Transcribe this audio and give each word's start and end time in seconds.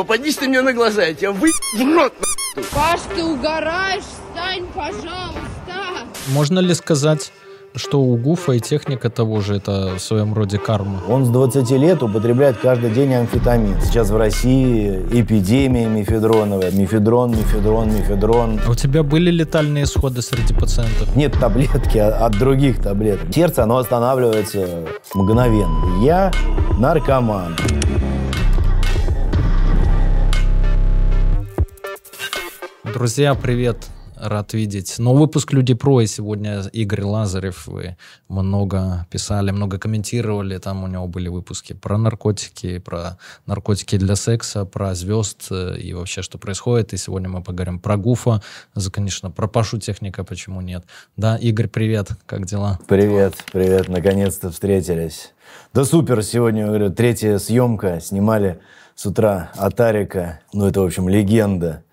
попадись 0.00 0.36
ты 0.36 0.48
мне 0.48 0.62
на 0.62 0.72
глаза, 0.72 1.02
я 1.02 1.14
тебя 1.14 1.32
вы 1.32 1.50
в 1.74 1.94
рот 1.94 2.14
Паш, 2.72 3.00
ты 3.14 3.22
угораешь? 3.22 4.02
Встань, 4.02 4.66
пожалуйста. 4.74 6.08
Можно 6.28 6.58
ли 6.60 6.74
сказать, 6.74 7.32
что 7.76 8.00
у 8.00 8.16
Гуфа 8.16 8.52
и 8.52 8.60
техника 8.60 9.10
того 9.10 9.40
же 9.40 9.56
это 9.56 9.96
в 9.96 10.00
своем 10.00 10.32
роде 10.32 10.58
карма? 10.58 11.02
Он 11.06 11.26
с 11.26 11.28
20 11.28 11.70
лет 11.72 12.02
употребляет 12.02 12.56
каждый 12.56 12.90
день 12.90 13.12
амфетамин. 13.12 13.80
Сейчас 13.82 14.10
в 14.10 14.16
России 14.16 15.06
эпидемия 15.12 15.86
мифедроновая. 15.86 16.70
Мифедрон, 16.70 17.32
мифедрон, 17.32 17.94
мифедрон. 17.94 18.58
А 18.66 18.70
у 18.70 18.74
тебя 18.74 19.02
были 19.02 19.30
летальные 19.30 19.84
исходы 19.84 20.22
среди 20.22 20.54
пациентов? 20.54 21.14
Нет 21.14 21.38
таблетки 21.38 21.98
а 21.98 22.26
от 22.26 22.38
других 22.38 22.82
таблеток. 22.82 23.32
Сердце, 23.34 23.64
оно 23.64 23.76
останавливается 23.76 24.86
мгновенно. 25.14 26.02
Я 26.02 26.32
наркоман. 26.78 27.54
Друзья, 32.92 33.36
привет! 33.36 33.86
Рад 34.16 34.52
видеть. 34.52 34.98
Новый 34.98 35.20
выпуск 35.20 35.52
Люди 35.52 35.74
Про. 35.74 36.00
И 36.00 36.06
сегодня 36.06 36.60
Игорь 36.72 37.02
Лазарев. 37.02 37.66
Вы 37.68 37.96
много 38.28 39.06
писали, 39.10 39.52
много 39.52 39.78
комментировали. 39.78 40.58
Там 40.58 40.82
у 40.82 40.88
него 40.88 41.06
были 41.06 41.28
выпуски 41.28 41.72
про 41.72 41.96
наркотики, 41.96 42.78
про 42.78 43.16
наркотики 43.46 43.96
для 43.96 44.16
секса, 44.16 44.64
про 44.64 44.94
звезд 44.94 45.46
э, 45.50 45.78
и 45.78 45.94
вообще, 45.94 46.22
что 46.22 46.36
происходит. 46.36 46.92
И 46.92 46.96
сегодня 46.96 47.28
мы 47.28 47.42
поговорим 47.42 47.78
про 47.78 47.96
Гуфа, 47.96 48.42
за, 48.74 48.90
конечно, 48.90 49.30
про 49.30 49.46
Пашу 49.46 49.78
Техника, 49.78 50.24
почему 50.24 50.60
нет. 50.60 50.84
Да, 51.16 51.36
Игорь, 51.36 51.68
привет, 51.68 52.10
как 52.26 52.44
дела? 52.44 52.78
Привет, 52.88 53.36
привет, 53.52 53.88
наконец-то 53.88 54.50
встретились. 54.50 55.32
Да 55.72 55.84
супер, 55.84 56.22
сегодня, 56.22 56.66
говорю, 56.66 56.90
третья 56.90 57.38
съемка. 57.38 58.00
Снимали 58.00 58.60
с 58.96 59.06
утра 59.06 59.52
Атарика. 59.56 60.40
Ну, 60.52 60.66
это, 60.66 60.80
в 60.80 60.84
общем, 60.84 61.08
легенда 61.08 61.84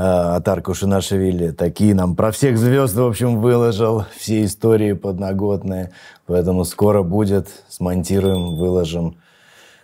а, 0.00 0.36
Атар 0.36 0.62
Кушинашвили. 0.62 1.50
Такие 1.50 1.92
нам 1.92 2.14
про 2.14 2.30
всех 2.30 2.56
звезд, 2.56 2.94
в 2.94 3.04
общем, 3.04 3.40
выложил. 3.40 4.04
Все 4.16 4.44
истории 4.44 4.92
подноготные. 4.92 5.90
Поэтому 6.26 6.64
скоро 6.64 7.02
будет. 7.02 7.48
Смонтируем, 7.68 8.54
выложим. 8.56 9.16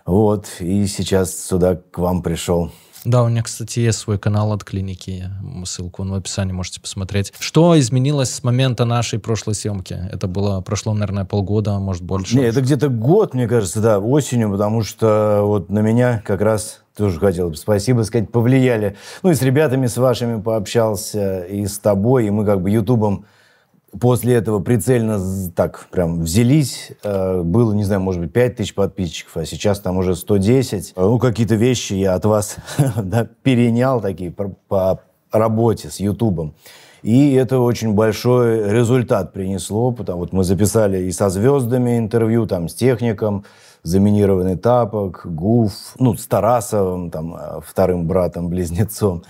Вот. 0.07 0.47
И 0.61 0.87
сейчас 0.87 1.37
сюда 1.37 1.75
к 1.91 1.99
вам 1.99 2.23
пришел. 2.23 2.71
Да, 3.05 3.25
у 3.25 3.29
меня, 3.29 3.43
кстати, 3.43 3.81
есть 3.81 3.99
свой 3.99 4.19
канал 4.19 4.53
от 4.53 4.63
клиники. 4.63 5.29
Ссылку 5.65 6.05
в 6.05 6.15
описании 6.15 6.53
можете 6.53 6.81
посмотреть. 6.81 7.35
Что 7.41 7.79
изменилось 7.79 8.31
с 8.31 8.45
момента 8.45 8.85
нашей 8.85 9.19
прошлой 9.19 9.57
съемки? 9.57 9.99
Это 10.13 10.29
было, 10.29 10.61
прошло, 10.61 10.95
наверное, 10.95 11.25
полгода, 11.25 11.79
может, 11.81 12.03
больше. 12.03 12.37
Не, 12.37 12.45
это 12.45 12.63
где-то 12.63 12.89
год, 12.89 13.35
мне 13.35 13.49
кажется, 13.49 13.81
да, 13.81 13.99
осенью, 13.99 14.51
потому 14.51 14.85
что 14.85 15.41
вот 15.43 15.71
на 15.71 15.81
меня 15.81 16.23
как 16.25 16.41
раз 16.41 16.84
тоже 16.97 17.19
хотел 17.19 17.51
бы 17.51 17.57
спасибо 17.57 18.03
сказать, 18.03 18.31
повлияли. 18.31 18.97
Ну 19.23 19.31
и 19.31 19.35
с 19.35 19.43
ребятами 19.43 19.87
с 19.87 19.97
вашими 19.97 20.41
пообщался, 20.41 21.45
и 21.45 21.67
с 21.67 21.79
тобой, 21.79 22.27
и 22.27 22.31
мы 22.31 22.45
как 22.45 22.61
бы 22.61 22.71
ютубом 22.71 23.27
после 23.99 24.35
этого 24.35 24.61
прицельно 24.61 25.21
так 25.55 25.87
прям 25.91 26.21
взялись. 26.21 26.93
Э, 27.03 27.43
было, 27.43 27.73
не 27.73 27.85
знаю, 27.85 28.01
может 28.01 28.21
быть, 28.21 28.33
5 28.33 28.57
тысяч 28.57 28.75
подписчиков, 28.75 29.37
а 29.37 29.45
сейчас 29.45 29.81
там 29.81 29.97
уже 29.99 30.15
110. 30.15 30.93
Э, 30.97 31.01
ну, 31.01 31.19
какие-то 31.19 31.55
вещи 31.55 31.95
я 31.95 32.15
от 32.15 32.25
вас 32.25 32.57
да, 32.97 33.29
перенял 33.43 34.01
такие 34.01 34.31
по, 34.31 34.51
по 34.69 35.01
работе 35.33 35.91
с 35.91 36.01
Ютубом. 36.01 36.55
И 37.05 37.35
это 37.35 37.59
очень 37.59 37.93
большой 37.93 38.73
результат 38.73 39.35
принесло, 39.35 39.93
потому 39.93 40.21
вот 40.21 40.33
мы 40.33 40.43
записали 40.43 41.03
и 41.03 41.13
со 41.13 41.29
звездами 41.29 41.99
интервью, 41.99 42.47
там, 42.47 42.67
с 42.67 42.75
техником, 42.75 43.45
заминированный 43.83 44.57
тапок, 44.57 45.21
Гуф, 45.27 45.73
ну, 45.99 46.15
с 46.15 46.27
Тарасовым, 46.27 47.11
там, 47.11 47.37
э, 47.37 47.61
вторым 47.63 48.07
братом-близнецом, 48.07 49.23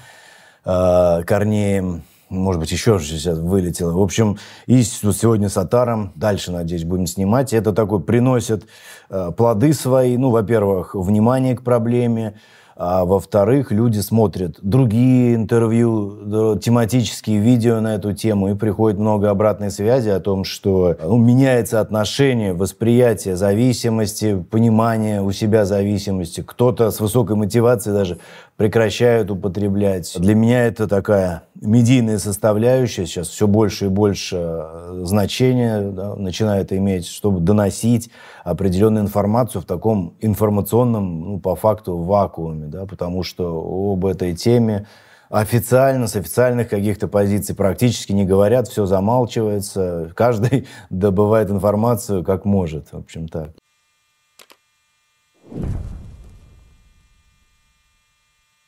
Корнеем, 0.62 2.05
может 2.28 2.61
быть, 2.61 2.70
еще 2.70 3.00
сейчас 3.00 3.39
вылетело. 3.39 3.92
В 3.92 4.00
общем, 4.00 4.39
и 4.67 4.80
сегодня 4.84 5.48
с 5.48 5.56
Атаром, 5.56 6.12
дальше, 6.14 6.52
надеюсь, 6.52 6.85
будем 6.85 7.08
снимать. 7.08 7.52
Это 7.52 7.73
такой 7.73 8.01
приносит 8.01 8.67
э, 9.11 9.33
плоды 9.36 9.73
свои. 9.73 10.17
Ну, 10.17 10.30
во-первых, 10.30 10.95
внимание 10.95 11.56
к 11.56 11.64
проблеме, 11.64 12.35
а 12.77 13.05
во-вторых, 13.05 13.70
люди 13.70 14.01
смотрят 14.01 14.58
другие 14.61 15.36
интервью, 15.36 16.58
тематические 16.58 17.39
видео 17.39 17.80
на 17.80 17.95
эту 17.95 18.12
тему, 18.12 18.51
и 18.51 18.55
приходит 18.55 18.98
много 18.98 19.30
обратной 19.30 19.70
связи 19.70 20.08
о 20.08 20.18
том, 20.18 20.45
что 20.45 20.96
ну, 21.01 21.17
меняется 21.17 21.80
отношение, 21.80 22.52
восприятие 22.52 23.36
зависимости, 23.36 24.45
понимание 24.51 25.23
у 25.23 25.30
себя 25.30 25.64
зависимости. 25.64 26.42
Кто-то 26.45 26.90
с 26.90 26.98
высокой 26.98 27.36
мотивацией 27.36 27.96
даже 27.96 28.18
прекращают 28.57 29.31
употреблять. 29.31 30.15
Для 30.19 30.35
меня 30.35 30.67
это 30.67 30.87
такая 30.87 31.42
медийная 31.61 32.19
составляющая. 32.19 33.07
Сейчас 33.07 33.29
все 33.29 33.48
больше 33.48 33.87
и 33.87 33.89
больше 33.89 34.37
э, 34.41 35.01
значения 35.05 35.91
да, 35.91 36.15
начинает 36.15 36.73
иметь, 36.73 37.07
чтобы 37.07 37.41
доносить 37.41 38.11
определенную 38.45 39.05
информацию 39.05 39.63
в 39.63 39.65
таком 39.65 40.15
информационном, 40.20 41.20
ну, 41.20 41.41
по 41.41 41.57
факту, 41.57 41.97
вакууме. 41.97 42.67
Да, 42.67 42.87
потому 42.87 43.25
что 43.25 43.92
об 43.92 44.07
этой 44.07 44.35
теме 44.35 44.86
официально, 45.31 46.07
с 46.07 46.15
официальных 46.15 46.69
каких-то 46.69 47.09
позиций 47.09 47.57
практически 47.57 48.13
не 48.13 48.25
говорят, 48.25 48.69
все 48.69 48.86
замалчивается. 48.86 50.13
Каждый 50.15 50.69
добывает 50.91 51.51
информацию 51.51 52.23
как 52.23 52.45
может, 52.45 52.92
в 52.92 52.98
общем 52.98 53.27
так. 53.27 53.51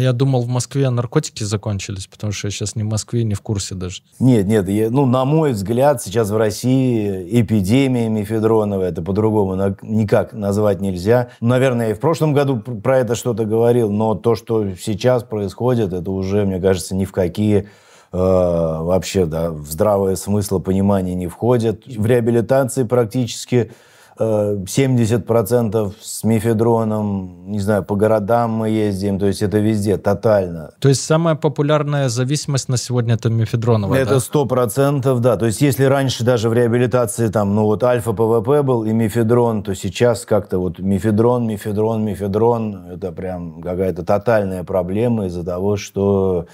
Я 0.00 0.12
думал, 0.12 0.42
в 0.42 0.48
Москве 0.48 0.88
наркотики 0.90 1.44
закончились, 1.44 2.06
потому 2.06 2.32
что 2.32 2.48
я 2.48 2.50
сейчас 2.50 2.76
ни 2.76 2.82
в 2.82 2.86
Москве, 2.86 3.24
ни 3.24 3.34
в 3.34 3.40
курсе 3.40 3.74
даже. 3.74 4.02
Нет, 4.18 4.46
нет, 4.46 4.68
я, 4.68 4.90
ну, 4.90 5.06
на 5.06 5.24
мой 5.24 5.52
взгляд, 5.52 6.02
сейчас 6.02 6.30
в 6.30 6.36
России 6.36 7.40
эпидемия 7.40 8.08
мефедроновая, 8.08 8.90
это 8.90 9.02
по-другому 9.02 9.76
никак 9.82 10.32
назвать 10.32 10.80
нельзя. 10.80 11.28
Наверное, 11.40 11.86
я 11.86 11.90
и 11.92 11.94
в 11.94 12.00
прошлом 12.00 12.32
году 12.32 12.58
пр- 12.58 12.80
про 12.80 12.98
это 12.98 13.14
что-то 13.14 13.44
говорил, 13.44 13.90
но 13.90 14.14
то, 14.14 14.34
что 14.34 14.74
сейчас 14.74 15.22
происходит, 15.24 15.92
это 15.92 16.10
уже, 16.10 16.44
мне 16.44 16.60
кажется, 16.60 16.94
ни 16.94 17.04
в 17.04 17.12
какие 17.12 17.58
э, 17.58 17.64
вообще 18.12 19.26
да, 19.26 19.50
в 19.50 19.66
здравое 19.66 20.16
смысла 20.16 20.58
понимание 20.58 21.14
не 21.14 21.26
входит. 21.26 21.86
В 21.86 22.06
реабилитации 22.06 22.84
практически 22.84 23.72
70% 24.20 25.92
с 26.00 26.24
мефедроном, 26.24 27.50
не 27.50 27.60
знаю, 27.60 27.84
по 27.84 27.96
городам 27.96 28.50
мы 28.50 28.68
ездим, 28.68 29.18
то 29.18 29.26
есть 29.26 29.42
это 29.42 29.58
везде, 29.58 29.96
тотально. 29.96 30.72
То 30.78 30.88
есть 30.90 31.02
самая 31.02 31.36
популярная 31.36 32.08
зависимость 32.08 32.68
на 32.68 32.76
сегодня 32.76 33.14
это 33.14 33.30
мефедроновая, 33.30 34.02
Это 34.02 34.14
да? 34.14 34.20
сто 34.20 34.44
процентов, 34.44 35.20
да. 35.20 35.36
То 35.36 35.46
есть 35.46 35.62
если 35.62 35.84
раньше 35.84 36.22
даже 36.24 36.50
в 36.50 36.52
реабилитации 36.52 37.28
там, 37.28 37.54
ну 37.54 37.64
вот 37.64 37.82
альфа-ПВП 37.82 38.62
был 38.62 38.84
и 38.84 38.92
мефедрон, 38.92 39.62
то 39.62 39.74
сейчас 39.74 40.26
как-то 40.26 40.58
вот 40.58 40.78
мефедрон, 40.78 41.46
мефедрон, 41.46 42.04
мефедрон, 42.04 42.86
это 42.92 43.12
прям 43.12 43.62
какая-то 43.62 44.04
тотальная 44.04 44.64
проблема 44.64 45.26
из-за 45.26 45.44
того, 45.44 45.76
что 45.76 46.46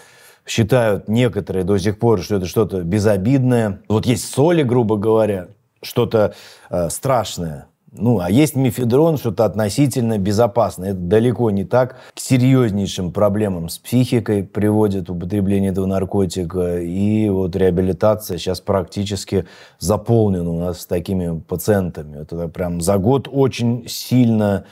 считают 0.46 1.08
некоторые 1.08 1.64
до 1.64 1.76
сих 1.78 1.98
пор, 1.98 2.22
что 2.22 2.36
это 2.36 2.46
что-то 2.46 2.82
безобидное. 2.82 3.80
Вот 3.88 4.06
есть 4.06 4.32
соли, 4.32 4.62
грубо 4.62 4.96
говоря, 4.96 5.48
что-то 5.86 6.34
э, 6.70 6.90
страшное. 6.90 7.66
Ну, 7.98 8.20
а 8.20 8.30
есть 8.30 8.56
мефедрон, 8.56 9.16
что-то 9.16 9.44
относительно 9.44 10.18
безопасное. 10.18 10.90
Это 10.90 11.00
далеко 11.00 11.50
не 11.50 11.64
так. 11.64 11.96
К 12.14 12.20
серьезнейшим 12.20 13.12
проблемам 13.12 13.68
с 13.68 13.78
психикой 13.78 14.44
приводит 14.44 15.08
употребление 15.08 15.70
этого 15.70 15.86
наркотика. 15.86 16.78
И 16.80 17.28
вот 17.28 17.56
реабилитация 17.56 18.38
сейчас 18.38 18.60
практически 18.60 19.46
заполнена 19.78 20.50
у 20.50 20.58
нас 20.58 20.84
такими 20.86 21.40
пациентами. 21.40 22.22
Это 22.22 22.48
прям 22.48 22.80
за 22.80 22.98
год 22.98 23.28
очень 23.30 23.86
сильно, 23.88 24.64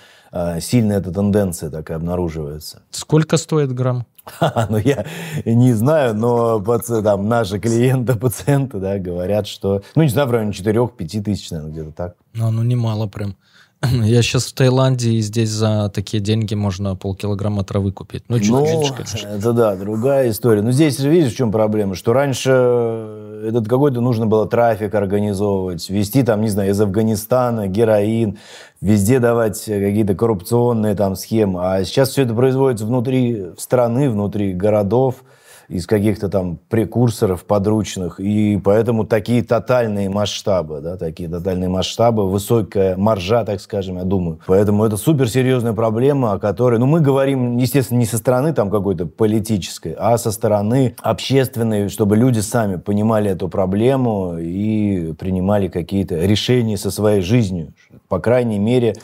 сильно 0.61 0.95
эта 0.95 1.13
тенденция 1.13 1.71
такая 1.71 1.99
обнаруживается. 1.99 2.83
Сколько 2.91 3.37
стоит 3.37 3.73
грамм? 3.73 4.07
Ну, 4.71 4.79
я 4.79 5.05
не 5.45 5.73
знаю, 5.75 6.15
но 6.15 6.61
там, 7.03 7.29
наши 7.29 7.59
клиенты, 7.59 8.15
пациенты, 8.19 8.79
да, 8.79 8.99
говорят, 8.99 9.47
что, 9.47 9.83
ну, 9.95 10.03
не 10.03 10.09
знаю, 10.09 10.29
в 10.29 10.31
районе 10.33 10.53
4-5 10.53 11.23
тысяч, 11.23 11.51
наверное, 11.51 11.73
где-то 11.73 11.93
так. 11.93 12.15
Ну, 12.33 12.51
ну 12.51 12.63
немало 12.63 13.07
прям. 13.07 13.37
Я 14.05 14.23
сейчас 14.23 14.47
в 14.47 14.55
Таиланде, 14.55 15.11
и 15.11 15.21
здесь 15.21 15.51
за 15.51 15.89
такие 15.89 16.23
деньги 16.23 16.55
можно 16.55 16.97
полкилограмма 16.97 17.65
травы 17.65 17.93
купить. 17.93 18.25
Ну, 18.29 18.39
чуть 18.39 18.51
Ну, 18.51 18.83
конечно. 18.97 19.29
это 19.29 19.53
да, 19.53 19.77
другая 19.77 20.31
история. 20.31 20.63
Но 20.63 20.73
здесь 20.73 20.99
видишь, 21.01 21.33
в 21.33 21.37
чем 21.37 21.53
проблема, 21.53 21.95
что 21.95 22.13
раньше 22.13 22.51
этот 23.45 23.69
какой-то 23.69 24.01
нужно 24.01 24.27
было 24.27 24.47
трафик 24.49 24.95
организовывать, 24.95 25.89
вести 25.91 26.23
там, 26.23 26.41
не 26.41 26.49
знаю, 26.49 26.71
из 26.71 26.81
Афганистана 26.81 27.67
героин, 27.67 28.39
везде 28.81 29.19
давать 29.19 29.65
какие-то 29.65 30.15
коррупционные 30.15 30.95
там 30.95 31.17
схемы. 31.17 31.61
А 31.63 31.85
сейчас 31.85 32.11
все 32.11 32.23
это 32.23 32.35
производится 32.35 32.87
внутри 32.87 33.47
страны, 33.59 34.11
внутри 34.11 34.53
городов, 34.53 35.17
из 35.69 35.87
каких-то 35.87 36.29
там 36.29 36.59
прекурсоров 36.69 37.45
подручных, 37.45 38.21
и 38.21 38.61
поэтому 38.63 39.05
такие 39.05 39.43
тотальные 39.43 40.09
масштабы, 40.09 40.81
да, 40.81 40.97
такие 40.97 41.29
тотальные 41.29 41.69
масштабы, 41.69 42.29
высокая 42.29 42.97
маржа, 42.97 43.45
так 43.45 43.61
скажем, 43.61 43.97
я 43.99 44.05
думаю. 44.05 44.41
Поэтому 44.47 44.85
это 44.85 44.97
суперсерьезная 44.97 45.73
проблема, 45.73 46.33
о 46.33 46.39
которой, 46.39 46.79
ну, 46.79 46.87
мы 46.87 47.01
говорим, 47.01 47.57
естественно, 47.57 47.99
не 47.99 48.07
со 48.07 48.19
стороны 48.19 48.53
там 48.53 48.71
какой-то 48.71 49.07
политической, 49.07 49.95
а 49.99 50.19
со 50.19 50.31
стороны 50.31 50.95
общественной, 51.01 51.89
чтобы 51.89 52.17
люди 52.17 52.41
сами 52.41 52.77
понимали 52.77 53.31
эту 53.31 53.49
проблему 53.49 54.37
и 54.39 55.13
принимали 55.19 55.69
какие-то 55.69 56.17
решения 56.17 56.77
со 56.77 56.91
своей 56.91 57.21
жизнью. 57.21 57.73
По 58.09 58.19
крайней 58.19 58.59
мере, 58.59 58.95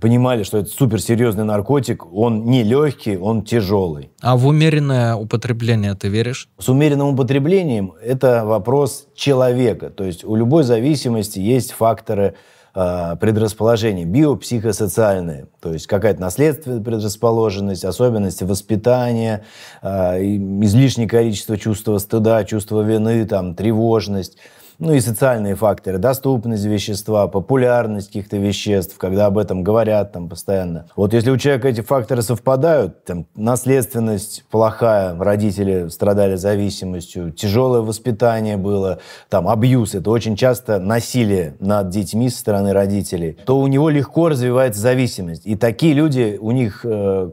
понимали, 0.00 0.42
что 0.42 0.58
это 0.58 0.68
суперсерьезный 0.68 1.44
наркотик, 1.44 2.12
он 2.12 2.44
не 2.44 2.62
легкий, 2.62 3.16
он 3.16 3.42
тяжелый. 3.42 4.10
А 4.20 4.36
в 4.36 4.46
умеренное 4.46 5.14
употребление 5.14 5.94
ты 5.94 6.08
веришь? 6.08 6.48
С 6.58 6.68
умеренным 6.68 7.08
употреблением 7.08 7.92
это 8.02 8.44
вопрос 8.44 9.06
человека. 9.14 9.90
То 9.90 10.04
есть 10.04 10.24
у 10.24 10.36
любой 10.36 10.64
зависимости 10.64 11.38
есть 11.38 11.72
факторы 11.72 12.34
э, 12.74 13.16
предрасположения, 13.20 14.04
биопсихосоциальные. 14.04 15.46
То 15.60 15.72
есть 15.72 15.86
какая-то 15.86 16.20
наследственная 16.20 16.82
предрасположенность, 16.82 17.84
особенности 17.84 18.44
воспитания, 18.44 19.44
э, 19.82 20.22
излишнее 20.22 21.08
количество 21.08 21.56
чувства 21.56 21.98
стыда, 21.98 22.44
чувства 22.44 22.82
вины, 22.82 23.24
там, 23.26 23.54
тревожность. 23.54 24.36
Ну 24.78 24.92
и 24.92 25.00
социальные 25.00 25.54
факторы, 25.54 25.96
доступность 25.96 26.66
вещества, 26.66 27.28
популярность 27.28 28.08
каких-то 28.08 28.36
веществ, 28.36 28.98
когда 28.98 29.26
об 29.26 29.38
этом 29.38 29.62
говорят 29.62 30.12
там 30.12 30.28
постоянно. 30.28 30.86
Вот 30.96 31.14
если 31.14 31.30
у 31.30 31.38
человека 31.38 31.68
эти 31.68 31.80
факторы 31.80 32.20
совпадают, 32.20 33.04
там, 33.04 33.26
наследственность 33.34 34.44
плохая, 34.50 35.16
родители 35.18 35.88
страдали 35.88 36.36
зависимостью, 36.36 37.32
тяжелое 37.32 37.80
воспитание 37.80 38.58
было, 38.58 38.98
там, 39.30 39.48
абьюз, 39.48 39.94
это 39.94 40.10
очень 40.10 40.36
часто 40.36 40.78
насилие 40.78 41.54
над 41.58 41.88
детьми 41.88 42.28
со 42.28 42.38
стороны 42.38 42.74
родителей, 42.74 43.38
то 43.46 43.58
у 43.58 43.66
него 43.68 43.88
легко 43.88 44.28
развивается 44.28 44.80
зависимость. 44.82 45.46
И 45.46 45.56
такие 45.56 45.94
люди, 45.94 46.36
у 46.38 46.50
них 46.50 46.84
э, 46.84 47.30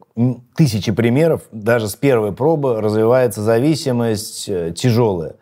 тысячи 0.55 0.93
примеров, 0.93 1.41
даже 1.51 1.89
с 1.89 1.95
первой 1.95 2.31
пробы 2.31 2.79
развивается 2.79 3.41
зависимость 3.41 4.47
э, 4.47 4.73
тяжелая. 4.73 5.35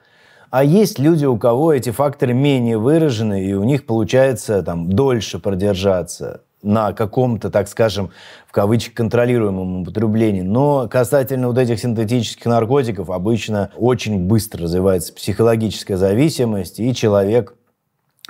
А 0.52 0.66
есть 0.66 1.00
люди, 1.00 1.24
у 1.24 1.38
кого 1.38 1.72
эти 1.72 1.92
факторы 1.92 2.34
менее 2.34 2.78
выражены, 2.78 3.42
и 3.46 3.54
у 3.54 3.64
них 3.64 3.86
получается 3.86 4.62
там 4.64 4.92
дольше 4.92 5.40
продержаться 5.40 6.42
на 6.62 6.92
каком-то, 6.92 7.50
так 7.50 7.70
скажем, 7.70 8.12
в 8.46 8.52
кавычках, 8.52 8.94
контролируемом 8.96 9.84
употреблении. 9.84 10.42
Но 10.42 10.90
касательно 10.90 11.48
вот 11.48 11.58
этих 11.58 11.80
синтетических 11.80 12.46
наркотиков 12.46 13.10
обычно 13.10 13.72
очень 13.78 14.20
быстро 14.20 14.64
развивается 14.64 15.14
психологическая 15.14 15.96
зависимость, 15.96 16.82
и 16.82 16.94
человек 16.94 17.56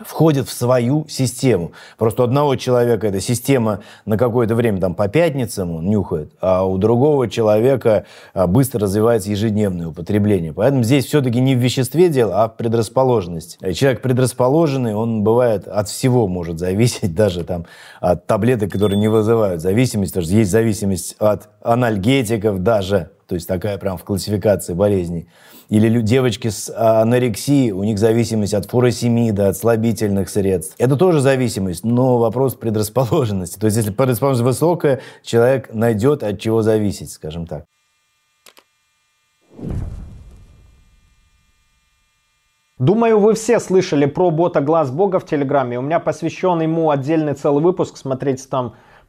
входит 0.05 0.47
в 0.47 0.51
свою 0.51 1.05
систему. 1.07 1.71
Просто 1.97 2.23
у 2.23 2.25
одного 2.25 2.55
человека 2.55 3.07
эта 3.07 3.19
система 3.19 3.79
на 4.05 4.17
какое-то 4.17 4.55
время 4.55 4.79
там 4.79 4.95
по 4.95 5.07
пятницам 5.07 5.71
он 5.71 5.89
нюхает, 5.89 6.31
а 6.41 6.63
у 6.63 6.77
другого 6.77 7.29
человека 7.29 8.05
а, 8.33 8.47
быстро 8.47 8.81
развивается 8.81 9.29
ежедневное 9.29 9.87
употребление. 9.87 10.53
Поэтому 10.53 10.83
здесь 10.83 11.05
все-таки 11.05 11.39
не 11.39 11.55
в 11.55 11.59
веществе 11.59 12.09
дело, 12.09 12.43
а 12.43 12.47
в 12.47 12.57
предрасположенности. 12.57 13.57
Э, 13.61 13.73
Человек 13.73 14.01
предрасположенный, 14.01 14.93
он 14.95 15.23
бывает 15.23 15.67
от 15.67 15.89
всего 15.89 16.27
может 16.27 16.59
зависеть, 16.59 17.15
даже 17.15 17.43
там 17.43 17.65
от 17.99 18.27
таблеток, 18.27 18.71
которые 18.71 18.97
не 18.97 19.07
вызывают 19.07 19.61
зависимость, 19.61 20.13
потому 20.13 20.25
что 20.25 20.35
есть 20.35 20.51
зависимость 20.51 21.15
от 21.19 21.49
анальгетиков 21.61 22.59
даже, 22.59 23.11
то 23.31 23.35
есть 23.35 23.47
такая 23.47 23.77
прям 23.77 23.95
в 23.95 24.03
классификации 24.03 24.73
болезней. 24.73 25.25
Или 25.69 26.01
девочки 26.01 26.49
с 26.49 26.69
анорексией, 26.69 27.71
у 27.71 27.81
них 27.85 27.97
зависимость 27.97 28.53
от 28.53 28.65
фуросемида, 28.65 29.47
от 29.47 29.55
слабительных 29.55 30.27
средств. 30.27 30.75
Это 30.79 30.97
тоже 30.97 31.21
зависимость, 31.21 31.85
но 31.85 32.17
вопрос 32.17 32.55
предрасположенности. 32.55 33.57
То 33.57 33.67
есть 33.67 33.77
если 33.77 33.91
предрасположенность 33.91 34.43
высокая, 34.43 34.99
человек 35.23 35.73
найдет 35.73 36.23
от 36.23 36.41
чего 36.41 36.61
зависеть, 36.61 37.09
скажем 37.09 37.47
так. 37.47 37.63
Думаю, 42.77 43.17
вы 43.17 43.33
все 43.35 43.61
слышали 43.61 44.07
про 44.07 44.29
бота 44.29 44.59
Глаз 44.59 44.91
Бога 44.91 45.19
в 45.19 45.25
Телеграме. 45.25 45.79
У 45.79 45.83
меня 45.83 46.01
посвящен 46.01 46.59
ему 46.59 46.89
отдельный 46.89 47.33
целый 47.33 47.63
выпуск, 47.63 47.95
смотрите 47.95 48.43
там 48.49 48.73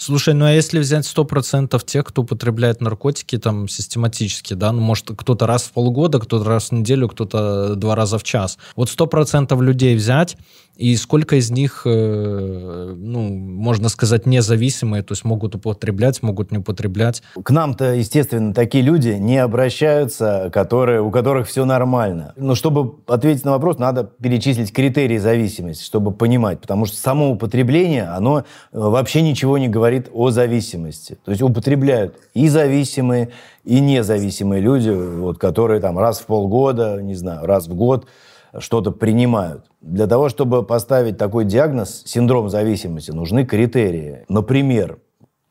Слушай, 0.00 0.32
ну 0.32 0.46
а 0.46 0.50
если 0.50 0.78
взять 0.78 1.04
100% 1.04 1.84
тех, 1.84 2.06
кто 2.06 2.22
употребляет 2.22 2.80
наркотики 2.80 3.36
там 3.36 3.68
систематически, 3.68 4.54
да, 4.54 4.72
ну 4.72 4.80
может 4.80 5.10
кто-то 5.14 5.46
раз 5.46 5.64
в 5.64 5.72
полгода, 5.72 6.18
кто-то 6.18 6.42
раз 6.48 6.70
в 6.70 6.72
неделю, 6.72 7.06
кто-то 7.06 7.74
два 7.76 7.94
раза 7.94 8.18
в 8.18 8.22
час. 8.22 8.56
Вот 8.76 8.88
100% 8.88 9.62
людей 9.62 9.94
взять 9.94 10.38
и 10.80 10.96
сколько 10.96 11.36
из 11.36 11.50
них, 11.50 11.82
э, 11.84 12.94
ну, 12.96 13.20
можно 13.28 13.90
сказать, 13.90 14.24
независимые, 14.24 15.02
то 15.02 15.12
есть 15.12 15.24
могут 15.24 15.54
употреблять, 15.54 16.22
могут 16.22 16.50
не 16.52 16.58
употреблять? 16.58 17.22
К 17.42 17.50
нам-то, 17.50 17.92
естественно, 17.92 18.54
такие 18.54 18.82
люди 18.82 19.10
не 19.10 19.36
обращаются, 19.36 20.48
которые, 20.50 21.02
у 21.02 21.10
которых 21.10 21.48
все 21.48 21.66
нормально. 21.66 22.32
Но 22.36 22.54
чтобы 22.54 22.94
ответить 23.06 23.44
на 23.44 23.50
вопрос, 23.50 23.78
надо 23.78 24.04
перечислить 24.04 24.72
критерии 24.72 25.18
зависимости, 25.18 25.84
чтобы 25.84 26.12
понимать. 26.12 26.62
Потому 26.62 26.86
что 26.86 26.96
само 26.96 27.30
употребление, 27.30 28.04
оно 28.04 28.38
э, 28.38 28.42
вообще 28.72 29.20
ничего 29.20 29.58
не 29.58 29.68
говорит 29.68 30.08
о 30.14 30.30
зависимости. 30.30 31.18
То 31.26 31.30
есть 31.30 31.42
употребляют 31.42 32.16
и 32.32 32.48
зависимые, 32.48 33.28
и 33.64 33.80
независимые 33.80 34.62
люди, 34.62 34.88
вот, 34.88 35.36
которые 35.36 35.82
там 35.82 35.98
раз 35.98 36.20
в 36.20 36.24
полгода, 36.24 37.02
не 37.02 37.16
знаю, 37.16 37.44
раз 37.44 37.68
в 37.68 37.74
год 37.74 38.06
что-то 38.58 38.90
принимают. 38.90 39.70
Для 39.80 40.06
того, 40.06 40.28
чтобы 40.28 40.62
поставить 40.64 41.18
такой 41.18 41.44
диагноз, 41.44 42.02
синдром 42.04 42.48
зависимости, 42.48 43.10
нужны 43.10 43.44
критерии. 43.44 44.24
Например, 44.28 44.98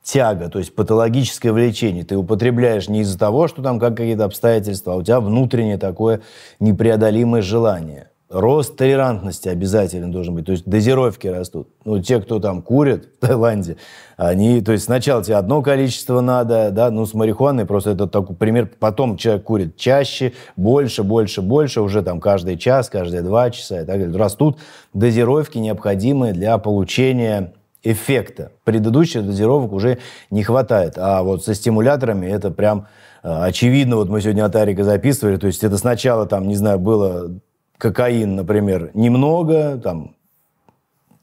тяга, 0.02 0.48
то 0.48 0.58
есть 0.58 0.74
патологическое 0.74 1.52
влечение. 1.52 2.04
Ты 2.04 2.16
употребляешь 2.16 2.88
не 2.88 3.00
из-за 3.00 3.18
того, 3.18 3.48
что 3.48 3.62
там 3.62 3.78
какие-то 3.78 4.24
обстоятельства, 4.24 4.94
а 4.94 4.96
у 4.96 5.02
тебя 5.02 5.20
внутреннее 5.20 5.78
такое 5.78 6.20
непреодолимое 6.58 7.42
желание. 7.42 8.10
Рост 8.30 8.76
толерантности 8.76 9.48
обязательно 9.48 10.12
должен 10.12 10.36
быть, 10.36 10.46
то 10.46 10.52
есть 10.52 10.64
дозировки 10.64 11.26
растут. 11.26 11.68
Ну, 11.84 12.00
те, 12.00 12.20
кто 12.20 12.38
там 12.38 12.62
курит 12.62 13.08
в 13.16 13.26
Таиланде, 13.26 13.76
они, 14.16 14.60
то 14.60 14.70
есть 14.70 14.84
сначала 14.84 15.24
тебе 15.24 15.34
одно 15.34 15.62
количество 15.62 16.20
надо, 16.20 16.70
да, 16.70 16.92
ну, 16.92 17.06
с 17.06 17.12
марихуаной 17.12 17.66
просто 17.66 17.90
это 17.90 18.06
такой 18.06 18.36
пример, 18.36 18.70
потом 18.78 19.16
человек 19.16 19.42
курит 19.42 19.76
чаще, 19.76 20.32
больше, 20.56 21.02
больше, 21.02 21.42
больше, 21.42 21.80
уже 21.80 22.02
там 22.02 22.20
каждый 22.20 22.56
час, 22.56 22.88
каждые 22.88 23.22
два 23.22 23.50
часа 23.50 23.82
и 23.82 23.84
так 23.84 23.98
далее. 23.98 24.16
Растут 24.16 24.58
дозировки, 24.94 25.58
необходимые 25.58 26.32
для 26.32 26.56
получения 26.58 27.52
эффекта. 27.82 28.52
Предыдущих 28.62 29.26
дозировок 29.26 29.72
уже 29.72 29.98
не 30.30 30.44
хватает, 30.44 30.94
а 30.98 31.24
вот 31.24 31.44
со 31.44 31.52
стимуляторами 31.52 32.26
это 32.26 32.52
прям 32.52 32.86
э, 33.24 33.28
очевидно, 33.28 33.96
вот 33.96 34.08
мы 34.08 34.20
сегодня 34.20 34.44
от 34.44 34.54
Арика 34.54 34.84
записывали, 34.84 35.36
то 35.36 35.48
есть 35.48 35.64
это 35.64 35.76
сначала 35.78 36.26
там, 36.26 36.46
не 36.46 36.54
знаю, 36.54 36.78
было 36.78 37.40
кокаин, 37.80 38.36
например, 38.36 38.90
немного, 38.94 39.78
там, 39.78 40.14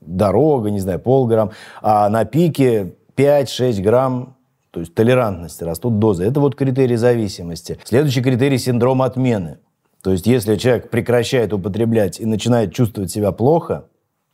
дорога, 0.01 0.69
не 0.71 0.79
знаю, 0.79 0.99
полграмм, 0.99 1.51
а 1.81 2.09
на 2.09 2.25
пике 2.25 2.95
5-6 3.15 3.81
грамм 3.81 4.37
то 4.77 4.81
есть 4.81 4.93
толерантность, 4.93 5.59
растут 5.63 5.97
дозы. 5.97 6.25
Это 6.25 6.39
вот 6.39 6.55
критерий 6.55 6.97
зависимости. 6.97 7.79
Следующий 7.83 8.21
критерий– 8.21 8.57
синдром 8.59 9.01
отмены. 9.01 9.57
То 10.03 10.11
есть 10.11 10.27
если 10.27 10.55
человек 10.55 10.91
прекращает 10.91 11.51
употреблять 11.51 12.19
и 12.19 12.25
начинает 12.25 12.75
чувствовать 12.75 13.09
себя 13.09 13.31
плохо, 13.31 13.85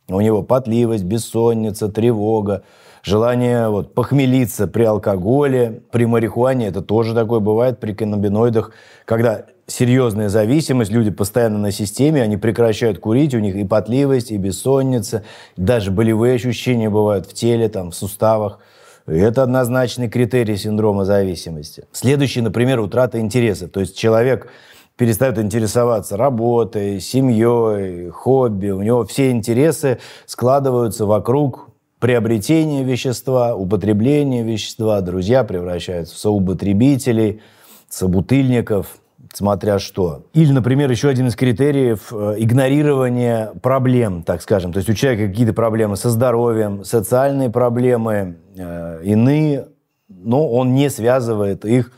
у 0.06 0.20
него 0.20 0.42
потливость, 0.42 1.04
бессонница, 1.04 1.88
тревога, 1.88 2.62
желание 3.02 3.70
вот, 3.70 3.94
похмелиться 3.94 4.66
при 4.66 4.84
алкоголе, 4.84 5.80
при 5.90 6.04
марихуане, 6.04 6.66
это 6.66 6.82
тоже 6.82 7.14
такое 7.14 7.40
бывает 7.40 7.80
при 7.80 7.94
каннабиноидах, 7.94 8.72
когда 9.06 9.46
серьезная 9.66 10.28
зависимость, 10.28 10.90
люди 10.90 11.10
постоянно 11.10 11.58
на 11.58 11.70
системе, 11.70 12.22
они 12.22 12.36
прекращают 12.36 12.98
курить, 12.98 13.34
у 13.34 13.38
них 13.38 13.56
и 13.56 13.64
потливость, 13.64 14.30
и 14.30 14.36
бессонница, 14.36 15.24
даже 15.56 15.90
болевые 15.90 16.34
ощущения 16.34 16.90
бывают 16.90 17.26
в 17.26 17.34
теле, 17.34 17.68
там, 17.68 17.90
в 17.90 17.94
суставах. 17.94 18.58
И 19.06 19.12
это 19.12 19.42
однозначный 19.42 20.08
критерий 20.08 20.56
синдрома 20.56 21.04
зависимости. 21.04 21.84
Следующий, 21.92 22.40
например, 22.40 22.80
утрата 22.80 23.20
интереса. 23.20 23.68
То 23.68 23.80
есть 23.80 23.96
человек 23.98 24.50
перестает 24.96 25.38
интересоваться 25.38 26.16
работой, 26.16 27.00
семьей, 27.00 28.08
хобби. 28.08 28.70
У 28.70 28.80
него 28.80 29.04
все 29.04 29.30
интересы 29.30 29.98
складываются 30.24 31.04
вокруг 31.04 31.68
приобретения 31.98 32.82
вещества, 32.82 33.54
употребления 33.54 34.42
вещества. 34.42 35.00
Друзья 35.02 35.44
превращаются 35.44 36.14
в 36.14 36.18
соупотребителей, 36.18 37.42
собутыльников– 37.90 38.86
смотря 39.36 39.78
что. 39.78 40.26
Или, 40.32 40.52
например, 40.52 40.90
еще 40.90 41.08
один 41.08 41.26
из 41.26 41.36
критериев 41.36 42.12
э,– 42.12 42.36
игнорирование 42.38 43.52
проблем, 43.62 44.22
так 44.22 44.42
скажем. 44.42 44.72
То 44.72 44.78
есть 44.78 44.88
у 44.88 44.94
человека 44.94 45.28
какие-то 45.28 45.52
проблемы 45.52 45.96
со 45.96 46.10
здоровьем, 46.10 46.84
социальные 46.84 47.50
проблемы, 47.50 48.36
э, 48.56 49.00
иные, 49.04 49.68
но 50.08 50.48
он 50.48 50.74
не 50.74 50.88
связывает 50.88 51.64
их 51.64 51.92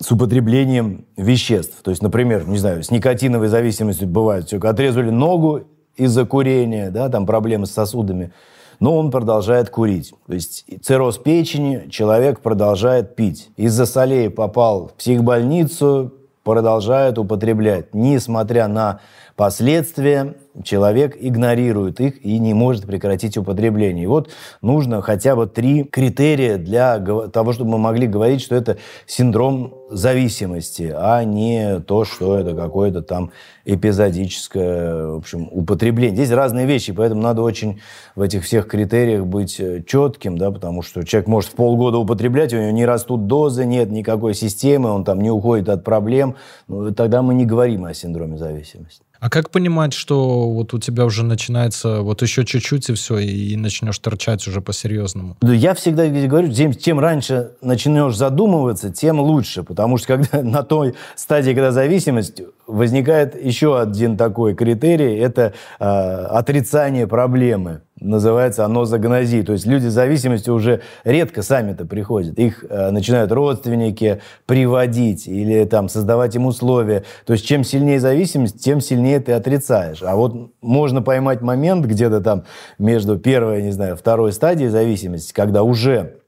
с 0.00 0.10
употреблением 0.10 1.06
веществ. 1.16 1.82
То 1.82 1.90
есть, 1.90 2.02
например, 2.02 2.46
не 2.48 2.58
знаю, 2.58 2.82
с 2.82 2.90
никотиновой 2.90 3.48
зависимостью 3.48 4.08
бывает, 4.08 4.48
человек 4.48 4.64
отрезали 4.66 5.10
ногу 5.10 5.62
из-за 5.96 6.24
курения, 6.24 6.90
да, 6.90 7.08
там 7.08 7.26
проблемы 7.26 7.66
с 7.66 7.72
сосудами, 7.72 8.32
но 8.80 8.96
он 8.96 9.10
продолжает 9.10 9.70
курить. 9.70 10.14
То 10.26 10.34
есть 10.34 10.64
цирроз 10.82 11.18
печени, 11.18 11.88
человек 11.90 12.40
продолжает 12.40 13.16
пить. 13.16 13.50
Из-за 13.56 13.86
солей 13.86 14.30
попал 14.30 14.88
в 14.88 14.94
психбольницу, 14.94 16.14
продолжают 16.48 17.18
употреблять, 17.18 17.94
несмотря 17.94 18.68
на 18.68 19.00
последствия, 19.36 20.32
человек 20.62 21.16
игнорирует 21.18 22.00
их 22.00 22.24
и 22.24 22.38
не 22.38 22.54
может 22.54 22.86
прекратить 22.86 23.36
употребление. 23.36 24.04
И 24.04 24.06
вот 24.06 24.30
нужно 24.62 25.02
хотя 25.02 25.36
бы 25.36 25.46
три 25.46 25.84
критерия 25.84 26.56
для 26.58 26.98
того, 26.98 27.52
чтобы 27.52 27.72
мы 27.72 27.78
могли 27.78 28.06
говорить, 28.06 28.40
что 28.40 28.54
это 28.54 28.78
синдром 29.06 29.74
зависимости, 29.90 30.92
а 30.94 31.24
не 31.24 31.80
то, 31.80 32.04
что 32.04 32.38
это 32.38 32.54
какое-то 32.54 33.02
там 33.02 33.30
эпизодическое, 33.64 35.06
в 35.08 35.16
общем, 35.16 35.48
употребление. 35.50 36.16
Здесь 36.16 36.30
разные 36.30 36.66
вещи, 36.66 36.92
поэтому 36.92 37.22
надо 37.22 37.42
очень 37.42 37.80
в 38.14 38.22
этих 38.22 38.44
всех 38.44 38.66
критериях 38.66 39.26
быть 39.26 39.58
э, 39.60 39.82
четким, 39.86 40.38
да, 40.38 40.50
потому 40.50 40.82
что 40.82 41.04
человек 41.04 41.28
может 41.28 41.50
в 41.50 41.54
полгода 41.54 41.98
употреблять, 41.98 42.52
у 42.52 42.56
него 42.56 42.70
не 42.70 42.86
растут 42.86 43.26
дозы, 43.26 43.64
нет 43.64 43.90
никакой 43.90 44.34
системы, 44.34 44.90
он 44.90 45.04
там 45.04 45.20
не 45.20 45.30
уходит 45.30 45.68
от 45.68 45.84
проблем, 45.84 46.36
ну, 46.66 46.94
тогда 46.94 47.22
мы 47.22 47.34
не 47.34 47.44
говорим 47.44 47.84
о 47.84 47.94
синдроме 47.94 48.38
зависимости. 48.38 49.07
А 49.20 49.30
как 49.30 49.50
понимать, 49.50 49.94
что 49.94 50.48
вот 50.48 50.74
у 50.74 50.78
тебя 50.78 51.04
уже 51.04 51.24
начинается 51.24 52.02
вот 52.02 52.22
еще 52.22 52.44
чуть-чуть 52.44 52.88
и 52.90 52.94
все, 52.94 53.18
и 53.18 53.56
начнешь 53.56 53.98
торчать 53.98 54.46
уже 54.46 54.60
по-серьезному? 54.60 55.36
Да 55.40 55.52
Я 55.52 55.74
всегда 55.74 56.06
говорю, 56.06 56.52
тем, 56.52 56.72
тем 56.72 57.00
раньше 57.00 57.52
начнешь 57.60 58.16
задумываться, 58.16 58.90
тем 58.90 59.18
лучше. 59.20 59.64
Потому 59.64 59.98
что 59.98 60.06
когда 60.18 60.42
на 60.42 60.62
той 60.62 60.94
стадии, 61.16 61.50
когда 61.50 61.72
зависимость, 61.72 62.42
возникает 62.66 63.42
еще 63.42 63.80
один 63.80 64.16
такой 64.16 64.54
критерий, 64.54 65.16
это 65.16 65.54
э, 65.80 65.84
отрицание 65.84 67.06
проблемы. 67.06 67.82
Называется 68.00 68.64
оно 68.64 68.84
загнози. 68.84 69.42
То 69.42 69.52
есть 69.52 69.66
люди 69.66 69.86
с 69.86 69.92
зависимостью 69.92 70.54
уже 70.54 70.82
редко 71.04 71.42
сами-то 71.42 71.84
приходят. 71.84 72.38
Их 72.38 72.64
э, 72.68 72.90
начинают 72.90 73.32
родственники 73.32 74.20
приводить 74.46 75.26
или 75.26 75.64
там 75.64 75.88
создавать 75.88 76.34
им 76.36 76.46
условия. 76.46 77.04
То 77.26 77.32
есть 77.32 77.44
чем 77.44 77.64
сильнее 77.64 77.98
зависимость, 77.98 78.62
тем 78.62 78.80
сильнее 78.80 79.20
ты 79.20 79.32
отрицаешь. 79.32 80.02
А 80.02 80.14
вот 80.14 80.52
можно 80.60 81.02
поймать 81.02 81.40
момент 81.40 81.86
где-то 81.86 82.20
там 82.20 82.44
между 82.78 83.18
первой, 83.18 83.62
не 83.62 83.72
знаю, 83.72 83.96
второй 83.96 84.32
стадией 84.32 84.70
зависимости, 84.70 85.32
когда 85.32 85.62
уже 85.62 86.18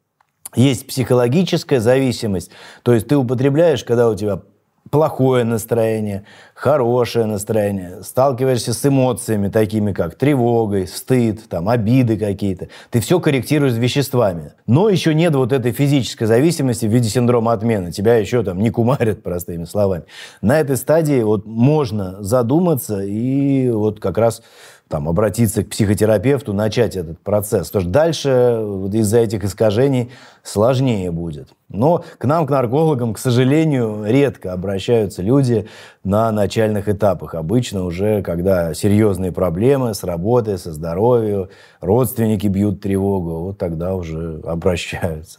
есть 0.56 0.86
психологическая 0.86 1.78
зависимость, 1.78 2.50
то 2.82 2.92
есть 2.92 3.06
ты 3.06 3.16
употребляешь, 3.16 3.84
когда 3.84 4.08
у 4.08 4.16
тебя 4.16 4.40
плохое 4.88 5.44
настроение, 5.44 6.24
хорошее 6.54 7.26
настроение, 7.26 8.02
сталкиваешься 8.02 8.72
с 8.72 8.84
эмоциями 8.86 9.48
такими, 9.48 9.92
как 9.92 10.16
тревогой, 10.16 10.86
стыд, 10.88 11.48
там, 11.48 11.68
обиды 11.68 12.16
какие-то. 12.16 12.68
Ты 12.90 13.00
все 13.00 13.20
корректируешь 13.20 13.74
веществами. 13.74 14.52
Но 14.66 14.88
еще 14.88 15.14
нет 15.14 15.34
вот 15.34 15.52
этой 15.52 15.72
физической 15.72 16.24
зависимости 16.24 16.86
в 16.86 16.92
виде 16.92 17.08
синдрома 17.08 17.52
отмены. 17.52 17.92
Тебя 17.92 18.16
еще 18.16 18.42
там 18.42 18.60
не 18.60 18.70
кумарят, 18.70 19.22
простыми 19.22 19.64
словами. 19.64 20.04
На 20.40 20.58
этой 20.58 20.76
стадии 20.76 21.22
вот 21.22 21.46
можно 21.46 22.22
задуматься 22.22 23.00
и 23.02 23.70
вот 23.70 24.00
как 24.00 24.18
раз 24.18 24.42
там, 24.90 25.08
обратиться 25.08 25.62
к 25.62 25.68
психотерапевту, 25.68 26.52
начать 26.52 26.96
этот 26.96 27.20
процесс. 27.20 27.68
Потому 27.68 27.82
что 27.82 27.92
дальше 27.92 28.58
вот 28.60 28.92
из-за 28.92 29.18
этих 29.18 29.44
искажений 29.44 30.10
сложнее 30.42 31.12
будет. 31.12 31.50
Но 31.68 32.04
к 32.18 32.24
нам, 32.24 32.44
к 32.44 32.50
наркологам, 32.50 33.14
к 33.14 33.18
сожалению, 33.20 34.02
редко 34.04 34.52
обращаются 34.52 35.22
люди 35.22 35.68
на 36.02 36.32
начальных 36.32 36.88
этапах. 36.88 37.36
Обычно 37.36 37.84
уже, 37.84 38.20
когда 38.22 38.74
серьезные 38.74 39.30
проблемы 39.30 39.94
с 39.94 40.02
работой, 40.02 40.58
со 40.58 40.72
здоровьем, 40.72 41.50
родственники 41.80 42.48
бьют 42.48 42.80
тревогу, 42.80 43.44
вот 43.44 43.58
тогда 43.58 43.94
уже 43.94 44.40
обращаются. 44.44 45.38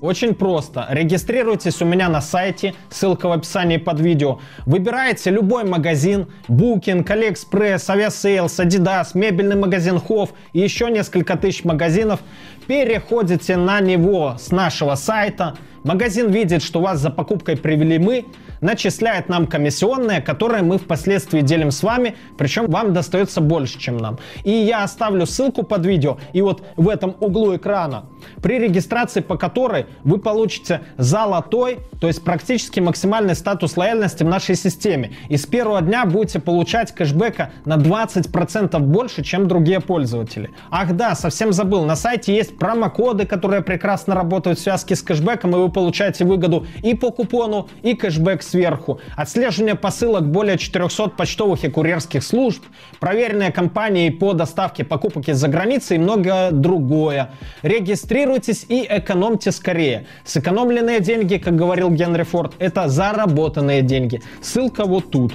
Очень 0.00 0.34
просто. 0.34 0.86
Регистрируйтесь 0.88 1.82
у 1.82 1.84
меня 1.84 2.08
на 2.08 2.22
сайте, 2.22 2.74
ссылка 2.88 3.28
в 3.28 3.32
описании 3.32 3.76
под 3.76 4.00
видео. 4.00 4.40
Выбираете 4.64 5.30
любой 5.30 5.64
магазин, 5.64 6.26
Booking, 6.48 7.04
AliExpress, 7.04 7.86
Aviasales, 7.88 8.46
Adidas, 8.46 9.08
мебельный 9.12 9.56
магазин 9.56 9.96
Hof 9.96 10.30
и 10.54 10.60
еще 10.60 10.90
несколько 10.90 11.36
тысяч 11.36 11.64
магазинов. 11.64 12.20
Переходите 12.66 13.56
на 13.56 13.80
него 13.80 14.36
с 14.38 14.50
нашего 14.50 14.94
сайта. 14.94 15.56
Магазин 15.82 16.30
видит, 16.30 16.62
что 16.62 16.80
вас 16.80 17.00
за 17.00 17.08
покупкой 17.08 17.56
привели 17.56 17.98
мы, 17.98 18.26
начисляет 18.60 19.30
нам 19.30 19.46
комиссионные, 19.46 20.20
которые 20.20 20.62
мы 20.62 20.76
впоследствии 20.76 21.40
делим 21.40 21.70
с 21.70 21.82
вами, 21.82 22.16
причем 22.36 22.66
вам 22.66 22.92
достается 22.92 23.40
больше, 23.40 23.78
чем 23.78 23.96
нам. 23.96 24.18
И 24.44 24.50
я 24.50 24.84
оставлю 24.84 25.24
ссылку 25.24 25.62
под 25.62 25.86
видео, 25.86 26.18
и 26.34 26.42
вот 26.42 26.62
в 26.76 26.86
этом 26.86 27.16
углу 27.20 27.56
экрана, 27.56 28.04
при 28.42 28.58
регистрации 28.58 29.20
по 29.20 29.38
которой 29.38 29.86
вы 30.04 30.18
получите 30.18 30.82
золотой, 30.98 31.78
то 31.98 32.08
есть 32.08 32.22
практически 32.22 32.80
максимальный 32.80 33.34
статус 33.34 33.78
лояльности 33.78 34.22
в 34.22 34.28
нашей 34.28 34.56
системе. 34.56 35.12
И 35.30 35.38
с 35.38 35.46
первого 35.46 35.80
дня 35.80 36.04
будете 36.04 36.40
получать 36.40 36.92
кэшбэка 36.94 37.52
на 37.64 37.76
20% 37.76 38.78
больше, 38.80 39.22
чем 39.22 39.48
другие 39.48 39.80
пользователи. 39.80 40.50
Ах 40.70 40.94
да, 40.94 41.14
совсем 41.14 41.54
забыл, 41.54 41.86
на 41.86 41.96
сайте 41.96 42.34
есть 42.34 42.58
промокоды, 42.58 43.24
которые 43.24 43.62
прекрасно 43.62 44.14
работают 44.14 44.58
в 44.58 44.62
связке 44.62 44.94
с 44.94 45.02
кэшбэком, 45.02 45.56
и 45.56 45.58
вы 45.58 45.69
получаете 45.70 46.24
выгоду 46.24 46.66
и 46.82 46.94
по 46.94 47.10
купону, 47.10 47.68
и 47.82 47.94
кэшбэк 47.94 48.42
сверху. 48.42 49.00
Отслеживание 49.16 49.74
посылок 49.74 50.30
более 50.30 50.58
400 50.58 51.10
почтовых 51.10 51.64
и 51.64 51.68
курьерских 51.68 52.22
служб, 52.22 52.62
проверенные 52.98 53.52
компании 53.52 54.10
по 54.10 54.32
доставке 54.32 54.84
покупок 54.84 55.28
из-за 55.28 55.48
границы 55.48 55.96
и 55.96 55.98
многое 55.98 56.50
другое. 56.50 57.30
Регистрируйтесь 57.62 58.66
и 58.68 58.86
экономьте 58.88 59.52
скорее. 59.52 60.06
Сэкономленные 60.24 61.00
деньги, 61.00 61.36
как 61.36 61.56
говорил 61.56 61.90
Генри 61.90 62.22
Форд, 62.22 62.54
это 62.58 62.88
заработанные 62.88 63.82
деньги. 63.82 64.22
Ссылка 64.40 64.84
вот 64.84 65.10
тут 65.10 65.34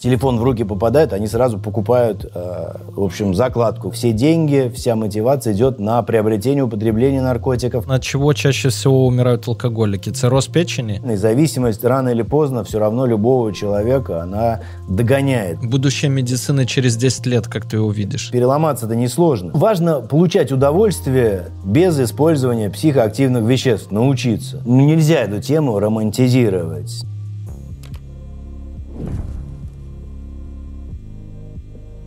телефон 0.00 0.38
в 0.38 0.42
руки 0.42 0.64
попадает, 0.64 1.12
они 1.12 1.26
сразу 1.26 1.58
покупают, 1.58 2.24
э, 2.24 2.74
в 2.88 3.02
общем, 3.02 3.34
закладку. 3.34 3.90
Все 3.90 4.12
деньги, 4.12 4.72
вся 4.74 4.96
мотивация 4.96 5.52
идет 5.52 5.78
на 5.78 6.02
приобретение, 6.02 6.64
употребление 6.64 7.22
наркотиков. 7.22 7.88
От 7.88 8.02
чего 8.02 8.32
чаще 8.32 8.68
всего 8.68 9.06
умирают 9.06 9.48
алкоголики? 9.48 10.10
Цирроз 10.10 10.46
печени? 10.46 11.00
И 11.10 11.16
зависимость 11.16 11.84
рано 11.84 12.10
или 12.10 12.22
поздно 12.22 12.64
все 12.64 12.78
равно 12.78 13.06
любого 13.06 13.52
человека, 13.52 14.22
она 14.22 14.60
догоняет. 14.88 15.58
Будущее 15.60 16.10
медицины 16.10 16.66
через 16.66 16.96
10 16.96 17.26
лет, 17.26 17.46
как 17.48 17.66
ты 17.66 17.80
увидишь. 17.80 18.30
Переломаться 18.30 18.86
это 18.86 18.96
несложно. 18.96 19.52
Важно 19.54 20.00
получать 20.00 20.52
удовольствие 20.52 21.46
без 21.64 21.98
использования 21.98 22.70
психоактивных 22.70 23.44
веществ, 23.44 23.90
научиться. 23.90 24.62
Ну, 24.64 24.86
нельзя 24.86 25.20
эту 25.22 25.40
тему 25.40 25.78
романтизировать. 25.78 27.04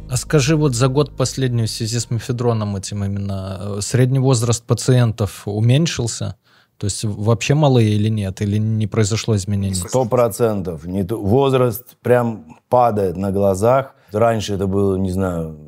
А 0.09 0.17
скажи, 0.17 0.55
вот 0.55 0.73
за 0.73 0.87
год 0.87 1.15
последний 1.15 1.65
в 1.65 1.69
связи 1.69 1.99
с 1.99 2.09
мефедроном 2.09 2.75
этим 2.75 3.05
именно, 3.05 3.57
э, 3.59 3.81
средний 3.81 4.17
возраст 4.17 4.63
пациентов 4.63 5.43
уменьшился? 5.45 6.35
То 6.77 6.85
есть 6.85 7.03
вообще 7.03 7.53
малые 7.53 7.89
или 7.89 8.09
нет? 8.09 8.41
Или 8.41 8.57
не 8.57 8.87
произошло 8.87 9.35
изменений? 9.35 9.75
Сто 9.75 10.05
процентов. 10.05 10.81
Возраст 10.85 11.95
прям 12.01 12.57
падает 12.69 13.17
на 13.17 13.31
глазах. 13.31 13.93
Раньше 14.11 14.55
это 14.55 14.65
было, 14.65 14.95
не 14.95 15.11
знаю, 15.11 15.59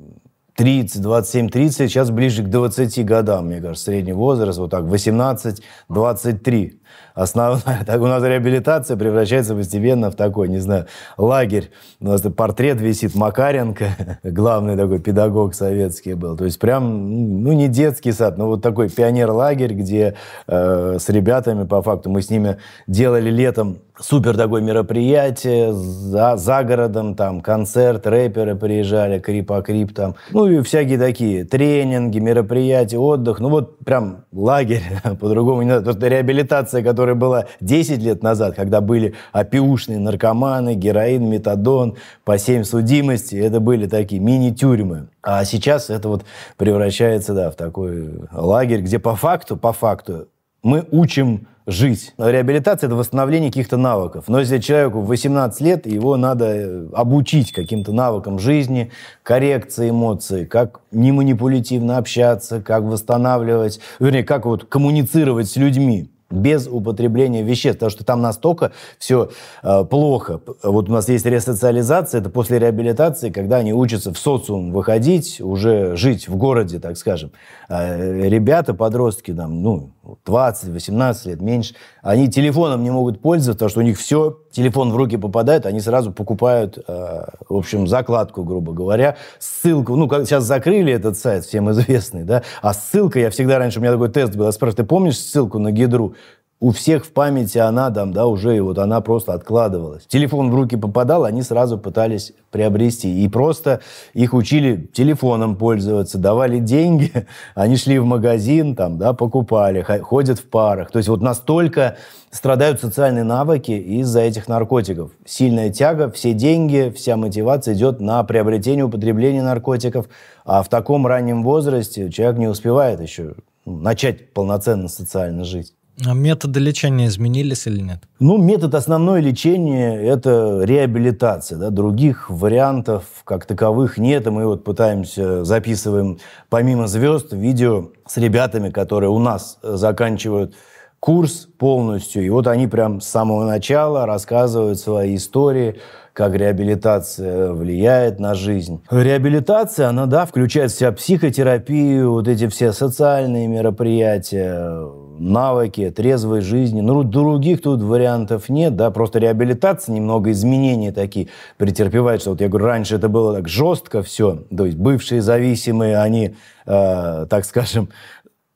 30, 0.55 1.01
27, 1.01 1.49
30, 1.49 1.91
сейчас 1.91 2.09
ближе 2.09 2.43
к 2.43 2.49
20 2.49 3.05
годам, 3.05 3.47
мне 3.47 3.61
кажется, 3.61 3.85
средний 3.85 4.13
возраст, 4.13 4.57
вот 4.57 4.71
так, 4.71 4.85
18, 4.85 5.61
23 5.89 6.80
основная. 7.13 7.83
Так 7.85 8.01
у 8.01 8.07
нас 8.07 8.23
реабилитация 8.23 8.97
превращается 8.97 9.55
постепенно 9.55 10.11
в 10.11 10.15
такой, 10.15 10.47
не 10.47 10.59
знаю, 10.59 10.85
лагерь. 11.17 11.71
У 11.99 12.05
нас 12.05 12.21
портрет 12.21 12.79
висит 12.79 13.15
Макаренко, 13.15 13.85
главный 14.23 14.77
такой 14.77 14.99
педагог 14.99 15.53
советский 15.53 16.13
был. 16.13 16.37
То 16.37 16.45
есть 16.45 16.59
прям, 16.59 17.43
ну, 17.43 17.53
не 17.53 17.67
детский 17.67 18.11
сад, 18.11 18.37
но 18.37 18.47
вот 18.47 18.61
такой 18.61 18.89
пионер-лагерь, 18.89 19.73
где 19.73 20.15
э, 20.47 20.97
с 20.99 21.09
ребятами, 21.09 21.65
по 21.65 21.81
факту, 21.81 22.09
мы 22.09 22.21
с 22.21 22.29
ними 22.29 22.57
делали 22.87 23.29
летом 23.29 23.79
супер 24.01 24.37
такое 24.37 24.61
мероприятие 24.61 25.73
за, 25.73 26.35
за 26.37 26.63
городом, 26.63 27.15
там 27.15 27.41
концерт, 27.41 28.07
рэперы 28.07 28.55
приезжали, 28.55 29.19
крип-акрип 29.19 29.93
там, 29.93 30.15
ну 30.31 30.47
и 30.47 30.61
всякие 30.61 30.97
такие 30.97 31.45
тренинги, 31.45 32.19
мероприятия, 32.19 32.97
отдых, 32.97 33.39
ну 33.39 33.49
вот 33.49 33.79
прям 33.79 34.25
лагерь, 34.31 34.83
по-другому 35.19 35.61
не 35.61 35.69
надо, 35.69 35.83
просто 35.83 36.07
реабилитация, 36.07 36.80
которая 36.83 37.15
была 37.15 37.45
10 37.59 38.01
лет 38.01 38.23
назад, 38.23 38.55
когда 38.55 38.81
были 38.81 39.13
опиушные 39.31 39.99
наркоманы, 39.99 40.75
героин, 40.75 41.29
метадон, 41.29 41.95
по 42.23 42.37
7 42.37 42.63
судимости, 42.63 43.35
это 43.35 43.59
были 43.59 43.87
такие 43.87 44.21
мини-тюрьмы. 44.21 45.07
А 45.23 45.43
сейчас 45.45 45.89
это 45.89 46.07
вот 46.09 46.25
превращается, 46.57 47.33
да, 47.33 47.51
в 47.51 47.55
такой 47.55 48.09
лагерь, 48.31 48.81
где 48.81 48.99
по 48.99 49.15
факту, 49.15 49.57
по 49.57 49.73
факту 49.73 50.27
мы 50.63 50.85
учим 50.91 51.47
жить. 51.67 52.13
Реабилитация– 52.17 52.87
это 52.87 52.95
восстановление 52.95 53.49
каких-то 53.49 53.77
навыков. 53.77 54.25
Но 54.27 54.39
если 54.39 54.57
человеку 54.59 55.01
в 55.01 55.07
18 55.07 55.61
лет, 55.61 55.85
его 55.85 56.17
надо 56.17 56.45
э, 56.45 56.87
обучить 56.93 57.51
каким-то 57.51 57.93
навыкам 57.93 58.39
жизни, 58.39 58.91
коррекции 59.23 59.89
эмоций, 59.89 60.45
как 60.45 60.81
не 60.91 61.11
манипулятивно 61.11 61.97
общаться, 61.97 62.61
как 62.61 62.83
восстанавливать, 62.83 63.79
вернее, 63.99 64.23
как 64.23 64.45
вот 64.45 64.65
коммуницировать 64.65 65.49
с 65.49 65.55
людьми. 65.55 66.09
Без 66.31 66.67
употребления 66.67 67.43
веществ, 67.43 67.79
потому 67.79 67.89
что 67.91 68.03
там 68.03 68.21
настолько 68.21 68.71
все 68.97 69.31
э, 69.63 69.83
плохо. 69.85 70.41
Вот 70.63 70.89
у 70.89 70.91
нас 70.91 71.09
есть 71.09 71.25
ресоциализация, 71.25 72.21
это 72.21 72.29
после 72.29 72.59
реабилитации, 72.59 73.29
когда 73.29 73.57
они 73.57 73.73
учатся 73.73 74.13
в 74.13 74.17
социум 74.17 74.71
выходить, 74.71 75.41
уже 75.41 75.95
жить 75.95 76.27
в 76.27 76.35
городе, 76.35 76.79
так 76.79 76.97
скажем. 76.97 77.31
Э, 77.69 78.27
ребята, 78.27 78.73
подростки, 78.73 79.33
там, 79.33 79.61
ну, 79.61 79.91
20-18 80.25 81.29
лет, 81.29 81.41
меньше, 81.41 81.75
они 82.01 82.29
телефоном 82.29 82.83
не 82.83 82.91
могут 82.91 83.21
пользоваться, 83.21 83.53
потому 83.53 83.69
что 83.69 83.79
у 83.79 83.83
них 83.83 83.99
все, 83.99 84.37
телефон 84.51 84.91
в 84.91 84.95
руки 84.95 85.17
попадает, 85.17 85.65
они 85.65 85.79
сразу 85.79 86.11
покупают, 86.11 86.77
э, 86.77 87.25
в 87.49 87.55
общем, 87.55 87.87
закладку, 87.87 88.43
грубо 88.43 88.73
говоря, 88.73 89.17
ссылку, 89.39 89.95
ну, 89.95 90.07
как 90.07 90.25
сейчас 90.25 90.43
закрыли 90.43 90.93
этот 90.93 91.17
сайт, 91.17 91.45
всем 91.45 91.71
известный, 91.71 92.23
да, 92.23 92.43
а 92.61 92.73
ссылка, 92.73 93.19
я 93.19 93.29
всегда 93.29 93.57
раньше, 93.57 93.79
у 93.79 93.81
меня 93.81 93.91
такой 93.91 94.09
тест 94.09 94.35
был, 94.35 94.45
я 94.45 94.51
спрашиваю, 94.51 94.77
ты 94.77 94.83
помнишь 94.83 95.19
ссылку 95.19 95.59
на 95.59 95.71
гидру? 95.71 96.15
У 96.61 96.71
всех 96.71 97.05
в 97.05 97.11
памяти 97.11 97.57
она 97.57 97.89
там, 97.89 98.13
да, 98.13 98.27
уже 98.27 98.55
и 98.55 98.59
вот 98.59 98.77
она 98.77 99.01
просто 99.01 99.33
откладывалась. 99.33 100.05
Телефон 100.05 100.51
в 100.51 100.55
руки 100.55 100.77
попадал, 100.77 101.25
они 101.25 101.41
сразу 101.41 101.79
пытались 101.79 102.33
приобрести. 102.51 103.23
И 103.23 103.27
просто 103.27 103.81
их 104.13 104.35
учили 104.35 104.87
телефоном 104.93 105.55
пользоваться, 105.55 106.19
давали 106.19 106.59
деньги, 106.59 107.11
они 107.55 107.77
шли 107.77 107.97
в 107.97 108.05
магазин, 108.05 108.75
там, 108.75 108.99
да, 108.99 109.13
покупали, 109.13 109.81
ходят 109.81 110.37
в 110.37 110.47
парах. 110.47 110.91
То 110.91 110.99
есть 110.99 111.09
вот 111.09 111.21
настолько 111.23 111.97
страдают 112.29 112.79
социальные 112.79 113.23
навыки 113.23 113.71
из-за 113.71 114.21
этих 114.21 114.47
наркотиков. 114.47 115.09
Сильная 115.25 115.71
тяга, 115.71 116.11
все 116.11 116.33
деньги, 116.33 116.93
вся 116.95 117.17
мотивация 117.17 117.73
идет 117.73 117.99
на 117.99 118.23
приобретение, 118.23 118.85
употребление 118.85 119.41
наркотиков. 119.41 120.07
А 120.45 120.61
в 120.61 120.69
таком 120.69 121.07
раннем 121.07 121.41
возрасте 121.41 122.11
человек 122.11 122.37
не 122.37 122.47
успевает 122.47 123.01
еще 123.01 123.33
начать 123.65 124.31
полноценно 124.33 124.87
социально 124.87 125.43
жить. 125.43 125.73
А 126.05 126.13
методы 126.13 126.59
лечения 126.59 127.07
изменились 127.07 127.67
или 127.67 127.81
нет? 127.81 127.99
Ну, 128.19 128.37
метод 128.37 128.73
основное 128.75 129.21
лечения– 129.21 130.01
это 130.01 130.61
реабилитация. 130.63 131.57
Да? 131.57 131.69
Других 131.69 132.29
вариантов 132.29 133.03
как 133.23 133.45
таковых 133.45 133.97
нет. 133.97 134.25
И 134.25 134.29
мы 134.29 134.47
вот 134.47 134.63
пытаемся, 134.63 135.43
записываем 135.43 136.17
помимо 136.49 136.87
звезд 136.87 137.33
видео 137.33 137.89
с 138.07 138.17
ребятами, 138.17 138.69
которые 138.69 139.09
у 139.09 139.19
нас 139.19 139.59
заканчивают 139.61 140.55
курс 140.99 141.47
полностью. 141.57 142.23
И 142.25 142.29
вот 142.29 142.47
они 142.47 142.67
прям 142.67 143.01
с 143.01 143.07
самого 143.07 143.45
начала 143.45 144.05
рассказывают 144.05 144.79
свои 144.79 145.15
истории, 145.15 145.79
как 146.13 146.35
реабилитация 146.35 147.51
влияет 147.53 148.19
на 148.19 148.35
жизнь. 148.35 148.81
Реабилитация, 148.89 149.87
она, 149.87 150.05
да, 150.05 150.25
включает 150.25 150.71
в 150.71 150.77
себя 150.77 150.91
психотерапию, 150.91 152.11
вот 152.11 152.27
эти 152.27 152.47
все 152.47 152.73
социальные 152.73 153.47
мероприятия, 153.47 154.77
навыки, 155.21 155.91
трезвой 155.91 156.41
жизни. 156.41 156.81
Ну, 156.81 157.03
других 157.03 157.61
тут 157.61 157.81
вариантов 157.81 158.49
нет, 158.49 158.75
да, 158.75 158.91
просто 158.91 159.19
реабилитация, 159.19 159.93
немного 159.93 160.31
изменений 160.31 160.91
такие 160.91 161.27
претерпевает, 161.57 162.21
что 162.21 162.31
вот 162.31 162.41
я 162.41 162.49
говорю, 162.49 162.65
раньше 162.65 162.95
это 162.95 163.09
было 163.09 163.35
так 163.35 163.47
жестко 163.47 164.01
все, 164.01 164.43
то 164.55 164.65
есть 164.65 164.77
бывшие 164.77 165.21
зависимые, 165.21 165.99
они, 165.99 166.35
э, 166.65 167.25
так 167.29 167.45
скажем, 167.45 167.89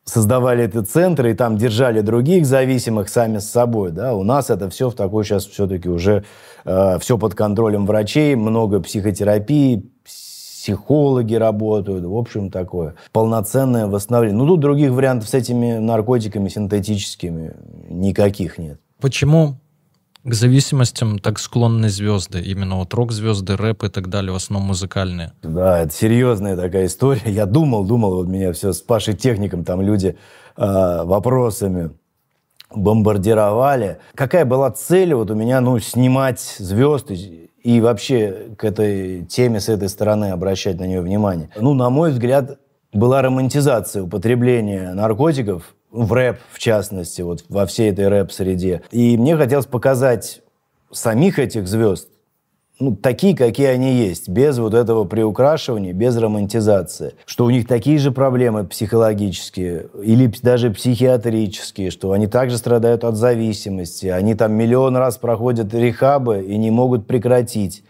создавали 0.05 0.65
эти 0.65 0.81
центры 0.83 1.31
и 1.31 1.33
там 1.33 1.57
держали 1.57 2.01
других 2.01 2.45
зависимых 2.45 3.09
сами 3.09 3.39
с 3.39 3.49
собой, 3.49 3.91
да, 3.91 4.13
у 4.13 4.23
нас 4.23 4.49
это 4.49 4.69
все 4.69 4.89
в 4.89 4.95
такой 4.95 5.23
сейчас 5.23 5.45
все-таки 5.45 5.89
уже 5.89 6.23
э, 6.63 6.97
все 6.99 7.17
под 7.17 7.35
контролем 7.35 7.85
врачей, 7.85 8.35
много 8.35 8.79
психотерапии, 8.79 9.91
психологи 10.65 11.35
работают, 11.35 12.05
в 12.05 12.15
общем, 12.15 12.49
такое. 12.49 12.95
Полноценное 13.11 13.85
восстановление. 13.85 14.35
Ну, 14.35 14.47
тут 14.47 14.61
других 14.61 14.89
вариантов 14.91 15.29
с 15.29 15.35
этими 15.35 15.77
наркотиками 15.77 16.49
синтетическими 16.49 17.53
никаких 17.87 18.57
нет. 18.57 18.79
Почему 18.99 19.57
к 20.23 20.33
зависимостям 20.33 21.19
так 21.19 21.37
склонны 21.37 21.89
звезды? 21.89 22.41
Именно 22.41 22.77
вот 22.77 22.95
рок-звезды, 22.95 23.55
рэп 23.55 23.83
и 23.83 23.89
так 23.89 24.09
далее, 24.09 24.31
в 24.31 24.35
основном 24.35 24.69
музыкальные. 24.69 25.33
Да, 25.43 25.81
это 25.83 25.93
серьезная 25.93 26.55
такая 26.55 26.87
история. 26.87 27.21
Я 27.31 27.45
думал, 27.45 27.85
думал, 27.85 28.15
вот 28.15 28.27
меня 28.27 28.51
все 28.51 28.73
с 28.73 28.81
Пашей 28.81 29.13
Техником, 29.13 29.65
там 29.65 29.83
люди 29.83 30.17
э, 30.57 31.03
вопросами 31.03 31.91
бомбардировали. 32.73 33.99
Какая 34.15 34.45
была 34.45 34.71
цель 34.71 35.13
вот 35.13 35.31
у 35.31 35.35
меня, 35.35 35.61
ну, 35.61 35.79
снимать 35.79 36.39
звезд 36.39 37.11
и 37.11 37.81
вообще 37.81 38.49
к 38.57 38.63
этой 38.63 39.25
теме 39.25 39.59
с 39.59 39.69
этой 39.69 39.89
стороны 39.89 40.31
обращать 40.31 40.79
на 40.79 40.85
нее 40.85 41.01
внимание. 41.01 41.49
Ну, 41.55 41.73
на 41.73 41.89
мой 41.89 42.11
взгляд, 42.11 42.59
была 42.93 43.21
романтизация 43.21 44.03
употребления 44.03 44.93
наркотиков, 44.93 45.75
в 45.91 46.11
рэп 46.13 46.39
в 46.51 46.59
частности, 46.59 47.21
вот 47.21 47.45
во 47.49 47.65
всей 47.65 47.91
этой 47.91 48.07
рэп-среде. 48.07 48.81
И 48.91 49.17
мне 49.17 49.37
хотелось 49.37 49.65
показать 49.65 50.41
самих 50.91 51.39
этих 51.39 51.67
звезд 51.67 52.09
ну, 52.79 52.95
такие, 52.95 53.35
какие 53.35 53.67
они 53.67 53.93
есть, 53.93 54.27
без 54.27 54.57
вот 54.57 54.73
этого 54.73 55.05
приукрашивания, 55.05 55.93
без 55.93 56.17
романтизации. 56.17 57.13
Что 57.25 57.45
у 57.45 57.49
них 57.49 57.67
такие 57.67 57.97
же 57.99 58.11
проблемы 58.11 58.65
психологические 58.65 59.87
или 60.03 60.31
даже 60.41 60.71
психиатрические, 60.71 61.89
что 61.89 62.11
они 62.11 62.27
также 62.27 62.57
страдают 62.57 63.05
от 63.05 63.15
зависимости, 63.15 64.07
они 64.07 64.35
там 64.35 64.53
миллион 64.53 64.97
раз 64.97 65.17
проходят 65.17 65.73
рехабы 65.73 66.41
и 66.41 66.57
не 66.57 66.69
могут 66.69 67.07
прекратить. 67.07 67.83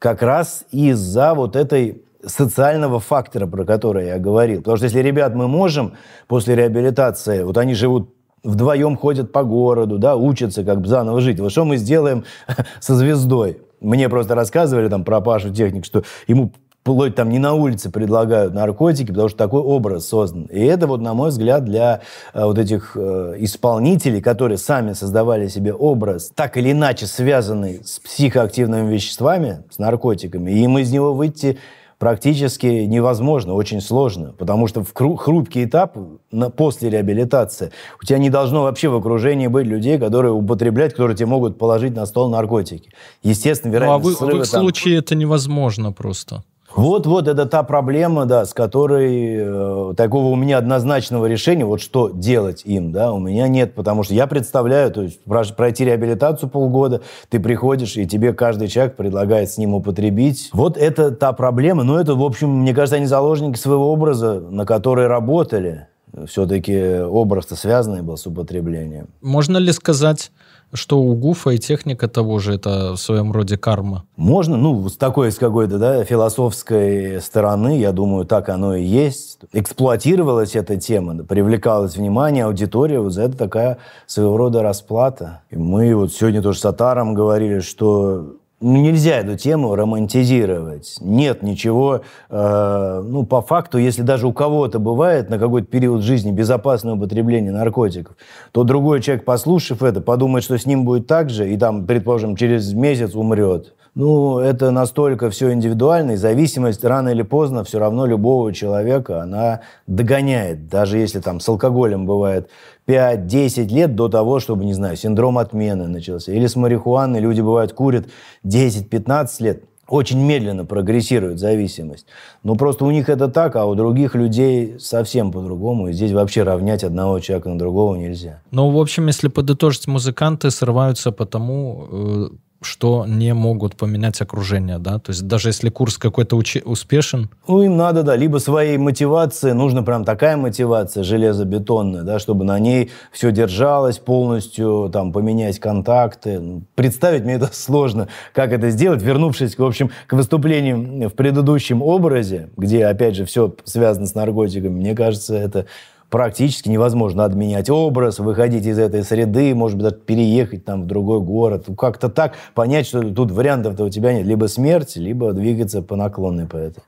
Как 0.00 0.22
раз 0.22 0.64
из-за 0.72 1.34
вот 1.34 1.54
этой 1.54 2.02
социального 2.26 2.98
фактора, 2.98 3.46
про 3.46 3.64
который 3.64 4.06
я 4.06 4.18
говорил. 4.18 4.58
Потому 4.58 4.76
что 4.76 4.86
если, 4.86 5.00
ребят, 5.00 5.34
мы 5.34 5.46
можем 5.46 5.94
после 6.26 6.56
реабилитации, 6.56 7.44
вот 7.44 7.58
они 7.58 7.74
живут 7.74 8.12
вдвоем 8.42 8.96
ходят 8.96 9.30
по 9.30 9.44
городу, 9.44 9.98
да, 9.98 10.16
учатся 10.16 10.64
как 10.64 10.80
бы 10.80 10.88
заново 10.88 11.20
жить. 11.20 11.38
Вот 11.38 11.52
что 11.52 11.64
мы 11.64 11.76
сделаем 11.76 12.24
со 12.80 12.96
звездой? 12.96 13.58
Мне 13.82 14.08
просто 14.08 14.34
рассказывали 14.34 14.88
там 14.88 15.04
про 15.04 15.20
Пашу 15.20 15.52
Техник, 15.52 15.84
что 15.84 16.02
ему 16.26 16.52
вплоть 16.82 17.14
там 17.14 17.28
не 17.28 17.38
на 17.38 17.54
улице 17.54 17.90
предлагают 17.90 18.54
наркотики, 18.54 19.08
потому 19.08 19.28
что 19.28 19.38
такой 19.38 19.60
образ 19.60 20.08
создан. 20.08 20.46
И 20.46 20.60
это 20.60 20.86
вот, 20.86 21.00
на 21.00 21.14
мой 21.14 21.30
взгляд, 21.30 21.64
для 21.64 22.00
э, 22.34 22.44
вот 22.44 22.58
этих 22.58 22.96
э, 22.96 23.36
исполнителей, 23.38 24.20
которые 24.20 24.58
сами 24.58 24.92
создавали 24.92 25.46
себе 25.46 25.72
образ, 25.72 26.32
так 26.34 26.56
или 26.56 26.72
иначе 26.72 27.06
связанный 27.06 27.82
с 27.84 28.00
психоактивными 28.00 28.92
веществами, 28.92 29.62
с 29.70 29.78
наркотиками, 29.78 30.50
и 30.50 30.64
им 30.64 30.76
из 30.78 30.90
него 30.90 31.14
выйти 31.14 31.58
практически 32.02 32.66
невозможно, 32.66 33.54
очень 33.54 33.80
сложно, 33.80 34.34
потому 34.36 34.66
что 34.66 34.82
в 34.82 34.92
хрупкий 34.92 35.64
этап 35.64 35.96
на, 36.32 36.50
после 36.50 36.90
реабилитации 36.90 37.70
у 38.02 38.04
тебя 38.04 38.18
не 38.18 38.28
должно 38.28 38.64
вообще 38.64 38.88
в 38.88 38.96
окружении 38.96 39.46
быть 39.46 39.68
людей, 39.68 40.00
которые 40.00 40.32
употребляют, 40.32 40.94
которые 40.94 41.16
тебе 41.16 41.26
могут 41.26 41.58
положить 41.58 41.94
на 41.94 42.04
стол 42.06 42.28
наркотики. 42.28 42.90
Естественно, 43.22 43.70
вероятность 43.70 44.20
ну, 44.20 44.26
а 44.26 44.30
вы, 44.32 44.38
в 44.38 44.42
их 44.42 44.50
там... 44.50 44.62
случае 44.62 44.98
это 44.98 45.14
невозможно 45.14 45.92
просто. 45.92 46.42
Вот-вот, 46.74 47.28
это 47.28 47.46
та 47.46 47.62
проблема, 47.62 48.26
да, 48.26 48.46
с 48.46 48.54
которой 48.54 49.36
э, 49.38 49.94
такого 49.96 50.26
у 50.28 50.36
меня 50.36 50.58
однозначного 50.58 51.26
решения, 51.26 51.64
вот 51.64 51.80
что 51.80 52.10
делать 52.10 52.62
им, 52.64 52.92
да, 52.92 53.12
у 53.12 53.18
меня 53.18 53.48
нет, 53.48 53.74
потому 53.74 54.02
что 54.02 54.14
я 54.14 54.26
представляю, 54.26 54.90
то 54.90 55.02
есть 55.02 55.20
пройти 55.56 55.84
реабилитацию 55.84 56.48
полгода, 56.48 57.02
ты 57.28 57.40
приходишь, 57.40 57.96
и 57.96 58.06
тебе 58.06 58.32
каждый 58.32 58.68
человек 58.68 58.96
предлагает 58.96 59.50
с 59.50 59.58
ним 59.58 59.74
употребить. 59.74 60.50
Вот 60.52 60.76
это 60.76 61.10
та 61.10 61.32
проблема, 61.32 61.82
но 61.82 62.00
это, 62.00 62.14
в 62.14 62.22
общем, 62.22 62.50
мне 62.50 62.74
кажется, 62.74 62.96
они 62.96 63.06
заложники 63.06 63.58
своего 63.58 63.92
образа, 63.92 64.40
на 64.40 64.64
который 64.64 65.06
работали. 65.06 65.88
Все-таки 66.26 67.00
образ-то 67.00 67.56
связанный 67.56 68.02
был 68.02 68.18
с 68.18 68.26
употреблением. 68.26 69.08
Можно 69.22 69.56
ли 69.56 69.72
сказать, 69.72 70.30
что 70.72 71.00
у 71.00 71.14
Гуфа 71.14 71.50
и 71.50 71.58
техника 71.58 72.08
того 72.08 72.38
же, 72.38 72.54
это 72.54 72.92
в 72.92 72.96
своем 72.96 73.32
роде 73.32 73.56
карма. 73.56 74.04
Можно, 74.16 74.56
ну, 74.56 74.88
с 74.88 74.96
такой, 74.96 75.30
с 75.30 75.36
какой-то, 75.36 75.78
да, 75.78 76.04
философской 76.04 77.20
стороны, 77.20 77.78
я 77.78 77.92
думаю, 77.92 78.24
так 78.24 78.48
оно 78.48 78.74
и 78.74 78.84
есть. 78.84 79.38
Эксплуатировалась 79.52 80.56
эта 80.56 80.76
тема, 80.76 81.24
привлекалось 81.24 81.96
внимание, 81.96 82.44
аудитория, 82.44 83.00
вот 83.00 83.12
за 83.12 83.22
это 83.22 83.36
такая 83.36 83.78
своего 84.06 84.36
рода 84.36 84.62
расплата. 84.62 85.42
И 85.50 85.56
мы 85.56 85.94
вот 85.94 86.12
сегодня 86.12 86.42
тоже 86.42 86.58
с 86.58 86.64
Атаром 86.64 87.14
говорили, 87.14 87.60
что 87.60 88.36
нельзя 88.62 89.18
эту 89.18 89.36
тему 89.36 89.74
романтизировать. 89.74 90.96
Нет 91.00 91.42
ничего, 91.42 92.02
э, 92.30 93.02
ну, 93.04 93.24
по 93.26 93.42
факту, 93.42 93.78
если 93.78 94.02
даже 94.02 94.26
у 94.26 94.32
кого-то 94.32 94.78
бывает 94.78 95.28
на 95.28 95.38
какой-то 95.38 95.66
период 95.66 96.02
жизни 96.02 96.30
безопасное 96.30 96.94
употребление 96.94 97.52
наркотиков, 97.52 98.16
то 98.52 98.64
другой 98.64 99.02
человек, 99.02 99.24
послушав 99.24 99.82
это, 99.82 100.00
подумает, 100.00 100.44
что 100.44 100.56
с 100.56 100.66
ним 100.66 100.84
будет 100.84 101.06
так 101.06 101.30
же, 101.30 101.52
и 101.52 101.56
там, 101.56 101.86
предположим, 101.86 102.36
через 102.36 102.72
месяц 102.72 103.14
умрет. 103.14 103.74
Ну, 103.94 104.38
это 104.38 104.70
настолько 104.70 105.28
все 105.28 105.52
индивидуально, 105.52 106.12
и 106.12 106.16
зависимость 106.16 106.82
рано 106.82 107.10
или 107.10 107.20
поздно 107.22 107.62
все 107.62 107.78
равно 107.78 108.06
любого 108.06 108.52
человека, 108.54 109.22
она 109.22 109.60
догоняет. 109.86 110.68
Даже 110.68 110.96
если 110.96 111.20
там 111.20 111.40
с 111.40 111.48
алкоголем 111.48 112.06
бывает 112.06 112.48
5-10 112.86 113.68
лет 113.68 113.94
до 113.94 114.08
того, 114.08 114.40
чтобы, 114.40 114.64
не 114.64 114.72
знаю, 114.72 114.96
синдром 114.96 115.36
отмены 115.36 115.88
начался. 115.88 116.32
Или 116.32 116.46
с 116.46 116.56
марихуаной 116.56 117.20
люди, 117.20 117.42
бывают, 117.42 117.74
курят 117.74 118.06
10-15 118.46 119.26
лет. 119.40 119.64
очень 119.88 120.24
медленно 120.24 120.64
прогрессирует 120.64 121.38
зависимость. 121.38 122.06
Но 122.42 122.54
просто 122.54 122.86
у 122.86 122.90
них 122.90 123.10
это 123.10 123.28
так, 123.28 123.56
а 123.56 123.66
у 123.66 123.74
других 123.74 124.14
людей 124.14 124.78
совсем 124.78 125.30
по-другому. 125.32 125.88
И 125.88 125.92
здесь 125.92 126.12
вообще 126.12 126.44
равнять 126.44 126.82
одного 126.82 127.20
человека 127.20 127.50
на 127.50 127.58
другого 127.58 127.96
нельзя. 127.96 128.40
Ну, 128.52 128.70
в 128.70 128.80
общем, 128.80 129.08
если 129.08 129.28
подытожить, 129.28 129.86
музыканты 129.86 130.50
срываются 130.50 131.12
потому, 131.12 131.88
э, 131.92 132.28
что 132.64 133.04
не 133.06 133.34
могут 133.34 133.76
поменять 133.76 134.20
окружение, 134.20 134.78
да? 134.78 134.98
То 134.98 135.10
есть 135.10 135.26
даже 135.26 135.48
если 135.48 135.68
курс 135.68 135.98
какой-то 135.98 136.36
учи- 136.36 136.62
успешен... 136.62 137.28
Ну, 137.48 137.62
им 137.62 137.76
надо, 137.76 138.02
да, 138.02 138.16
либо 138.16 138.38
своей 138.38 138.78
мотивации, 138.78 139.52
нужна 139.52 139.82
прям 139.82 140.04
такая 140.04 140.36
мотивация 140.36 141.02
железобетонная, 141.02 142.02
да, 142.02 142.18
чтобы 142.18 142.44
на 142.44 142.58
ней 142.58 142.90
все 143.12 143.32
держалось 143.32 143.98
полностью, 143.98 144.90
там, 144.92 145.12
поменять 145.12 145.58
контакты. 145.58 146.62
Представить 146.74 147.24
мне 147.24 147.34
это 147.34 147.50
сложно, 147.52 148.08
как 148.34 148.52
это 148.52 148.70
сделать, 148.70 149.02
вернувшись, 149.02 149.58
в 149.58 149.64
общем, 149.64 149.90
к 150.06 150.12
выступлениям 150.12 151.08
в 151.08 151.14
предыдущем 151.14 151.82
образе, 151.82 152.50
где, 152.56 152.86
опять 152.86 153.16
же, 153.16 153.24
все 153.24 153.54
связано 153.64 154.06
с 154.06 154.14
наркотиками, 154.14 154.74
мне 154.74 154.94
кажется, 154.94 155.36
это 155.36 155.66
практически 156.12 156.68
невозможно. 156.68 157.22
Надо 157.22 157.36
менять 157.36 157.70
образ, 157.70 158.18
выходить 158.18 158.66
из 158.66 158.78
этой 158.78 159.02
среды, 159.02 159.54
может 159.54 159.78
быть, 159.78 159.84
даже 159.84 159.96
переехать 159.96 160.64
там 160.64 160.82
в 160.82 160.86
другой 160.86 161.20
город. 161.20 161.66
Как-то 161.76 162.10
так 162.10 162.34
понять, 162.54 162.86
что 162.86 163.02
тут 163.12 163.32
вариантов-то 163.32 163.84
у 163.84 163.88
тебя 163.88 164.12
нет. 164.12 164.26
Либо 164.26 164.46
смерть, 164.46 164.94
либо 164.96 165.32
двигаться 165.32 165.80
по 165.82 165.96
наклонной 165.96 166.46
по 166.46 166.58
этой. 166.58 166.82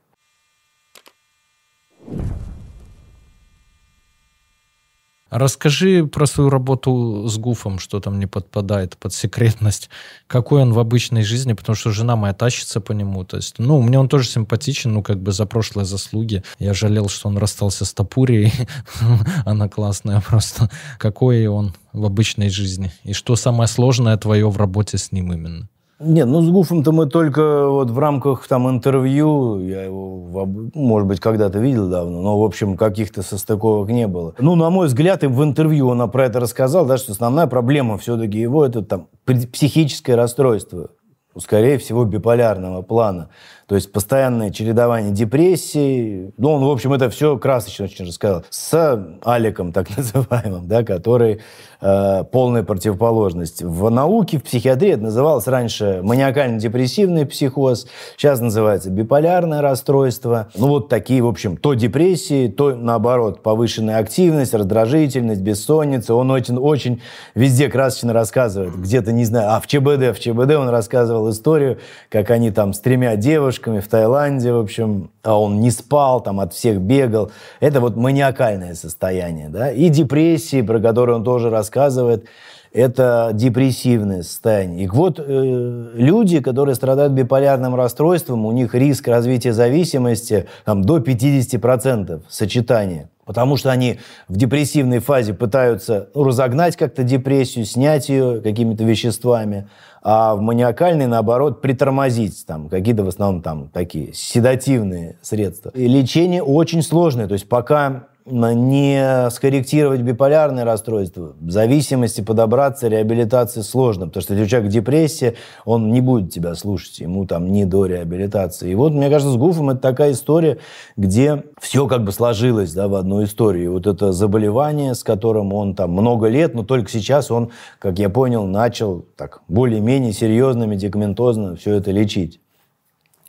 Расскажи 5.34 6.06
про 6.06 6.26
свою 6.26 6.48
работу 6.48 7.26
с 7.26 7.38
Гуфом, 7.38 7.80
что 7.80 7.98
там 7.98 8.20
не 8.20 8.26
подпадает 8.26 8.96
под 8.96 9.12
секретность. 9.12 9.90
Какой 10.28 10.62
он 10.62 10.72
в 10.72 10.78
обычной 10.78 11.24
жизни, 11.24 11.54
потому 11.54 11.74
что 11.74 11.90
жена 11.90 12.14
моя 12.14 12.32
тащится 12.32 12.80
по 12.80 12.92
нему. 12.92 13.24
То 13.24 13.38
есть, 13.38 13.56
ну, 13.58 13.82
мне 13.82 13.98
он 13.98 14.08
тоже 14.08 14.28
симпатичен, 14.28 14.92
ну, 14.92 15.02
как 15.02 15.20
бы 15.20 15.32
за 15.32 15.44
прошлые 15.46 15.86
заслуги. 15.86 16.44
Я 16.60 16.72
жалел, 16.72 17.08
что 17.08 17.26
он 17.26 17.36
расстался 17.36 17.84
с 17.84 17.92
Тапурией. 17.92 18.52
Она 19.44 19.68
классная 19.68 20.20
просто. 20.20 20.70
Какой 20.98 21.48
он 21.48 21.74
в 21.92 22.04
обычной 22.04 22.48
жизни? 22.48 22.92
И 23.02 23.12
что 23.12 23.34
самое 23.34 23.66
сложное 23.66 24.16
твое 24.16 24.48
в 24.48 24.56
работе 24.56 24.98
с 24.98 25.10
ним 25.10 25.32
именно? 25.32 25.68
Нет, 26.04 26.26
ну 26.26 26.42
с 26.42 26.50
Гуфом-то 26.50 26.92
мы 26.92 27.06
только 27.06 27.68
вот 27.68 27.90
в 27.90 27.98
рамках 27.98 28.46
там 28.46 28.68
интервью, 28.68 29.58
я 29.60 29.84
его, 29.84 30.46
может 30.74 31.08
быть, 31.08 31.20
когда-то 31.20 31.58
видел 31.58 31.88
давно, 31.88 32.20
но, 32.20 32.38
в 32.38 32.44
общем, 32.44 32.76
каких-то 32.76 33.22
состыковок 33.22 33.88
не 33.88 34.06
было. 34.06 34.34
Ну, 34.38 34.54
на 34.54 34.70
мой 34.70 34.88
взгляд, 34.88 35.24
и 35.24 35.26
в 35.26 35.42
интервью 35.42 35.88
он 35.88 36.10
про 36.10 36.26
это 36.26 36.40
рассказал, 36.40 36.84
да, 36.84 36.98
что 36.98 37.12
основная 37.12 37.46
проблема 37.46 37.96
все-таки 37.98 38.38
его 38.38 38.64
это 38.66 38.82
там 38.82 39.08
психическое 39.24 40.14
расстройство, 40.14 40.90
скорее 41.38 41.78
всего, 41.78 42.04
биполярного 42.04 42.82
плана. 42.82 43.30
То 43.66 43.76
есть 43.76 43.92
постоянное 43.92 44.50
чередование 44.50 45.12
депрессии. 45.12 46.32
Ну, 46.36 46.52
он, 46.52 46.64
в 46.64 46.70
общем, 46.70 46.92
это 46.92 47.08
все 47.08 47.38
красочно 47.38 47.86
очень 47.86 48.06
рассказал. 48.06 48.44
С 48.50 49.18
Аликом, 49.24 49.72
так 49.72 49.88
называемым, 49.96 50.68
да, 50.68 50.82
который 50.82 51.40
э, 51.80 52.24
полная 52.30 52.62
противоположность. 52.62 53.62
В 53.62 53.90
науке, 53.90 54.38
в 54.38 54.42
психиатрии 54.42 54.92
это 54.92 55.04
называлось 55.04 55.46
раньше 55.46 56.00
маниакально-депрессивный 56.02 57.24
психоз, 57.24 57.86
сейчас 58.16 58.40
называется 58.40 58.90
биполярное 58.90 59.62
расстройство. 59.62 60.48
Ну, 60.54 60.68
вот 60.68 60.88
такие, 60.90 61.22
в 61.22 61.26
общем, 61.26 61.56
то 61.56 61.72
депрессии, 61.72 62.48
то, 62.48 62.74
наоборот, 62.74 63.42
повышенная 63.42 63.98
активность, 63.98 64.52
раздражительность, 64.52 65.40
бессонница. 65.40 66.14
Он 66.14 66.30
очень, 66.30 66.58
очень 66.58 67.00
везде 67.34 67.68
красочно 67.68 68.12
рассказывает. 68.12 68.76
Где-то, 68.76 69.12
не 69.12 69.24
знаю, 69.24 69.54
а 69.54 69.60
в 69.60 69.66
ЧБД, 69.66 70.16
в 70.16 70.20
ЧБД 70.20 70.56
он 70.56 70.68
рассказывал 70.68 71.30
историю, 71.30 71.78
как 72.10 72.30
они 72.30 72.50
там 72.50 72.74
с 72.74 72.80
тремя 72.80 73.16
девушками 73.16 73.54
девушками 73.64 73.80
в 73.80 73.88
Таиланде, 73.88 74.52
в 74.52 74.58
общем, 74.58 75.10
а 75.22 75.38
он 75.38 75.60
не 75.60 75.70
спал, 75.70 76.20
там 76.20 76.40
от 76.40 76.52
всех 76.52 76.80
бегал. 76.80 77.30
Это 77.60 77.80
вот 77.80 77.96
маниакальное 77.96 78.74
состояние, 78.74 79.48
да. 79.48 79.70
И 79.70 79.88
депрессии, 79.88 80.62
про 80.62 80.80
которые 80.80 81.16
он 81.16 81.24
тоже 81.24 81.50
рассказывает, 81.50 82.24
это 82.72 83.30
депрессивное 83.32 84.22
состояние. 84.22 84.84
И 84.84 84.88
вот 84.88 85.20
э, 85.20 85.90
люди, 85.94 86.40
которые 86.40 86.74
страдают 86.74 87.12
биполярным 87.12 87.74
расстройством, 87.74 88.44
у 88.46 88.52
них 88.52 88.74
риск 88.74 89.08
развития 89.08 89.52
зависимости 89.52 90.46
там, 90.64 90.82
до 90.82 90.98
50% 90.98 92.22
сочетания. 92.28 93.08
Потому 93.24 93.56
что 93.56 93.70
они 93.70 93.98
в 94.28 94.36
депрессивной 94.36 94.98
фазе 94.98 95.34
пытаются 95.34 96.08
разогнать 96.14 96.76
как-то 96.76 97.02
депрессию, 97.02 97.64
снять 97.64 98.08
ее 98.08 98.40
какими-то 98.40 98.84
веществами 98.84 99.68
а 100.06 100.34
в 100.34 100.42
маниакальной, 100.42 101.06
наоборот, 101.06 101.62
притормозить. 101.62 102.44
Там 102.46 102.68
какие-то 102.68 103.04
в 103.04 103.08
основном 103.08 103.40
там 103.40 103.70
такие 103.70 104.12
седативные 104.12 105.16
средства. 105.22 105.70
И 105.70 105.88
лечение 105.88 106.42
очень 106.42 106.82
сложное. 106.82 107.26
То 107.26 107.32
есть 107.32 107.48
пока 107.48 108.08
не 108.26 109.28
скорректировать 109.30 110.00
биполярное 110.00 110.64
расстройство, 110.64 111.34
зависимости 111.46 112.22
подобраться, 112.22 112.88
реабилитации 112.88 113.60
сложно, 113.60 114.06
потому 114.06 114.22
что 114.22 114.32
если 114.32 114.46
у 114.46 114.48
человека 114.48 114.72
депрессия, 114.72 115.34
он 115.66 115.92
не 115.92 116.00
будет 116.00 116.32
тебя 116.32 116.54
слушать, 116.54 117.00
ему 117.00 117.26
там 117.26 117.52
не 117.52 117.66
до 117.66 117.84
реабилитации. 117.84 118.70
И 118.70 118.74
вот, 118.74 118.92
мне 118.92 119.10
кажется, 119.10 119.34
с 119.34 119.36
Гуфом 119.36 119.70
это 119.70 119.80
такая 119.80 120.12
история, 120.12 120.58
где 120.96 121.44
все 121.60 121.86
как 121.86 122.04
бы 122.04 122.12
сложилось 122.12 122.72
да, 122.72 122.88
в 122.88 122.94
одну 122.94 123.22
историю. 123.24 123.64
И 123.64 123.68
вот 123.68 123.86
это 123.86 124.12
заболевание, 124.12 124.94
с 124.94 125.04
которым 125.04 125.52
он 125.52 125.74
там 125.74 125.90
много 125.92 126.28
лет, 126.28 126.54
но 126.54 126.62
только 126.62 126.90
сейчас 126.90 127.30
он, 127.30 127.50
как 127.78 127.98
я 127.98 128.08
понял, 128.08 128.46
начал 128.46 129.04
так 129.16 129.42
более-менее 129.48 130.14
серьезно, 130.14 130.64
медикаментозно 130.64 131.56
все 131.56 131.74
это 131.74 131.90
лечить. 131.90 132.40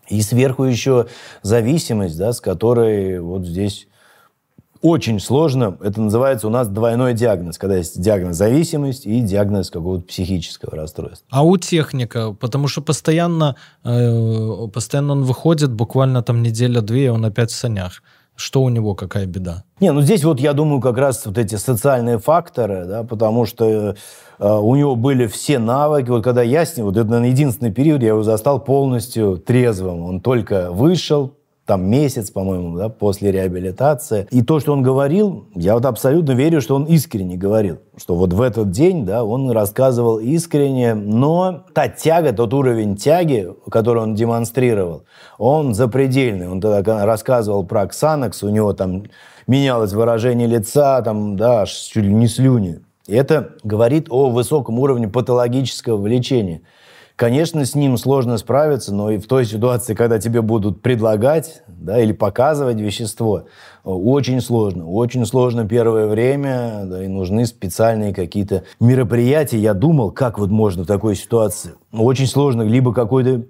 И 0.07 0.21
сверху 0.21 0.63
еще 0.63 1.07
зависимость, 1.41 2.17
да, 2.17 2.31
с 2.31 2.39
которой 2.39 3.19
вот 3.19 3.45
здесь 3.45 3.87
очень 4.85 5.19
сложно. 5.19 5.77
Это 5.81 5.99
называется 5.99 6.45
у 6.45 6.51
нас 6.51 6.67
двойной 6.67 7.15
диагноз, 7.15 7.57
когда 7.57 7.77
есть 7.77 7.99
диагноз 7.99 8.37
зависимость 8.37 9.07
и 9.07 9.19
диагноз 9.21 9.71
какого-то 9.71 10.05
психического 10.05 10.75
расстройства. 10.75 11.27
А 11.31 11.43
у 11.43 11.57
техника, 11.57 12.33
потому 12.33 12.67
что 12.67 12.81
постоянно, 12.81 13.55
э, 13.83 14.67
постоянно 14.71 15.13
он 15.13 15.23
выходит, 15.23 15.73
буквально 15.73 16.21
там 16.21 16.43
неделя-две, 16.43 17.11
он 17.11 17.25
опять 17.25 17.49
в 17.49 17.55
санях. 17.55 18.03
Что 18.35 18.61
у 18.61 18.69
него, 18.69 18.93
какая 18.93 19.25
беда? 19.25 19.63
Не, 19.79 19.91
ну 19.91 20.01
здесь 20.01 20.23
вот 20.23 20.39
я 20.39 20.53
думаю 20.53 20.81
как 20.81 20.97
раз 20.97 21.25
вот 21.25 21.37
эти 21.39 21.55
социальные 21.55 22.19
факторы, 22.19 22.85
да, 22.85 23.03
потому 23.03 23.45
что 23.47 23.65
э, 23.65 23.95
у 24.39 24.75
него 24.75 24.95
были 24.95 25.25
все 25.25 25.57
навыки. 25.57 26.09
Вот 26.09 26.23
когда 26.23 26.43
я 26.43 26.63
с 26.63 26.77
ним, 26.77 26.85
вот 26.85 26.97
это, 26.97 27.09
наверное, 27.09 27.31
единственный 27.31 27.71
период, 27.71 28.03
я 28.03 28.09
его 28.09 28.21
застал 28.21 28.59
полностью 28.59 29.37
трезвым. 29.37 30.03
Он 30.03 30.21
только 30.21 30.69
вышел, 30.71 31.33
там 31.65 31.89
месяц, 31.89 32.29
по-моему, 32.29 32.77
да, 32.77 32.89
после 32.89 33.31
реабилитации. 33.31 34.27
И 34.29 34.43
то, 34.43 34.59
что 34.59 34.71
он 34.71 34.83
говорил, 34.83 35.45
я 35.55 35.73
вот 35.73 35.85
абсолютно 35.85 36.33
верю, 36.33 36.61
что 36.61 36.75
он 36.75 36.85
искренне 36.85 37.37
говорил. 37.37 37.79
Что 37.97 38.15
вот 38.15 38.33
в 38.33 38.41
этот 38.41 38.69
день, 38.69 39.05
да, 39.05 39.23
он 39.23 39.49
рассказывал 39.49 40.19
искренне, 40.19 40.93
но 40.93 41.63
та 41.73 41.87
тяга, 41.87 42.33
тот 42.33 42.53
уровень 42.53 42.95
тяги, 42.95 43.49
который 43.69 44.03
он 44.03 44.13
демонстрировал, 44.13 45.03
он 45.39 45.73
запредельный. 45.73 46.47
Он 46.47 46.61
тогда 46.61 47.05
рассказывал 47.05 47.65
про 47.65 47.87
Ксанакс, 47.87 48.43
у 48.43 48.49
него 48.49 48.73
там 48.73 49.05
менялось 49.47 49.93
выражение 49.93 50.47
лица, 50.47 51.01
там, 51.01 51.35
да, 51.35 51.61
аж 51.61 51.71
чуть 51.71 52.03
ли 52.03 52.13
не 52.13 52.27
слюни. 52.27 52.81
И 53.07 53.15
это 53.15 53.51
говорит 53.63 54.07
о 54.09 54.29
высоком 54.29 54.79
уровне 54.79 55.07
патологического 55.07 55.97
влечения. 55.97 56.61
Конечно, 57.15 57.65
с 57.65 57.75
ним 57.75 57.97
сложно 57.97 58.37
справиться, 58.37 58.93
но 58.93 59.09
и 59.09 59.17
в 59.17 59.25
той 59.25 59.45
ситуации, 59.45 59.93
когда 59.93 60.19
тебе 60.19 60.41
будут 60.41 60.81
предлагать 60.81 61.63
да, 61.67 61.97
или 61.97 62.11
показывать 62.11 62.77
вещество, 62.77 63.45
очень 63.85 64.41
сложно. 64.41 64.85
Очень 64.89 65.25
сложно 65.25 65.65
первое 65.65 66.07
время, 66.07 66.83
да, 66.85 67.03
и 67.03 67.07
нужны 67.07 67.45
специальные 67.45 68.13
какие-то 68.13 68.63
мероприятия. 68.81 69.59
Я 69.59 69.73
думал, 69.73 70.11
как 70.11 70.37
вот 70.37 70.49
можно 70.49 70.83
в 70.83 70.87
такой 70.87 71.15
ситуации. 71.15 71.75
Очень 71.93 72.27
сложно. 72.27 72.63
Либо 72.63 72.93
какой-то 72.93 73.45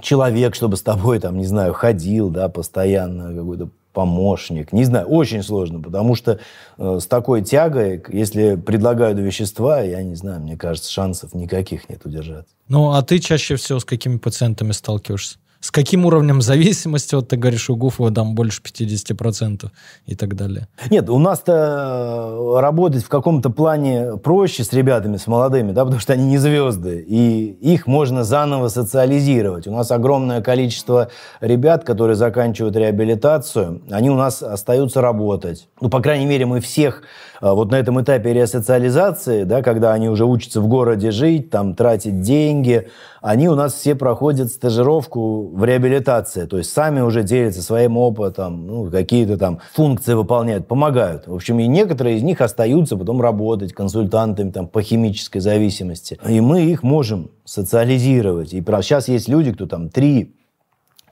человек, 0.00 0.54
чтобы 0.54 0.78
с 0.78 0.82
тобой, 0.82 1.18
там, 1.18 1.36
не 1.36 1.44
знаю, 1.44 1.74
ходил, 1.74 2.30
да, 2.30 2.48
постоянно, 2.48 3.34
какой-то 3.34 3.68
помощник. 3.94 4.72
Не 4.72 4.84
знаю, 4.84 5.06
очень 5.06 5.42
сложно, 5.42 5.80
потому 5.80 6.14
что 6.14 6.40
э, 6.76 6.98
с 7.00 7.06
такой 7.06 7.42
тягой, 7.42 8.02
если 8.10 8.56
предлагают 8.56 9.18
вещества, 9.18 9.80
я 9.80 10.02
не 10.02 10.16
знаю, 10.16 10.40
мне 10.40 10.58
кажется, 10.58 10.92
шансов 10.92 11.32
никаких 11.32 11.88
нет 11.88 12.04
удержаться. 12.04 12.52
Ну, 12.68 12.90
а 12.90 13.02
ты 13.02 13.18
чаще 13.20 13.56
всего 13.56 13.78
с 13.78 13.84
какими 13.86 14.18
пациентами 14.18 14.72
сталкиваешься? 14.72 15.38
С 15.64 15.70
каким 15.70 16.04
уровнем 16.04 16.42
зависимости, 16.42 17.14
вот 17.14 17.28
ты 17.28 17.36
говоришь, 17.36 17.70
у 17.70 17.76
Гуфова 17.76 18.10
там 18.12 18.34
больше 18.34 18.60
50% 18.60 19.70
и 20.04 20.14
так 20.14 20.36
далее? 20.36 20.68
Нет, 20.90 21.08
у 21.08 21.18
нас-то 21.18 22.58
работать 22.60 23.02
в 23.02 23.08
каком-то 23.08 23.48
плане 23.48 24.18
проще 24.18 24.62
с 24.62 24.74
ребятами, 24.74 25.16
с 25.16 25.26
молодыми, 25.26 25.72
да, 25.72 25.84
потому 25.84 26.02
что 26.02 26.12
они 26.12 26.26
не 26.26 26.36
звезды, 26.36 27.02
и 27.08 27.56
их 27.62 27.86
можно 27.86 28.24
заново 28.24 28.68
социализировать. 28.68 29.66
У 29.66 29.70
нас 29.70 29.90
огромное 29.90 30.42
количество 30.42 31.08
ребят, 31.40 31.82
которые 31.84 32.16
заканчивают 32.16 32.76
реабилитацию, 32.76 33.80
они 33.90 34.10
у 34.10 34.16
нас 34.16 34.42
остаются 34.42 35.00
работать. 35.00 35.70
Ну, 35.80 35.88
по 35.88 36.02
крайней 36.02 36.26
мере, 36.26 36.44
мы 36.44 36.60
всех 36.60 37.04
а, 37.40 37.54
вот 37.54 37.70
на 37.70 37.76
этом 37.76 38.00
этапе 38.00 38.32
ресоциализации, 38.32 39.44
да, 39.44 39.62
когда 39.62 39.92
они 39.92 40.08
уже 40.08 40.24
учатся 40.24 40.60
в 40.60 40.66
городе 40.66 41.10
жить, 41.10 41.48
там, 41.48 41.74
тратить 41.74 42.20
деньги, 42.20 42.88
они 43.24 43.48
у 43.48 43.54
нас 43.54 43.72
все 43.72 43.94
проходят 43.94 44.52
стажировку 44.52 45.48
в 45.48 45.64
реабилитации, 45.64 46.44
то 46.44 46.58
есть 46.58 46.70
сами 46.70 47.00
уже 47.00 47.22
делятся 47.22 47.62
своим 47.62 47.96
опытом, 47.96 48.66
ну, 48.66 48.90
какие-то 48.90 49.38
там 49.38 49.60
функции 49.72 50.12
выполняют, 50.12 50.68
помогают. 50.68 51.26
В 51.26 51.34
общем, 51.34 51.58
и 51.58 51.66
некоторые 51.66 52.18
из 52.18 52.22
них 52.22 52.42
остаются 52.42 52.98
потом 52.98 53.22
работать 53.22 53.72
консультантами 53.72 54.50
там, 54.50 54.68
по 54.68 54.82
химической 54.82 55.38
зависимости. 55.38 56.18
И 56.28 56.42
мы 56.42 56.64
их 56.64 56.82
можем 56.82 57.30
социализировать. 57.46 58.52
И 58.52 58.62
сейчас 58.62 59.08
есть 59.08 59.26
люди, 59.26 59.54
кто 59.54 59.64
там 59.64 59.88
три 59.88 60.36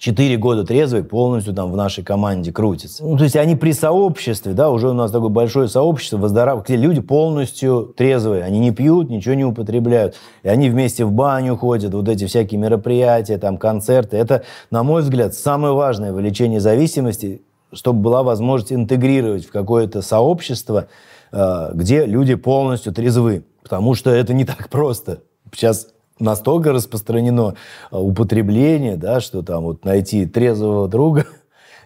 четыре 0.02 0.36
года 0.36 0.64
трезвый 0.64 1.04
полностью 1.04 1.54
там 1.54 1.70
в 1.70 1.76
нашей 1.76 2.02
команде 2.02 2.50
крутится. 2.52 3.04
Ну, 3.04 3.16
то 3.16 3.22
есть 3.22 3.36
они 3.36 3.54
при 3.54 3.70
сообществе, 3.70 4.52
да, 4.52 4.68
уже 4.68 4.88
у 4.88 4.94
нас 4.94 5.12
такое 5.12 5.28
большое 5.28 5.68
сообщество, 5.68 6.16
выздорав... 6.16 6.64
где 6.64 6.74
люди 6.74 7.00
полностью 7.00 7.94
трезвые, 7.96 8.42
они 8.42 8.58
не 8.58 8.72
пьют, 8.72 9.10
ничего 9.10 9.36
не 9.36 9.44
употребляют, 9.44 10.16
и 10.42 10.48
они 10.48 10.70
вместе 10.70 11.04
в 11.04 11.12
баню 11.12 11.56
ходят, 11.56 11.94
вот 11.94 12.08
эти 12.08 12.26
всякие 12.26 12.58
мероприятия, 12.58 13.38
там, 13.38 13.58
концерты. 13.58 14.16
Это, 14.16 14.42
на 14.72 14.82
мой 14.82 15.02
взгляд, 15.02 15.34
самое 15.34 15.72
важное 15.72 16.12
в 16.12 16.18
лечении 16.18 16.58
зависимости, 16.58 17.40
чтобы 17.72 18.00
была 18.00 18.24
возможность 18.24 18.72
интегрировать 18.72 19.46
в 19.46 19.52
какое-то 19.52 20.02
сообщество, 20.02 20.88
э, 21.30 21.70
где 21.74 22.06
люди 22.06 22.34
полностью 22.34 22.92
трезвы. 22.92 23.44
Потому 23.62 23.94
что 23.94 24.10
это 24.10 24.34
не 24.34 24.44
так 24.44 24.68
просто. 24.68 25.20
Сейчас 25.54 25.86
настолько 26.22 26.72
распространено 26.72 27.54
а, 27.90 28.00
употребление, 28.00 28.96
да, 28.96 29.20
что 29.20 29.42
там 29.42 29.64
вот 29.64 29.84
найти 29.84 30.26
трезвого 30.26 30.88
друга– 30.88 31.26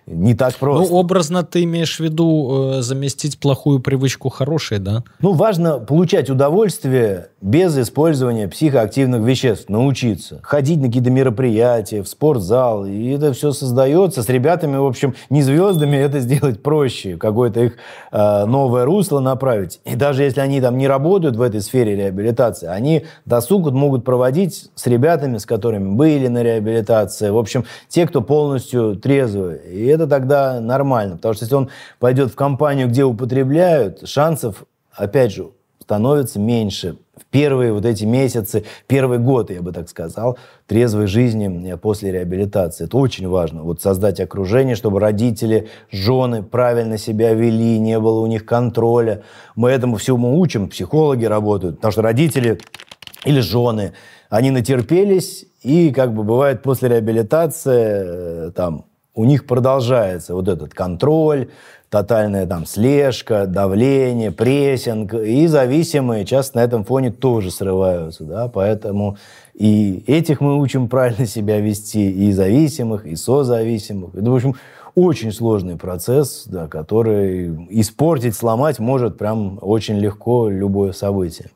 не 0.07 0.35
так 0.35 0.55
просто. 0.55 0.93
Ну, 0.93 0.99
образно 0.99 1.43
ты 1.43 1.65
имеешь 1.65 1.97
в 1.97 2.01
виду 2.01 2.77
э, 2.79 2.83
заместить 2.83 3.41
плохую 3.41 3.81
привычку 3.81 4.29
хорошей, 4.29 4.79
да? 4.79 5.03
Ну, 5.21 5.33
важно 5.33 5.81
получать 5.81 6.31
удовольствие 6.31 7.31
без 7.43 7.77
использования 7.77 8.49
психоактивных 8.49 9.21
веществ, 9.21 9.69
научиться. 9.69 10.41
Ходить 10.43 10.81
на 10.81 10.87
какие-то 10.87 11.11
мероприятия, 11.11 12.03
в 12.03 12.09
спортзал, 12.09 12.87
и 12.87 13.11
это 13.11 13.35
все 13.35 13.53
создается. 13.53 14.23
С 14.23 14.29
ребятами, 14.31 14.77
в 14.79 14.87
общем, 14.87 15.15
не 15.29 15.43
звездами 15.43 15.97
это 15.97 16.21
сделать 16.21 16.63
проще, 16.63 17.19
какое-то 17.19 17.61
их 17.61 17.77
э, 18.11 18.45
новое 18.47 18.87
русло 18.87 19.21
направить. 19.21 19.81
И 19.85 19.97
даже 19.97 20.23
если 20.23 20.41
они 20.41 20.63
там 20.63 20.79
не 20.79 20.89
работают 20.89 21.37
в 21.37 21.43
этой 21.43 21.61
сфере 21.61 21.95
реабилитации, 21.95 22.69
они 22.69 23.05
досуг 23.27 23.71
могут 23.71 24.05
проводить 24.05 24.71
с 24.75 24.87
ребятами, 24.87 25.37
с 25.37 25.45
которыми 25.45 25.95
были 25.95 26.29
на 26.29 26.43
реабилитации. 26.43 27.29
В 27.29 27.37
общем, 27.37 27.67
те, 27.89 28.07
кто 28.07 28.23
полностью 28.23 28.97
трезвый. 28.97 29.59
И 29.71 29.87
это 29.87 30.07
тогда 30.07 30.61
нормально. 30.61 31.17
Потому 31.17 31.35
что 31.35 31.45
если 31.45 31.55
он 31.55 31.69
пойдет 31.99 32.31
в 32.31 32.35
компанию, 32.35 32.89
где 32.89 33.05
употребляют, 33.05 34.09
шансов, 34.09 34.65
опять 34.95 35.33
же, 35.33 35.49
становится 35.87 36.41
меньше. 36.41 36.97
В 37.17 37.25
первые 37.27 37.73
вот 37.73 37.87
эти 37.87 38.05
месяцы, 38.05 38.65
первый 38.87 39.19
год, 39.19 39.51
я 39.51 39.63
бы 39.63 39.73
так 39.73 39.89
сказал, 39.89 40.39
трезвой 40.67 41.07
жизни 41.07 41.73
э, 41.73 41.77
после 41.79 42.13
реабилитации. 42.13 42.85
Это 42.85 42.99
очень 42.99 43.27
важно. 43.27 43.63
Вот 43.63 43.81
создать 43.81 44.21
окружение, 44.21 44.77
чтобы 44.77 45.01
родители, 45.01 45.69
жены 45.91 46.43
правильно 46.43 46.99
себя 46.99 47.33
вели, 47.33 47.79
не 47.79 47.99
было 47.99 48.21
у 48.21 48.27
них 48.27 48.45
контроля. 48.45 49.23
Мы 49.55 49.71
этому 49.71 49.97
всему 49.97 50.39
учим, 50.39 50.69
психологи 50.69 51.25
работают. 51.25 51.77
Потому 51.77 51.93
что 51.93 52.03
родители 52.03 52.61
или 53.25 53.41
жены, 53.41 53.95
они 54.29 54.51
натерпелись, 54.51 55.47
и, 55.63 55.91
как 55.91 56.15
бы 56.15 56.23
бывает, 56.23 56.63
после 56.63 56.91
реабилитации, 56.91 58.49
э, 58.49 58.51
там, 58.55 58.85
у 59.17 59.25
них 59.25 59.47
продолжается 59.47 60.35
вот 60.35 60.47
этот 60.47 60.75
контроль, 60.75 61.49
тотальная 61.89 62.47
там 62.47 62.67
слежка, 62.67 63.47
давление, 63.47 64.31
прессинг, 64.31 65.15
и 65.15 65.47
зависимые 65.47 66.25
часто 66.27 66.59
на 66.59 66.65
этом 66.65 66.85
фоне 66.85 67.11
тоже 67.11 67.51
срываются, 67.51 68.25
да, 68.25 68.49
поэтому 68.49 69.17
и 69.55 70.05
этих 70.07 70.41
мы 70.41 70.61
учим 70.61 70.89
правильно 70.91 71.27
себя 71.27 71.61
вести, 71.61 72.11
и 72.11 72.31
зависимых, 72.31 73.07
и 73.07 73.17
созависимых. 73.17 74.15
Это, 74.15 74.31
в 74.31 74.35
общем, 74.35 74.55
очень 74.95 75.33
сложный 75.33 75.77
процесс, 75.77 76.45
да, 76.47 76.69
который 76.69 77.67
испортить, 77.71 78.37
сломать 78.37 78.79
может 78.79 79.19
прям 79.19 79.59
очень 79.61 79.99
легко 79.99 80.49
любое 80.49 80.93
событие. 80.93 81.51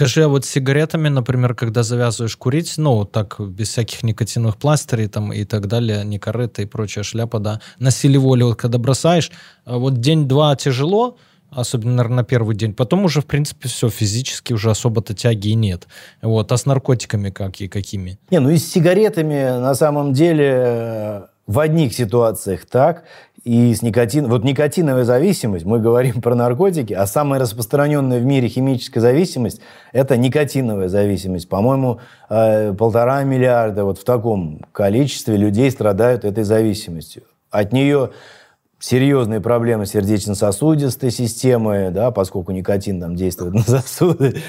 Скажи, 0.00 0.24
а 0.24 0.28
вот 0.28 0.46
с 0.46 0.48
сигаретами, 0.48 1.10
например, 1.10 1.54
когда 1.54 1.82
завязываешь 1.82 2.34
курить, 2.34 2.72
ну, 2.78 3.04
так, 3.04 3.38
без 3.38 3.68
всяких 3.68 4.02
никотиновых 4.02 4.56
пластырей 4.56 5.08
там 5.08 5.30
и 5.30 5.44
так 5.44 5.66
далее, 5.66 6.06
никорыта 6.06 6.62
и 6.62 6.64
прочая 6.64 7.04
шляпа, 7.04 7.38
да, 7.38 7.60
на 7.78 7.90
силе 7.90 8.18
воли, 8.18 8.42
вот 8.44 8.56
когда 8.56 8.78
бросаешь, 8.78 9.30
а 9.66 9.76
вот 9.76 10.00
день-два 10.00 10.56
тяжело, 10.56 11.18
особенно, 11.50 11.96
наверное, 11.96 12.16
на 12.16 12.24
первый 12.24 12.56
день. 12.56 12.72
Потом 12.72 13.04
уже, 13.04 13.20
в 13.20 13.26
принципе, 13.26 13.68
все, 13.68 13.90
физически 13.90 14.54
уже 14.54 14.70
особо-то 14.70 15.12
тяги 15.12 15.48
и 15.48 15.54
нет. 15.54 15.86
Вот. 16.22 16.50
А 16.50 16.56
с 16.56 16.64
наркотиками 16.64 17.28
как 17.28 17.60
и 17.60 17.68
какими? 17.68 18.18
Не, 18.30 18.40
ну 18.40 18.48
и 18.48 18.56
с 18.56 18.72
сигаретами, 18.72 19.60
на 19.60 19.74
самом 19.74 20.14
деле, 20.14 21.26
в 21.50 21.58
одних 21.58 21.92
ситуациях 21.94 22.64
так, 22.64 23.02
и 23.42 23.74
с 23.74 23.82
никотин... 23.82 24.28
Вот 24.28 24.44
никотиновая 24.44 25.02
зависимость, 25.02 25.64
мы 25.64 25.80
говорим 25.80 26.22
про 26.22 26.36
наркотики, 26.36 26.92
а 26.92 27.06
самая 27.06 27.40
распространенная 27.40 28.20
в 28.20 28.24
мире 28.24 28.46
химическая 28.46 29.00
зависимость– 29.00 29.60
это 29.92 30.16
никотиновая 30.16 30.88
зависимость. 30.88 31.48
По-моему, 31.48 31.98
э, 32.28 32.72
полтора 32.74 33.24
миллиарда 33.24 33.84
вот 33.84 33.98
в 33.98 34.04
таком 34.04 34.60
количестве 34.70 35.36
людей 35.36 35.72
страдают 35.72 36.24
этой 36.24 36.44
зависимостью. 36.44 37.24
От 37.50 37.72
нее 37.72 38.10
серьезные 38.78 39.40
проблемы 39.40 39.86
сердечно-сосудистой 39.86 41.10
системы, 41.10 41.90
да, 41.90 42.12
поскольку 42.12 42.52
никотин 42.52 43.00
там 43.00 43.16
действует 43.16 43.54
на 43.54 43.62
сосуды. 43.66 44.40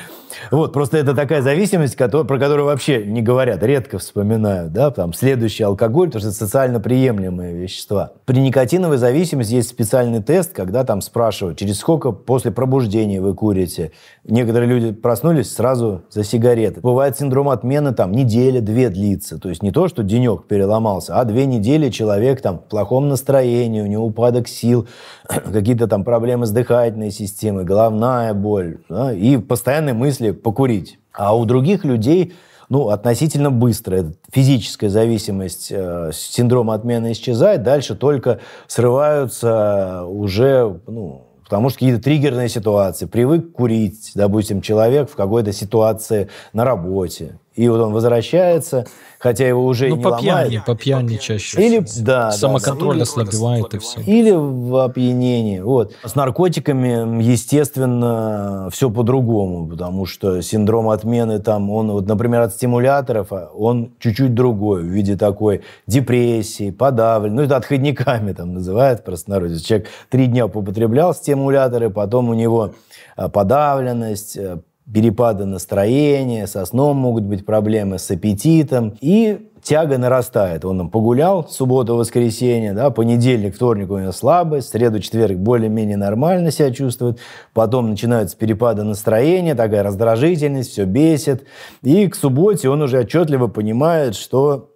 Вот, 0.49 0.73
просто 0.73 0.97
это 0.97 1.13
такая 1.13 1.41
зависимость, 1.41 1.95
который, 1.95 2.25
про 2.25 2.39
которую 2.39 2.65
вообще 2.65 3.05
не 3.05 3.21
говорят, 3.21 3.61
редко 3.61 3.99
вспоминают, 3.99 4.73
да, 4.73 4.91
там, 4.91 5.13
следующий 5.13 5.63
алкоголь, 5.63 6.07
потому 6.07 6.21
что 6.21 6.29
это 6.29 6.37
социально 6.37 6.79
приемлемые 6.79 7.53
вещества. 7.53 8.13
При 8.25 8.39
никотиновой 8.39 8.97
зависимости 8.97 9.53
есть 9.53 9.69
специальный 9.69 10.23
тест, 10.23 10.53
когда 10.53 10.83
там 10.83 11.01
спрашивают, 11.01 11.57
через 11.59 11.77
сколько 11.77 12.11
после 12.11 12.51
пробуждения 12.51 13.21
вы 13.21 13.33
курите. 13.33 13.91
Некоторые 14.23 14.69
люди 14.69 14.91
проснулись 14.91 15.53
сразу 15.53 16.03
за 16.09 16.23
сигареты. 16.23 16.81
Бывает 16.81 17.17
синдром 17.17 17.49
отмены, 17.49 17.93
там, 17.93 18.11
неделя, 18.11 18.61
две 18.61 18.89
длится. 18.89 19.37
То 19.37 19.49
есть 19.49 19.63
не 19.63 19.71
то, 19.71 19.87
что 19.87 20.03
денек 20.03 20.45
переломался, 20.47 21.19
а 21.19 21.25
две 21.25 21.45
недели 21.45 21.89
человек 21.89 22.41
там 22.41 22.59
в 22.59 22.63
плохом 22.63 23.09
настроении, 23.09 23.81
у 23.81 23.87
него 23.87 24.05
упадок 24.05 24.47
сил, 24.47 24.87
какие-то 25.27 25.87
там 25.87 26.03
проблемы 26.03 26.45
с 26.45 26.51
дыхательной 26.51 27.11
системой, 27.11 27.63
головная 27.63 28.33
боль, 28.33 28.79
да, 28.89 29.13
и 29.13 29.37
постоянные 29.37 29.93
мысли 29.93 30.30
покурить. 30.33 30.99
А 31.13 31.35
у 31.35 31.45
других 31.45 31.85
людей 31.85 32.33
ну, 32.71 32.87
относительно 32.87 33.51
быстро. 33.51 34.13
Физическая 34.31 34.89
зависимость, 34.89 35.67
э, 35.71 36.11
синдром 36.13 36.71
отмены 36.71 37.11
исчезает, 37.11 37.63
дальше 37.63 37.95
только 37.95 38.39
срываются 38.67 40.05
уже, 40.05 40.79
ну, 40.87 41.25
потому 41.43 41.67
что 41.67 41.79
какие-то 41.79 42.01
триггерные 42.01 42.47
ситуации. 42.47 43.07
Привык 43.07 43.51
курить, 43.51 44.11
допустим, 44.15 44.61
человек 44.61 45.09
в 45.09 45.15
какой-то 45.15 45.51
ситуации 45.51 46.29
на 46.53 46.63
работе. 46.63 47.39
И 47.53 47.67
вот 47.67 47.81
он 47.81 47.91
возвращается, 47.91 48.85
хотя 49.19 49.45
его 49.45 49.65
уже 49.65 49.89
ну, 49.89 49.97
не 49.97 50.01
по 50.01 50.07
ломает. 50.07 50.49
Пьяни, 50.49 50.63
по 50.65 50.73
пьяни 50.73 51.17
чаще. 51.17 51.61
Или, 51.61 51.85
да, 51.99 52.31
Самоконтроль 52.31 52.95
да, 52.95 53.03
ослабевает 53.03 53.73
и 53.73 53.77
все. 53.77 53.99
Или 53.99 54.31
в 54.31 54.81
опьянении. 54.81 55.59
Вот. 55.59 55.93
С 56.05 56.15
наркотиками, 56.15 57.21
естественно, 57.21 58.69
все 58.71 58.89
по-другому, 58.89 59.67
потому 59.67 60.05
что 60.05 60.41
синдром 60.41 60.87
отмены 60.87 61.39
там, 61.39 61.69
он, 61.71 61.91
вот, 61.91 62.07
например, 62.07 62.39
от 62.39 62.53
стимуляторов, 62.53 63.33
а, 63.33 63.51
он 63.53 63.91
чуть-чуть 63.99 64.33
другой 64.33 64.83
в 64.83 64.85
виде 64.85 65.17
такой 65.17 65.61
депрессии, 65.87 66.71
подавлен, 66.71 67.35
ну, 67.35 67.41
это 67.41 67.57
отходниками 67.57 68.31
там 68.31 68.53
называют 68.53 69.01
в 69.01 69.03
простонародье. 69.03 69.59
Человек 69.59 69.89
три 70.09 70.27
дня 70.27 70.45
употреблял 70.45 71.13
стимуляторы, 71.13 71.89
потом 71.89 72.29
у 72.29 72.33
него 72.33 72.71
а, 73.17 73.27
подавленность, 73.27 74.37
э, 74.37 74.59
перепады 74.93 75.45
настроения, 75.45 76.47
со 76.47 76.65
сном 76.65 76.97
могут 76.97 77.23
быть 77.23 77.45
проблемы, 77.45 77.99
с 77.99 78.11
аппетитом. 78.11 78.97
И 79.01 79.47
тяга 79.63 79.97
нарастает. 79.97 80.65
Он 80.65 80.77
там 80.77 80.89
погулял, 80.89 81.47
суббота, 81.47 81.93
воскресенье, 81.93 82.73
да, 82.73 82.89
понедельник, 82.89 83.55
вторник 83.55 83.91
у 83.91 83.97
него 83.97 84.11
слабость, 84.11 84.69
среду, 84.69 84.99
четверг 84.99 85.37
более-менее 85.37 85.97
нормально 85.97 86.51
себя 86.51 86.71
чувствует, 86.71 87.19
потом 87.53 87.89
начинаются 87.89 88.35
перепады 88.35 88.83
настроения, 88.83 89.55
такая 89.55 89.83
раздражительность, 89.83 90.71
все 90.71 90.85
бесит. 90.85 91.45
И 91.83 92.07
к 92.07 92.15
субботе 92.15 92.69
он 92.69 92.81
уже 92.81 92.99
отчетливо 92.99 93.47
понимает, 93.47 94.15
что 94.15 94.70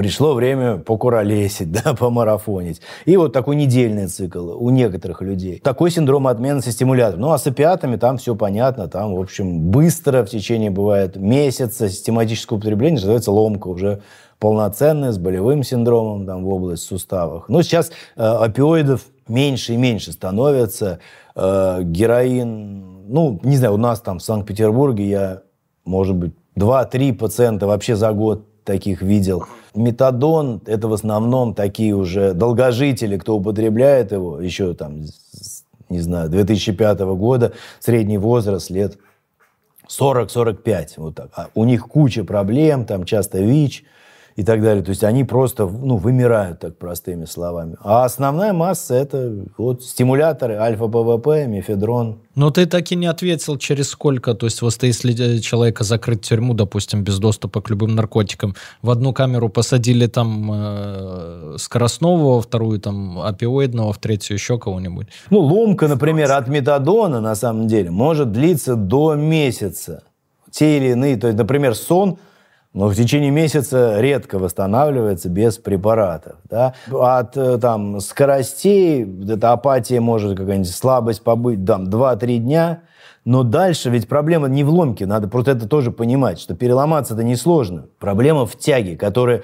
пришло 0.00 0.32
время 0.32 0.78
покуролесить, 0.78 1.70
да, 1.84 1.92
помарафонить. 1.92 2.80
И 3.04 3.18
вот 3.18 3.34
такой 3.34 3.54
недельный 3.54 4.06
цикл 4.06 4.56
у 4.58 4.70
некоторых 4.70 5.20
людей. 5.20 5.60
Такой 5.62 5.90
синдром 5.90 6.26
отмены 6.26 6.62
со 6.62 6.72
стимулятором. 6.72 7.20
Ну, 7.20 7.32
а 7.32 7.38
с 7.38 7.46
опиатами 7.46 7.96
там 7.96 8.16
все 8.16 8.34
понятно, 8.34 8.88
там, 8.88 9.14
в 9.14 9.20
общем, 9.20 9.60
быстро 9.70 10.24
в 10.24 10.30
течение, 10.30 10.70
бывает, 10.70 11.16
месяца 11.16 11.90
систематического 11.90 12.56
употребления 12.56 12.94
называется 12.94 13.30
ломка 13.30 13.68
уже 13.68 14.00
полноценная, 14.38 15.12
с 15.12 15.18
болевым 15.18 15.62
синдромом 15.62 16.24
там, 16.24 16.44
в 16.44 16.48
область 16.48 16.84
суставов. 16.84 17.44
Но 17.48 17.60
сейчас 17.60 17.90
э, 18.16 18.22
опиоидов 18.22 19.02
меньше 19.28 19.74
и 19.74 19.76
меньше 19.76 20.12
становится. 20.12 21.00
Э, 21.36 21.80
героин 21.82 23.04
ну, 23.06 23.38
не 23.42 23.58
знаю, 23.58 23.74
у 23.74 23.76
нас 23.76 24.00
там 24.00 24.18
в 24.18 24.22
Санкт-Петербурге 24.22 25.06
я, 25.06 25.42
может 25.84 26.16
быть, 26.16 26.32
2-3 26.56 27.12
пациента 27.12 27.66
вообще 27.66 27.96
за 27.96 28.12
год 28.12 28.46
таких 28.64 29.02
видел. 29.02 29.44
Метадон– 29.74 30.60
это 30.66 30.88
в 30.88 30.92
основном 30.92 31.54
такие 31.54 31.94
уже 31.94 32.32
долгожители, 32.34 33.16
кто 33.16 33.36
употребляет 33.36 34.12
его, 34.12 34.40
еще 34.40 34.74
там, 34.74 35.02
не 35.88 36.00
знаю, 36.00 36.28
2005 36.28 37.00
года, 37.00 37.52
средний 37.78 38.18
возраст 38.18 38.70
лет 38.70 38.98
40-45, 39.88 40.88
вот 40.96 41.14
так. 41.14 41.30
А 41.34 41.48
у 41.54 41.64
них 41.64 41.86
куча 41.86 42.24
проблем, 42.24 42.84
там 42.84 43.04
часто 43.04 43.38
ВИЧ– 43.38 43.84
и 44.36 44.44
так 44.44 44.62
далее. 44.62 44.82
То 44.82 44.90
есть 44.90 45.04
они 45.04 45.24
просто 45.24 45.66
ну, 45.66 45.96
вымирают, 45.96 46.60
так 46.60 46.78
простыми 46.78 47.24
словами. 47.24 47.76
А 47.82 48.04
основная 48.04 48.52
масса 48.52 48.94
это 48.94 49.46
вот 49.58 49.82
стимуляторы, 49.82 50.54
альфа-ПВП, 50.54 51.46
мефедрон. 51.46 52.20
Но 52.34 52.50
ты 52.50 52.66
так 52.66 52.90
и 52.92 52.96
не 52.96 53.06
ответил, 53.06 53.58
через 53.58 53.90
сколько. 53.90 54.34
То 54.34 54.46
есть, 54.46 54.62
вот 54.62 54.82
если 54.82 55.38
человека 55.38 55.84
закрыть 55.84 56.24
в 56.24 56.28
тюрьму, 56.28 56.54
допустим, 56.54 57.02
без 57.02 57.18
доступа 57.18 57.60
к 57.60 57.68
любым 57.70 57.94
наркотикам, 57.94 58.54
в 58.82 58.90
одну 58.90 59.12
камеру 59.12 59.48
посадили 59.48 60.06
там 60.06 60.50
э, 60.52 61.56
скоростного, 61.58 62.36
во 62.36 62.40
вторую 62.40 62.80
там 62.80 63.20
опиоидного, 63.20 63.92
в 63.92 63.98
третью 63.98 64.36
еще 64.36 64.58
кого-нибудь. 64.58 65.08
Ну, 65.30 65.40
ломка, 65.40 65.88
например, 65.88 66.32
от 66.32 66.48
метадона, 66.48 67.20
на 67.20 67.34
самом 67.34 67.66
деле, 67.66 67.90
может 67.90 68.32
длиться 68.32 68.76
до 68.76 69.14
месяца. 69.16 70.04
Те 70.50 70.78
или 70.78 70.88
иные, 70.92 71.16
то 71.16 71.26
есть, 71.26 71.38
например, 71.38 71.74
сон– 71.74 72.18
но 72.72 72.88
в 72.88 72.94
течение 72.94 73.30
месяца 73.30 74.00
редко 74.00 74.38
восстанавливается 74.38 75.28
без 75.28 75.58
препаратов. 75.58 76.36
Да? 76.48 76.74
От 76.90 77.36
э, 77.36 77.58
там, 77.58 78.00
скоростей, 78.00 79.04
эта 79.28 79.52
апатия 79.52 80.00
может 80.00 80.36
какая-нибудь 80.36 80.72
слабость 80.72 81.22
побыть 81.22 81.64
там, 81.64 81.84
2-3 81.84 82.36
дня, 82.38 82.82
но 83.24 83.42
дальше 83.42 83.90
ведь 83.90 84.08
проблема 84.08 84.48
не 84.48 84.64
в 84.64 84.70
ломке, 84.70 85.06
надо 85.06 85.28
просто 85.28 85.52
это 85.52 85.68
тоже 85.68 85.90
понимать, 85.90 86.40
что 86.40 86.54
переломаться 86.54 87.14
это 87.14 87.24
несложно. 87.24 87.86
Проблема 87.98 88.46
в 88.46 88.56
тяге, 88.56 88.96
которая 88.96 89.42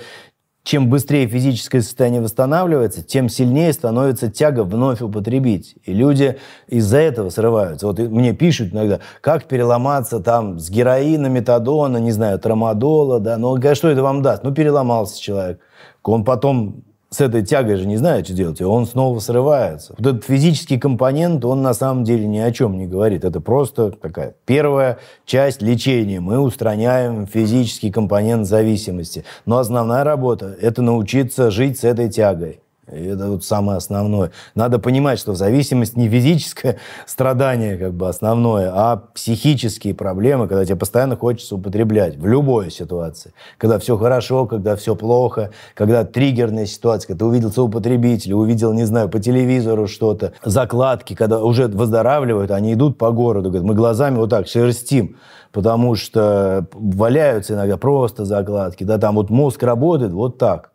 чем 0.66 0.90
быстрее 0.90 1.28
физическое 1.28 1.80
состояние 1.80 2.20
восстанавливается, 2.20 3.00
тем 3.04 3.28
сильнее 3.28 3.72
становится 3.72 4.28
тяга 4.28 4.64
вновь 4.64 5.00
употребить. 5.00 5.76
И 5.84 5.92
люди 5.92 6.38
из-за 6.66 6.98
этого 6.98 7.30
срываются. 7.30 7.86
Вот 7.86 8.00
мне 8.00 8.32
пишут 8.32 8.72
иногда, 8.72 8.98
как 9.20 9.44
переломаться 9.44 10.18
там 10.18 10.58
с 10.58 10.68
героина, 10.68 11.28
метадона, 11.28 11.98
не 11.98 12.10
знаю, 12.10 12.40
трамадола, 12.40 13.20
да, 13.20 13.36
ну, 13.36 13.56
что 13.74 13.88
это 13.88 14.02
вам 14.02 14.22
даст? 14.22 14.42
Ну, 14.42 14.52
переломался 14.52 15.22
человек. 15.22 15.60
Он 16.02 16.24
потом 16.24 16.82
с 17.16 17.20
этой 17.22 17.42
тягой 17.42 17.76
же 17.76 17.86
не 17.86 17.96
знает, 17.96 18.26
что 18.26 18.34
делать, 18.34 18.60
и 18.60 18.64
он 18.64 18.86
снова 18.86 19.18
срывается. 19.20 19.94
Вот 19.96 20.06
этот 20.06 20.24
физический 20.24 20.78
компонент, 20.78 21.46
он 21.46 21.62
на 21.62 21.72
самом 21.72 22.04
деле 22.04 22.26
ни 22.26 22.38
о 22.38 22.52
чем 22.52 22.76
не 22.76 22.86
говорит. 22.86 23.24
Это 23.24 23.40
просто 23.40 23.90
такая 23.90 24.34
первая 24.44 24.98
часть 25.24 25.62
лечения. 25.62 26.20
Мы 26.20 26.38
устраняем 26.38 27.26
физический 27.26 27.90
компонент 27.90 28.46
зависимости. 28.46 29.24
Но 29.46 29.56
основная 29.56 30.04
работа– 30.04 30.54
это 30.60 30.82
научиться 30.82 31.50
жить 31.50 31.78
с 31.78 31.84
этой 31.84 32.10
тягой. 32.10 32.60
И 32.92 33.04
это 33.04 33.30
вот 33.30 33.44
самое 33.44 33.78
основное. 33.78 34.30
Надо 34.54 34.78
понимать, 34.78 35.18
что 35.18 35.34
зависимость 35.34 35.96
не 35.96 36.08
физическое 36.08 36.78
страдание 37.06 37.76
как 37.76 37.94
бы 37.94 38.08
основное, 38.08 38.70
а 38.72 38.96
психические 39.12 39.92
проблемы, 39.94 40.46
когда 40.46 40.64
тебе 40.64 40.76
постоянно 40.76 41.16
хочется 41.16 41.56
употреблять 41.56 42.16
в 42.16 42.26
любой 42.26 42.70
ситуации. 42.70 43.32
Когда 43.58 43.80
все 43.80 43.96
хорошо, 43.96 44.46
когда 44.46 44.76
все 44.76 44.94
плохо, 44.94 45.50
когда 45.74 46.04
триггерная 46.04 46.66
ситуация, 46.66 47.08
когда 47.08 47.18
ты 47.20 47.24
увидел 47.24 47.50
своего 47.50 47.70
потребителя, 47.70 48.36
увидел, 48.36 48.72
не 48.72 48.84
знаю, 48.84 49.08
по 49.08 49.18
телевизору 49.18 49.88
что-то, 49.88 50.34
закладки, 50.44 51.14
когда 51.14 51.42
уже 51.42 51.66
выздоравливают, 51.66 52.52
они 52.52 52.74
идут 52.74 52.98
по 52.98 53.10
городу, 53.10 53.48
говорят, 53.48 53.66
мы 53.66 53.74
глазами 53.74 54.16
вот 54.16 54.30
так 54.30 54.46
шерстим, 54.46 55.16
потому 55.50 55.96
что 55.96 56.68
валяются 56.72 57.54
иногда 57.54 57.76
просто 57.78 58.24
закладки, 58.24 58.84
да, 58.84 58.98
там 58.98 59.16
вот 59.16 59.30
мозг 59.30 59.62
работает 59.64 60.12
вот 60.12 60.38
так 60.38 60.70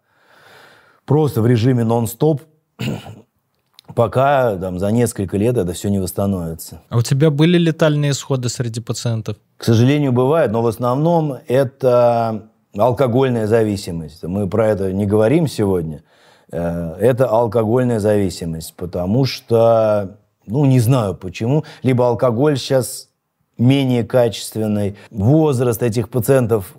просто 1.11 1.41
в 1.41 1.45
режиме 1.45 1.83
нон-стоп, 1.83 2.41
пока 3.95 4.55
там, 4.55 4.79
за 4.79 4.91
несколько 4.91 5.35
лет 5.35 5.57
это 5.57 5.73
все 5.73 5.89
не 5.89 5.99
восстановится. 5.99 6.79
А 6.87 6.97
у 6.97 7.01
тебя 7.01 7.29
были 7.29 7.57
летальные 7.57 8.11
исходы 8.11 8.47
среди 8.47 8.79
пациентов? 8.79 9.35
К 9.57 9.65
сожалению, 9.65 10.13
бывает, 10.13 10.51
но 10.51 10.61
в 10.61 10.67
основном 10.67 11.35
это 11.49 12.43
алкогольная 12.77 13.45
зависимость. 13.45 14.23
Мы 14.23 14.47
про 14.47 14.69
это 14.69 14.93
не 14.93 15.05
говорим 15.05 15.47
сегодня. 15.47 16.03
Э, 16.49 16.95
это 16.97 17.27
алкогольная 17.27 17.99
зависимость, 17.99 18.73
потому 18.77 19.25
что, 19.25 20.17
ну, 20.47 20.63
не 20.63 20.79
знаю 20.79 21.15
почему, 21.15 21.65
либо 21.83 22.07
алкоголь 22.07 22.57
сейчас 22.57 23.09
менее 23.57 24.05
качественный, 24.05 24.95
возраст 25.09 25.83
этих 25.83 26.07
пациентов 26.07 26.73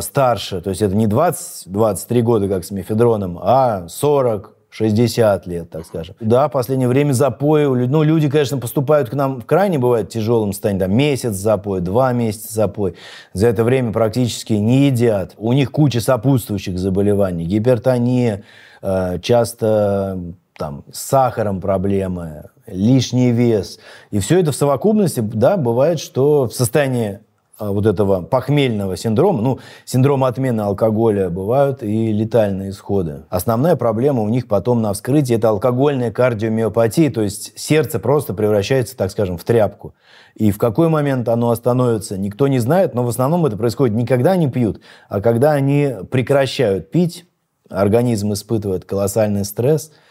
старше, 0.00 0.60
то 0.60 0.70
есть 0.70 0.82
это 0.82 0.94
не 0.94 1.06
20-23 1.06 2.20
года, 2.22 2.48
как 2.48 2.64
с 2.64 2.70
мефедроном, 2.70 3.38
а 3.40 3.86
40, 3.88 4.54
60 4.74 5.46
лет, 5.46 5.70
так 5.70 5.86
скажем. 5.86 6.16
Да, 6.18 6.48
в 6.48 6.50
последнее 6.50 6.88
время 6.88 7.12
запои, 7.12 7.64
ну, 7.64 8.02
люди, 8.02 8.28
конечно, 8.28 8.58
поступают 8.58 9.08
к 9.08 9.14
нам 9.14 9.40
в 9.40 9.46
крайне 9.46 9.78
бывает 9.78 10.08
тяжелом 10.08 10.52
состоянии, 10.52 10.80
там, 10.80 10.92
месяц 10.96 11.34
запой, 11.34 11.80
два 11.80 12.12
месяца 12.12 12.52
запой. 12.52 12.96
За 13.34 13.46
это 13.46 13.62
время 13.62 13.92
практически 13.92 14.54
не 14.54 14.86
едят. 14.86 15.34
У 15.38 15.52
них 15.52 15.70
куча 15.70 16.00
сопутствующих 16.00 16.76
заболеваний, 16.76 17.44
гипертония, 17.44 18.42
э, 18.82 19.20
часто 19.22 20.18
там, 20.56 20.84
с 20.92 21.02
сахаром 21.02 21.60
проблемы, 21.60 22.50
лишний 22.66 23.30
вес. 23.30 23.78
И 24.10 24.18
все 24.18 24.40
это 24.40 24.50
в 24.50 24.56
совокупности, 24.56 25.20
да, 25.20 25.56
бывает, 25.56 26.00
что 26.00 26.48
в 26.48 26.52
состоянии 26.52 27.20
вот 27.58 27.86
этого 27.86 28.22
похмельного 28.22 28.96
синдрома, 28.96 29.40
ну, 29.40 29.58
синдрома 29.84 30.26
отмены 30.28 30.62
алкоголя 30.62 31.30
бывают 31.30 31.82
и 31.82 32.12
летальные 32.12 32.70
исходы. 32.70 33.22
Основная 33.30 33.76
проблема 33.76 34.22
у 34.22 34.28
них 34.28 34.48
потом 34.48 34.82
на 34.82 34.92
вскрытии– 34.92 35.36
это 35.36 35.50
алкогольная 35.50 36.10
кардиомиопатия, 36.10 37.10
то 37.10 37.22
есть 37.22 37.58
сердце 37.58 37.98
просто 37.98 38.34
превращается, 38.34 38.96
так 38.96 39.10
скажем, 39.10 39.38
в 39.38 39.44
тряпку. 39.44 39.94
И 40.34 40.50
в 40.50 40.58
какой 40.58 40.88
момент 40.88 41.28
оно 41.28 41.50
остановится, 41.50 42.18
никто 42.18 42.48
не 42.48 42.58
знает, 42.58 42.94
но 42.94 43.04
в 43.04 43.08
основном 43.08 43.46
это 43.46 43.56
происходит 43.56 43.94
не 43.94 44.04
когда 44.04 44.32
они 44.32 44.50
пьют, 44.50 44.80
а 45.08 45.20
когда 45.20 45.52
они 45.52 45.94
прекращают 46.10 46.90
пить, 46.90 47.24
организм 47.70 48.32
испытывает 48.32 48.84
колоссальный 48.84 49.44
стресс– 49.44 49.92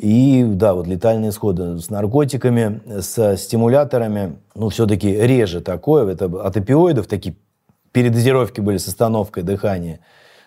и, 0.00 0.44
да, 0.44 0.72
вот 0.72 0.86
летальные 0.86 1.28
исходы 1.28 1.78
с 1.78 1.90
наркотиками, 1.90 2.80
с 3.02 3.36
стимуляторами, 3.36 4.38
ну, 4.54 4.70
все-таки 4.70 5.14
реже 5.14 5.60
такое. 5.60 6.10
Это 6.10 6.24
от 6.24 6.56
опиоидов 6.56 7.06
такие 7.06 7.36
передозировки 7.92 8.62
были 8.62 8.78
с 8.78 8.88
остановкой 8.88 9.42
дыхания. 9.42 10.00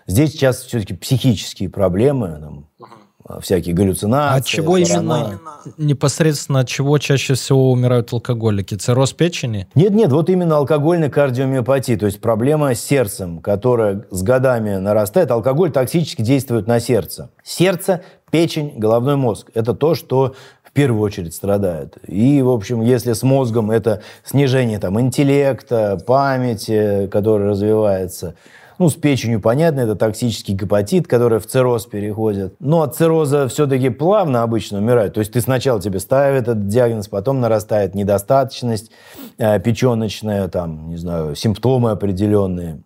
Здесь 0.08 0.32
сейчас 0.32 0.64
все-таки 0.64 0.96
психические 0.96 1.70
проблемы, 1.70 2.40
там, 2.42 2.68
угу. 2.80 3.42
всякие 3.42 3.76
галлюцинации. 3.76 4.40
От 4.40 4.46
чего 4.48 4.76
именно, 4.76 5.40
непосредственно 5.78 6.62
от 6.62 6.68
чего 6.68 6.98
чаще 6.98 7.36
всего 7.36 7.72
умирают 7.72 8.12
алкоголики? 8.12 8.74
Цирроз 8.74 9.14
печени? 9.14 9.68
Нет, 9.76 9.92
нет, 9.92 10.12
вот 10.12 10.32
именно 10.32 10.58
алкогольная 10.58 11.12
кардиомиопатия, 11.12 11.96
то 11.96 12.08
есть 12.08 12.20
проблема 12.20 12.74
с 12.74 12.82
сердцем, 12.82 13.40
которая 13.40 14.08
с 14.10 14.24
годами 14.24 14.78
нарастает. 14.78 15.30
Алкоголь 15.30 15.72
токсически 15.72 16.24
действует 16.24 16.66
на 16.66 16.80
сердце. 16.80 17.30
Сердце 17.44 18.02
печень, 18.34 18.74
головной 18.76 19.16
мозг. 19.16 19.52
Это 19.54 19.76
то, 19.76 19.94
что 19.94 20.34
в 20.64 20.72
первую 20.72 21.04
очередь 21.04 21.36
страдает. 21.36 21.98
И, 22.08 22.42
в 22.42 22.50
общем, 22.50 22.82
если 22.82 23.14
с 23.14 23.22
мозгом 23.22 23.70
это 23.70 24.02
снижение 24.26 24.80
там, 24.80 25.00
интеллекта, 25.00 26.00
памяти, 26.08 27.08
которая 27.12 27.50
развивается, 27.50 28.34
ну, 28.80 28.90
с 28.90 28.96
печенью, 28.96 29.40
понятно, 29.40 29.82
это 29.82 29.96
токсический 29.96 30.56
гепатит, 30.56 31.08
который 31.08 31.38
в 31.38 31.46
цирроз 31.46 31.86
переходит. 31.86 32.56
Но 32.60 32.82
от 32.82 32.96
цирроза 32.96 33.48
все-таки 33.50 33.90
плавно 33.90 34.42
обычно 34.42 34.80
умирает. 34.80 35.14
То 35.14 35.20
есть 35.20 35.32
ты 35.32 35.40
сначала 35.40 35.80
тебе 35.80 36.00
ставят 36.00 36.48
этот 36.48 36.68
диагноз, 36.68 37.10
потом 37.10 37.40
нарастает 37.40 37.94
недостаточность 37.94 38.90
э, 39.38 39.60
печеночная, 39.60 40.48
там, 40.48 40.90
не 40.90 40.98
знаю, 40.98 41.36
симптомы 41.36 41.92
определенные. 41.92 42.82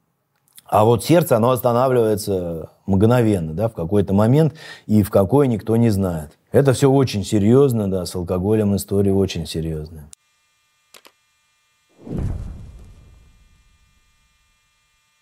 А 0.66 0.84
вот 0.84 1.06
сердце, 1.06 1.38
оно 1.38 1.52
останавливается 1.52 2.72
мгновенно, 2.88 3.54
да, 3.54 3.70
в 3.70 3.74
какой-то 3.74 4.14
момент, 4.14 4.56
и 4.88 5.04
в 5.04 5.12
какой 5.12 5.48
никто 5.48 5.76
не 5.76 5.90
знает. 5.90 6.32
Это 6.52 6.74
все 6.74 6.90
очень 6.90 7.24
серьезно, 7.24 7.90
да, 7.90 8.06
с 8.06 8.16
алкоголем 8.16 8.76
история 8.76 9.14
очень 9.14 9.46
серьезная. 9.46 10.10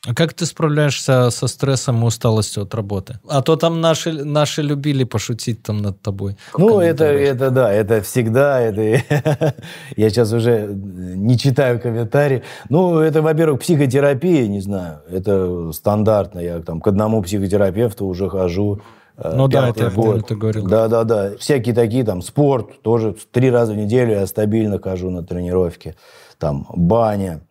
А 0.06 0.14
как 0.14 0.34
ты 0.34 0.46
справляешься 0.46 1.30
со 1.32 1.48
стрессом 1.48 2.04
и 2.04 2.06
усталостью 2.06 2.64
от 2.64 2.76
работы? 2.76 3.20
А 3.28 3.42
то 3.42 3.56
там 3.56 3.82
наши, 3.82 4.12
наши 4.12 4.62
любили 4.62 5.04
пошутить 5.04 5.64
там 5.64 5.82
над 5.82 6.02
тобой. 6.02 6.38
Ну, 6.58 6.80
это, 6.80 7.06
это 7.06 7.50
да, 7.50 7.72
это 7.72 8.02
всегда. 8.02 8.60
Это, 8.60 8.82
я 9.96 10.10
сейчас 10.10 10.32
уже 10.32 10.68
не 10.72 11.38
читаю 11.38 11.80
комментарии. 11.80 12.44
Ну, 12.70 13.00
это, 13.00 13.22
во-первых, 13.22 13.62
психотерапия, 13.62 14.48
не 14.48 14.62
знаю. 14.62 15.02
Это 15.10 15.72
стандартно. 15.72 16.40
Я 16.40 16.60
там 16.60 16.82
к 16.82 16.88
одному 16.88 17.24
психотерапевту 17.24 18.06
уже 18.06 18.30
хожу 18.30 18.82
э, 19.18 19.34
Ну 19.36 19.48
да, 19.48 19.70
это 19.70 19.90
год. 19.90 20.28
ты 20.28 20.36
говорил. 20.36 20.68
Да, 20.68 20.88
да, 20.88 21.04
да. 21.04 21.32
Всякие 21.40 21.74
такие 21.74 22.04
там 22.04 22.22
спорт, 22.22 22.82
тоже 22.84 23.16
три 23.32 23.50
раза 23.50 23.74
в 23.74 23.78
неделю 23.78 24.12
я 24.14 24.28
стабильно 24.28 24.80
хожу 24.80 25.10
на 25.10 25.24
тренировки. 25.24 25.96
Там 26.38 26.68
баня. 26.76 27.42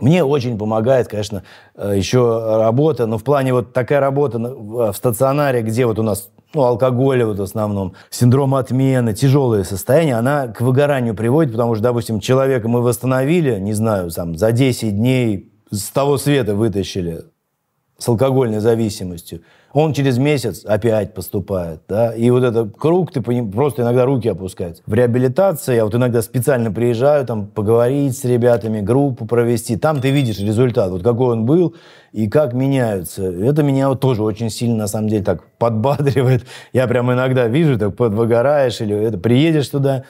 Мне 0.00 0.24
очень 0.24 0.56
помогает, 0.56 1.08
конечно, 1.08 1.42
э, 1.74 1.92
еще 1.96 2.56
работа, 2.58 3.06
но 3.06 3.18
в 3.18 3.24
плане 3.24 3.52
вот 3.52 3.72
такая 3.72 4.00
работа 4.00 4.38
на- 4.38 4.54
в 4.54 4.94
стационаре, 4.94 5.62
где 5.62 5.84
вот 5.86 5.98
у 5.98 6.02
нас 6.02 6.30
ну, 6.54 6.62
алкоголь 6.62 7.24
вот 7.24 7.38
в 7.38 7.42
основном, 7.42 7.94
синдром 8.10 8.54
отмены, 8.54 9.14
тяжелые 9.14 9.64
состояния, 9.64 10.16
она 10.16 10.48
к 10.48 10.60
выгоранию 10.60 11.14
приводит, 11.14 11.52
потому 11.52 11.74
что, 11.74 11.82
допустим, 11.84 12.20
человека 12.20 12.68
мы 12.68 12.82
восстановили, 12.82 13.58
не 13.58 13.72
знаю, 13.72 14.10
там, 14.10 14.36
за 14.36 14.52
10 14.52 14.96
дней 14.96 15.50
с 15.70 15.88
того 15.90 16.18
света 16.18 16.54
вытащили, 16.54 17.22
с 17.96 18.06
алкогольной 18.08 18.60
зависимостью, 18.60 19.40
он 19.72 19.92
через 19.92 20.18
месяц 20.18 20.64
опять 20.64 21.14
поступает, 21.14 21.80
да, 21.88 22.14
и 22.14 22.30
вот 22.30 22.44
этот 22.44 22.76
круг, 22.76 23.12
ты 23.12 23.20
просто 23.20 23.82
иногда 23.82 24.04
руки 24.04 24.28
опускаются. 24.28 24.82
В 24.86 24.94
реабилитации 24.94 25.76
я 25.76 25.84
вот 25.84 25.94
иногда 25.94 26.22
специально 26.22 26.70
приезжаю, 26.70 27.26
там, 27.26 27.46
поговорить 27.46 28.16
с 28.16 28.24
ребятами, 28.24 28.80
группу 28.80 29.26
провести, 29.26 29.76
там 29.76 30.00
ты 30.00 30.10
видишь 30.10 30.38
результат, 30.38 30.90
вот 30.90 31.02
какой 31.02 31.32
он 31.32 31.46
был 31.46 31.74
и 32.12 32.28
как 32.28 32.52
меняются. 32.52 33.24
Это 33.24 33.62
меня 33.62 33.88
вот 33.88 34.00
тоже 34.00 34.22
очень 34.22 34.50
сильно, 34.50 34.76
на 34.76 34.86
самом 34.86 35.08
деле, 35.08 35.24
так 35.24 35.42
подбадривает. 35.58 36.44
Я 36.72 36.86
прям 36.86 37.12
иногда 37.12 37.46
вижу, 37.46 37.78
так 37.78 37.96
подвыгораешь, 37.96 38.80
или 38.80 38.94
это 38.94 39.18
приедешь 39.18 39.68
туда, 39.68 40.04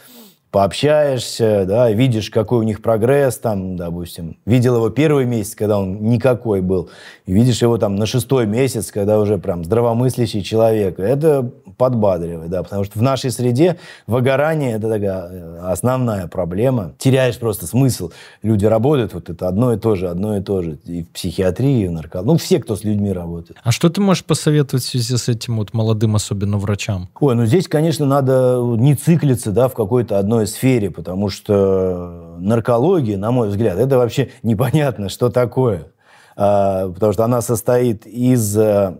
пообщаешься, 0.52 1.64
да, 1.66 1.90
видишь, 1.90 2.28
какой 2.30 2.58
у 2.58 2.62
них 2.62 2.82
прогресс, 2.82 3.38
там, 3.38 3.76
допустим, 3.76 4.36
видел 4.44 4.76
его 4.76 4.90
первый 4.90 5.24
месяц, 5.24 5.54
когда 5.54 5.78
он 5.78 6.04
никакой 6.04 6.60
был, 6.60 6.90
и 7.24 7.32
видишь 7.32 7.62
его 7.62 7.78
там 7.78 7.96
на 7.96 8.04
шестой 8.04 8.46
месяц, 8.46 8.92
когда 8.92 9.18
уже 9.18 9.38
прям 9.38 9.64
здравомыслящий 9.64 10.42
человек. 10.42 11.00
Это 11.00 11.50
подбадривает, 11.78 12.50
да, 12.50 12.62
потому 12.62 12.84
что 12.84 12.98
в 12.98 13.02
нашей 13.02 13.30
среде 13.30 13.78
выгорание– 14.06 14.72
это 14.76 14.90
такая 14.90 15.28
э, 15.30 15.58
основная 15.62 16.26
проблема. 16.26 16.92
Теряешь 16.98 17.38
просто 17.38 17.66
смысл. 17.66 18.10
Люди 18.42 18.66
работают, 18.66 19.14
вот 19.14 19.30
это 19.30 19.48
одно 19.48 19.72
и 19.72 19.78
то 19.78 19.94
же, 19.94 20.08
одно 20.08 20.36
и 20.36 20.42
то 20.42 20.62
же. 20.62 20.78
И 20.84 21.02
в 21.02 21.08
психиатрии, 21.08 21.84
и 21.84 21.88
в 21.88 21.92
наркологии. 21.92 22.28
Ну, 22.28 22.36
все, 22.36 22.58
кто 22.58 22.76
с 22.76 22.84
людьми 22.84 23.10
работает. 23.10 23.58
А 23.64 23.72
что 23.72 23.88
ты 23.88 24.00
можешь 24.00 24.24
посоветовать 24.24 24.84
в 24.84 24.88
связи 24.88 25.16
с 25.16 25.28
этим 25.28 25.56
вот 25.56 25.72
молодым, 25.72 26.14
особенно 26.14 26.58
врачам? 26.58 27.08
Ой, 27.18 27.34
ну 27.34 27.46
здесь, 27.46 27.68
конечно, 27.68 28.04
надо 28.04 28.60
не 28.76 28.94
циклиться 28.94 29.50
да, 29.50 29.68
в 29.68 29.74
какой-то 29.74 30.18
одной 30.18 30.41
сфере, 30.46 30.90
потому 30.90 31.28
что 31.28 32.36
наркология, 32.38 33.16
на 33.16 33.30
мой 33.30 33.48
взгляд, 33.48 33.78
это 33.78 33.98
вообще 33.98 34.30
непонятно, 34.42 35.08
что 35.08 35.30
такое. 35.30 35.88
А, 36.36 36.88
потому 36.88 37.12
что 37.12 37.24
она 37.24 37.40
состоит 37.42 38.06
из 38.06 38.56
э, 38.56 38.96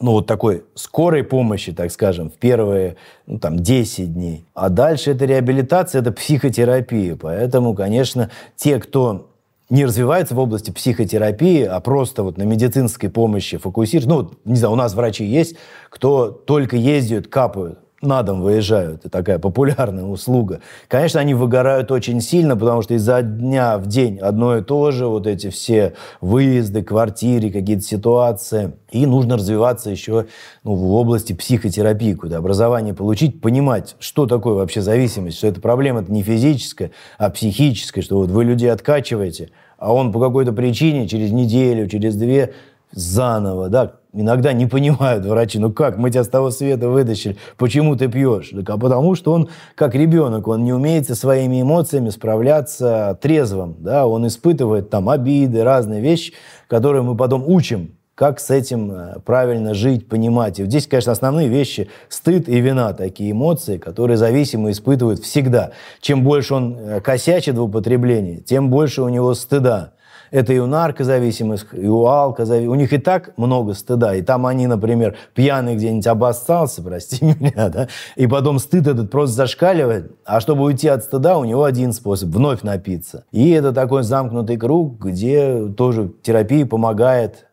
ну, 0.00 0.12
вот 0.12 0.26
такой 0.26 0.64
скорой 0.74 1.24
помощи, 1.24 1.72
так 1.72 1.90
скажем, 1.90 2.30
в 2.30 2.34
первые 2.34 2.96
ну, 3.26 3.38
там, 3.38 3.58
10 3.58 4.12
дней. 4.12 4.44
А 4.54 4.68
дальше 4.68 5.12
это 5.12 5.24
реабилитация, 5.24 6.00
это 6.00 6.12
психотерапия. 6.12 7.16
Поэтому, 7.16 7.74
конечно, 7.74 8.30
те, 8.56 8.78
кто 8.78 9.30
не 9.70 9.86
развивается 9.86 10.34
в 10.34 10.38
области 10.38 10.70
психотерапии, 10.70 11.62
а 11.62 11.80
просто 11.80 12.22
вот 12.22 12.36
на 12.36 12.42
медицинской 12.42 13.08
помощи 13.08 13.56
фокусируется. 13.56 14.10
Ну, 14.10 14.30
не 14.44 14.56
знаю, 14.56 14.74
у 14.74 14.76
нас 14.76 14.94
врачи 14.94 15.24
есть, 15.24 15.56
кто 15.88 16.30
только 16.30 16.76
ездят, 16.76 17.28
капают, 17.28 17.78
на 18.04 18.22
дом 18.22 18.42
выезжают. 18.42 19.00
Это 19.00 19.10
такая 19.10 19.38
популярная 19.38 20.04
услуга. 20.04 20.60
Конечно, 20.88 21.20
они 21.20 21.34
выгорают 21.34 21.90
очень 21.90 22.20
сильно, 22.20 22.56
потому 22.56 22.82
что 22.82 22.94
изо 22.94 23.22
дня 23.22 23.78
в 23.78 23.86
день 23.86 24.18
одно 24.18 24.56
и 24.56 24.62
то 24.62 24.90
же, 24.90 25.06
вот 25.06 25.26
эти 25.26 25.50
все 25.50 25.94
выезды, 26.20 26.82
квартиры, 26.82 27.50
какие-то 27.50 27.82
ситуации. 27.82 28.72
И 28.90 29.06
нужно 29.06 29.36
развиваться 29.36 29.90
еще 29.90 30.26
ну, 30.62 30.74
в 30.74 30.92
области 30.94 31.32
психотерапии, 31.32 32.14
куда 32.14 32.38
образование 32.38 32.94
получить, 32.94 33.40
понимать, 33.40 33.96
что 33.98 34.26
такое 34.26 34.54
вообще 34.54 34.80
зависимость, 34.80 35.38
что 35.38 35.46
эта 35.46 35.60
проблема 35.60 36.02
это 36.02 36.12
не 36.12 36.22
физическая, 36.22 36.90
а 37.18 37.30
психическая, 37.30 38.04
что 38.04 38.18
вот 38.18 38.30
вы 38.30 38.44
людей 38.44 38.70
откачиваете, 38.70 39.50
а 39.78 39.92
он 39.92 40.12
по 40.12 40.20
какой-то 40.20 40.52
причине 40.52 41.08
через 41.08 41.30
неделю, 41.30 41.88
через 41.88 42.16
две 42.16 42.54
заново, 42.94 43.68
да, 43.68 43.92
иногда 44.12 44.52
не 44.52 44.66
понимают 44.66 45.24
врачи, 45.26 45.58
ну 45.58 45.72
как, 45.72 45.98
мы 45.98 46.10
тебя 46.10 46.24
с 46.24 46.28
того 46.28 46.50
света 46.50 46.88
вытащили, 46.88 47.36
почему 47.56 47.96
ты 47.96 48.08
пьешь? 48.08 48.50
Так, 48.50 48.70
а 48.70 48.78
потому 48.78 49.14
что 49.14 49.32
он, 49.32 49.48
как 49.74 49.94
ребенок, 49.94 50.48
он 50.48 50.64
не 50.64 50.72
умеет 50.72 51.06
со 51.06 51.14
своими 51.14 51.62
эмоциями 51.62 52.10
справляться 52.10 53.18
трезвым, 53.20 53.76
да, 53.80 54.06
он 54.06 54.26
испытывает 54.26 54.90
там 54.90 55.08
обиды, 55.08 55.64
разные 55.64 56.00
вещи, 56.00 56.32
которые 56.68 57.02
мы 57.02 57.16
потом 57.16 57.44
учим, 57.46 57.96
как 58.14 58.38
с 58.38 58.50
этим 58.50 58.92
э, 58.92 59.18
правильно 59.24 59.74
жить, 59.74 60.08
понимать. 60.08 60.58
И 60.58 60.62
вот 60.62 60.70
здесь, 60.70 60.86
конечно, 60.86 61.12
основные 61.12 61.48
вещи– 61.48 61.88
стыд 62.08 62.48
и 62.48 62.60
вина, 62.60 62.92
такие 62.92 63.32
эмоции, 63.32 63.76
которые 63.76 64.16
зависимые 64.16 64.72
испытывают 64.72 65.20
всегда. 65.20 65.72
Чем 66.00 66.22
больше 66.22 66.54
он 66.54 66.78
э, 66.78 67.00
косячит 67.00 67.56
в 67.56 67.62
употреблении, 67.62 68.36
тем 68.36 68.70
больше 68.70 69.02
у 69.02 69.08
него 69.08 69.34
стыда. 69.34 69.94
Это 70.30 70.52
и 70.52 70.58
у 70.58 70.66
наркозависимых, 70.66 71.66
и 71.72 71.86
у 71.86 72.06
алкозависимых. 72.06 72.72
У 72.72 72.78
них 72.78 72.92
и 72.92 72.98
так 72.98 73.36
много 73.36 73.74
стыда. 73.74 74.14
И 74.14 74.22
там 74.22 74.46
они, 74.46 74.66
например, 74.66 75.16
пьяный 75.34 75.76
где-нибудь 75.76 76.06
обоссался, 76.06 76.82
прости 76.82 77.24
меня, 77.40 77.68
да, 77.68 77.88
и 78.16 78.26
потом 78.26 78.58
стыд 78.58 78.86
этот 78.86 79.10
просто 79.10 79.36
зашкаливает. 79.36 80.12
А 80.24 80.40
чтобы 80.40 80.64
уйти 80.64 80.88
от 80.88 81.04
стыда, 81.04 81.38
у 81.38 81.44
него 81.44 81.64
один 81.64 81.92
способ– 81.92 82.28
вновь 82.30 82.62
напиться. 82.62 83.24
И 83.32 83.50
это 83.50 83.72
такой 83.72 84.02
замкнутый 84.02 84.56
круг, 84.56 85.04
где 85.04 85.68
тоже 85.68 86.10
терапия 86.22 86.66
помогает 86.66 87.46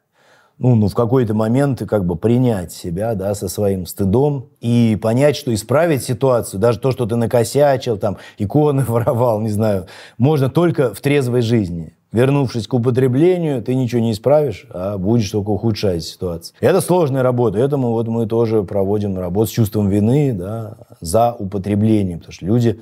ну, 0.62 0.76
ну, 0.76 0.88
в 0.90 0.94
какой-то 0.94 1.34
момент 1.34 1.82
как 1.90 2.06
бы 2.06 2.16
принять 2.16 2.72
себя, 2.72 3.16
да, 3.16 3.34
со 3.34 3.48
своим 3.48 3.88
стыдом 3.88 4.50
и 4.60 4.96
понять, 5.02 5.36
что 5.36 5.52
исправить 5.52 6.04
ситуацию, 6.04 6.60
даже 6.60 6.78
то, 6.78 6.92
что 6.92 7.08
ты 7.08 7.16
накосячил, 7.16 7.98
там, 7.98 8.18
иконы 8.38 8.84
воровал, 8.88 9.42
не 9.42 9.50
знаю, 9.50 9.88
можно 10.20 10.50
только 10.50 10.94
в 10.94 11.02
трезвой 11.02 11.42
жизни. 11.42 11.98
Вернувшись 12.12 12.68
к 12.68 12.74
употреблению, 12.74 13.62
ты 13.62 13.74
ничего 13.74 14.02
не 14.02 14.12
исправишь, 14.12 14.66
а 14.70 14.98
будешь 14.98 15.30
только 15.30 15.50
ухудшать 15.50 16.04
ситуацию. 16.04 16.56
Это 16.60 16.82
сложная 16.82 17.24
работа, 17.24 17.58
этому 17.58 17.92
вот 17.92 18.08
мы 18.08 18.28
тоже 18.28 18.64
проводим 18.64 19.18
работу 19.18 19.50
с 19.50 19.54
чувством 19.54 19.90
вины, 19.90 20.34
да, 20.34 20.78
за 21.00 21.34
употребление, 21.34 22.18
потому 22.18 22.34
что 22.34 22.46
люди, 22.46 22.82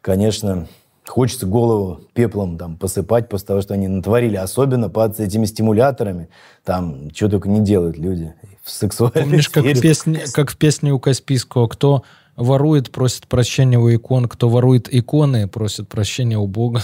конечно, 0.00 0.68
Хочется 1.08 1.46
голову 1.46 2.02
пеплом 2.12 2.58
там 2.58 2.76
посыпать 2.76 3.28
после 3.28 3.46
того, 3.46 3.62
что 3.62 3.74
они 3.74 3.88
натворили. 3.88 4.36
Особенно 4.36 4.90
под 4.90 5.18
этими 5.18 5.46
стимуляторами. 5.46 6.28
Там 6.64 7.10
что 7.14 7.28
только 7.28 7.48
не 7.48 7.60
делают 7.60 7.96
люди. 7.96 8.34
В 8.62 8.70
сексуальной 8.70 9.22
Помнишь, 9.22 9.48
как 9.48 9.64
в, 9.64 9.80
песне, 9.80 10.24
как 10.32 10.50
в 10.50 10.56
песне 10.58 10.92
у 10.92 11.00
Каспийского, 11.00 11.66
кто 11.68 12.02
ворует, 12.38 12.90
просит 12.90 13.26
прощения 13.26 13.78
у 13.78 13.94
икон, 13.94 14.28
кто 14.28 14.48
ворует 14.48 14.88
иконы, 14.92 15.48
просит 15.48 15.88
прощения 15.88 16.38
у 16.38 16.46
Бога. 16.46 16.80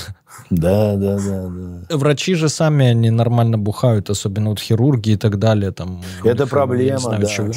Да, 0.51 0.97
да, 0.97 1.17
да, 1.17 1.49
да. 1.49 1.97
Врачи 1.97 2.35
же 2.35 2.49
сами, 2.49 2.87
они 2.87 3.11
нормально 3.11 3.57
бухают, 3.57 4.11
особенно 4.11 4.51
вот 4.51 4.59
хирурги 4.61 5.11
и 5.11 5.17
так 5.17 5.39
далее. 5.39 5.71
Там, 5.71 6.03
Это 6.25 6.43
них, 6.43 6.51
проблема, 6.51 6.99
знаю, 6.99 7.23
да. 7.23 7.29
чего. 7.29 7.53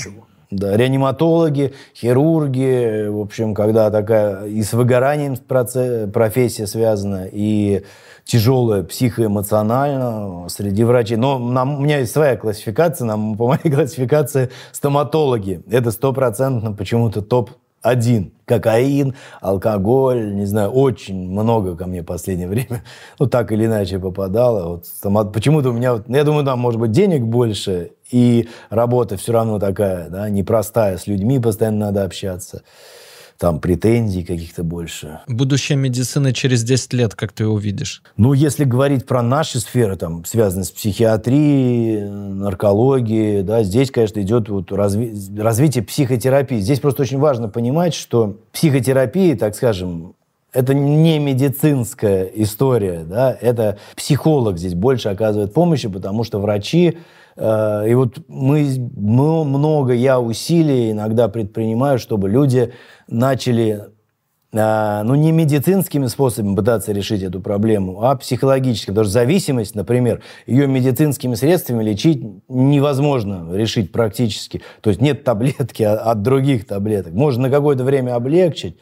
Да, 0.50 0.78
реаниматологи, 0.78 1.74
хирурги, 1.94 3.08
в 3.10 3.20
общем, 3.20 3.54
когда 3.54 3.92
такая 3.92 4.46
и 4.46 4.64
с 4.64 4.72
выгоранием 4.72 5.34
проце- 5.34 6.10
профессия 6.10 6.68
связана, 6.68 7.28
и 7.30 7.84
тяжелая 8.24 8.84
психоэмоционально 8.84 10.48
среди 10.50 10.84
врачей. 10.84 11.18
Но 11.18 11.38
нам, 11.40 11.80
у 11.80 11.82
меня 11.82 12.00
есть 12.00 12.14
своя 12.14 12.38
классификация, 12.38 13.06
нам, 13.06 13.36
по 13.36 13.48
моей 13.48 13.70
классификации 13.74 14.50
стоматологи. 14.72 15.62
Это 15.70 15.92
стопроцентно 15.92 16.72
почему-то 16.72 17.22
топ 17.22 17.52
один. 17.88 18.34
Кокаин, 18.46 19.14
алкоголь, 19.42 20.34
не 20.34 20.46
знаю, 20.46 20.70
очень 20.70 21.30
много 21.30 21.76
ко 21.76 21.86
мне 21.86 22.02
в 22.02 22.06
последнее 22.06 22.48
время, 22.48 22.84
ну, 23.20 23.28
так 23.28 23.52
или 23.52 23.66
иначе 23.66 24.00
попадало. 24.00 24.70
Вот, 24.70 24.86
стомат- 24.86 25.34
Почему-то 25.34 25.70
у 25.70 25.74
меня, 25.74 26.02
я 26.08 26.24
думаю, 26.24 26.46
там, 26.46 26.60
может 26.60 26.80
быть, 26.80 26.92
денег 26.92 27.24
больше, 27.24 27.92
и 28.10 28.48
работа 28.70 29.18
все 29.18 29.34
равно 29.34 29.60
такая, 29.60 30.10
да, 30.10 30.30
непростая, 30.30 30.98
с 30.98 31.08
людьми 31.08 31.40
постоянно 31.40 31.88
надо 31.88 32.06
общаться, 32.06 32.64
там 33.38 33.60
претензий 33.60 34.24
каких-то 34.24 34.64
больше. 34.64 35.20
Будущее 35.28 35.78
медицины 35.78 36.34
через 36.34 36.64
10 36.64 36.94
лет, 36.94 37.16
как 37.16 37.32
ты 37.32 37.44
его 37.44 37.58
видишь? 37.58 38.02
Ну, 38.18 38.34
если 38.34 38.64
говорить 38.64 39.06
про 39.06 39.22
наши 39.22 39.60
сферы, 39.60 39.96
там, 39.96 40.26
связанные 40.26 40.66
с 40.66 40.72
психиатрией, 40.72 42.10
наркологией, 42.10 43.44
да, 43.44 43.64
здесь, 43.64 43.92
конечно, 43.92 44.20
идет 44.22 44.50
вот 44.50 44.72
разви- 44.72 45.42
развитие 45.42 45.84
психотерапии. 45.84 46.60
Здесь 46.60 46.80
просто 46.80 47.04
очень 47.04 47.20
важно 47.20 47.50
понимать, 47.50 47.94
что 47.94 48.38
психотерапия, 48.52 49.36
так 49.36 49.56
скажем, 49.56 50.16
это 50.54 50.74
не 50.74 51.20
медицинская 51.20 52.24
история, 52.24 53.04
да, 53.08 53.38
это 53.40 53.78
психолог 53.96 54.58
здесь 54.58 54.74
больше 54.74 55.10
оказывает 55.10 55.54
помощи, 55.54 55.88
потому 55.88 56.24
что 56.24 56.40
врачи, 56.40 56.98
и 57.38 57.94
вот 57.94 58.18
мы, 58.28 58.66
много, 58.96 59.94
я 59.94 60.20
усилий 60.20 60.92
иногда 60.92 61.28
предпринимаю, 61.28 62.00
чтобы 62.00 62.30
люди 62.30 62.74
начали 63.08 63.84
а, 64.54 65.04
ну, 65.04 65.16
не 65.16 65.32
медицинскими 65.32 66.08
способами 66.08 66.56
пытаться 66.56 66.94
решить 66.94 67.22
эту 67.22 67.42
проблему, 67.42 68.04
а 68.04 68.16
психологически. 68.16 68.88
Потому 68.88 69.04
что 69.04 69.14
зависимость, 69.14 69.76
например, 69.76 70.22
ее 70.46 70.68
медицинскими 70.68 71.36
средствами 71.36 71.84
лечить 71.84 72.24
невозможно 72.48 73.54
решить 73.54 73.92
практически. 73.92 74.62
То 74.82 74.90
есть 74.90 75.02
нет 75.02 75.24
таблетки 75.24 75.84
от 75.84 76.22
других 76.22 76.66
таблеток. 76.66 77.14
Можно 77.14 77.44
на 77.44 77.50
какое-то 77.50 77.84
время 77.84 78.16
облегчить, 78.16 78.78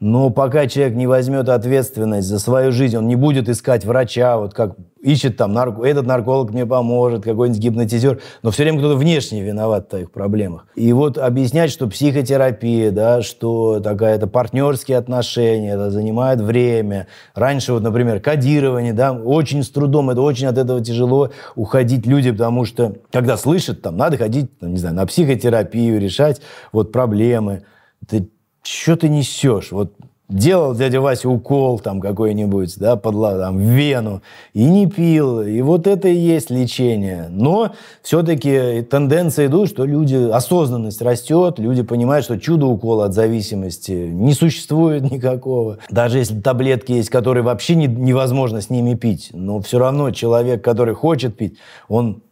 но 0.00 0.30
пока 0.30 0.66
человек 0.66 0.96
не 0.96 1.06
возьмет 1.06 1.50
ответственность 1.50 2.26
за 2.26 2.38
свою 2.38 2.72
жизнь, 2.72 2.96
он 2.96 3.06
не 3.06 3.16
будет 3.16 3.50
искать 3.50 3.84
врача, 3.84 4.38
вот 4.38 4.54
как 4.54 4.76
ищет 5.02 5.36
там, 5.36 5.52
нарко, 5.52 5.84
этот 5.84 6.06
нарколог 6.06 6.52
мне 6.52 6.64
поможет, 6.64 7.22
какой-нибудь 7.22 7.62
гипнотизер, 7.62 8.20
но 8.42 8.50
все 8.50 8.62
время 8.62 8.78
кто-то 8.78 8.96
внешне 8.96 9.42
виноват 9.42 9.86
в 9.86 9.90
твоих 9.90 10.10
проблемах. 10.10 10.66
И 10.74 10.90
вот 10.94 11.18
объяснять, 11.18 11.70
что 11.70 11.86
психотерапия, 11.86 12.90
да, 12.90 13.20
что 13.20 13.80
такая 13.80 14.16
это 14.16 14.26
партнерские 14.26 14.96
отношения, 14.96 15.72
это 15.72 15.90
занимает 15.90 16.40
время. 16.40 17.06
Раньше 17.34 17.74
вот, 17.74 17.82
например, 17.82 18.20
кодирование, 18.20 18.94
да, 18.94 19.12
очень 19.12 19.62
с 19.62 19.68
трудом, 19.68 20.08
это 20.08 20.22
очень 20.22 20.46
от 20.46 20.56
этого 20.56 20.82
тяжело 20.82 21.30
уходить 21.56 22.06
люди, 22.06 22.30
потому 22.30 22.64
что 22.64 22.96
когда 23.12 23.36
слышат, 23.36 23.82
там, 23.82 23.98
надо 23.98 24.16
ходить, 24.16 24.58
там, 24.58 24.72
не 24.72 24.78
знаю, 24.78 24.94
на 24.94 25.06
психотерапию, 25.06 26.00
решать 26.00 26.40
вот 26.72 26.90
проблемы. 26.90 27.64
Это 28.02 28.24
что 28.62 28.96
ты 28.96 29.08
несешь? 29.08 29.72
Вот 29.72 29.92
делал 30.30 30.74
дядя 30.74 31.00
Вася 31.00 31.28
укол 31.28 31.78
там 31.80 32.00
какой-нибудь, 32.00 32.78
да, 32.78 32.96
под, 32.96 33.14
там, 33.14 33.58
вену, 33.58 34.22
и 34.54 34.64
не 34.64 34.86
пил. 34.86 35.42
И 35.42 35.60
вот 35.60 35.86
это 35.86 36.08
и 36.08 36.14
есть 36.14 36.50
лечение. 36.50 37.26
Но 37.30 37.72
все-таки 38.02 38.82
тенденция 38.82 39.46
идут, 39.46 39.68
что 39.68 39.84
люди, 39.84 40.30
осознанность 40.30 41.02
растет, 41.02 41.58
люди 41.58 41.82
понимают, 41.82 42.24
что 42.24 42.38
чудо-укола 42.38 43.06
от 43.06 43.14
зависимости 43.14 43.92
не 43.92 44.32
существует 44.32 45.02
никакого. 45.10 45.78
Даже 45.90 46.18
если 46.18 46.40
таблетки 46.40 46.92
есть, 46.92 47.10
которые 47.10 47.42
вообще 47.42 47.74
не, 47.74 47.86
невозможно 47.86 48.60
с 48.60 48.70
ними 48.70 48.94
пить, 48.94 49.30
но 49.32 49.60
все 49.60 49.78
равно 49.78 50.10
человек, 50.10 50.62
который 50.62 50.94
хочет 50.94 51.36
пить, 51.36 51.56
он 51.88 52.22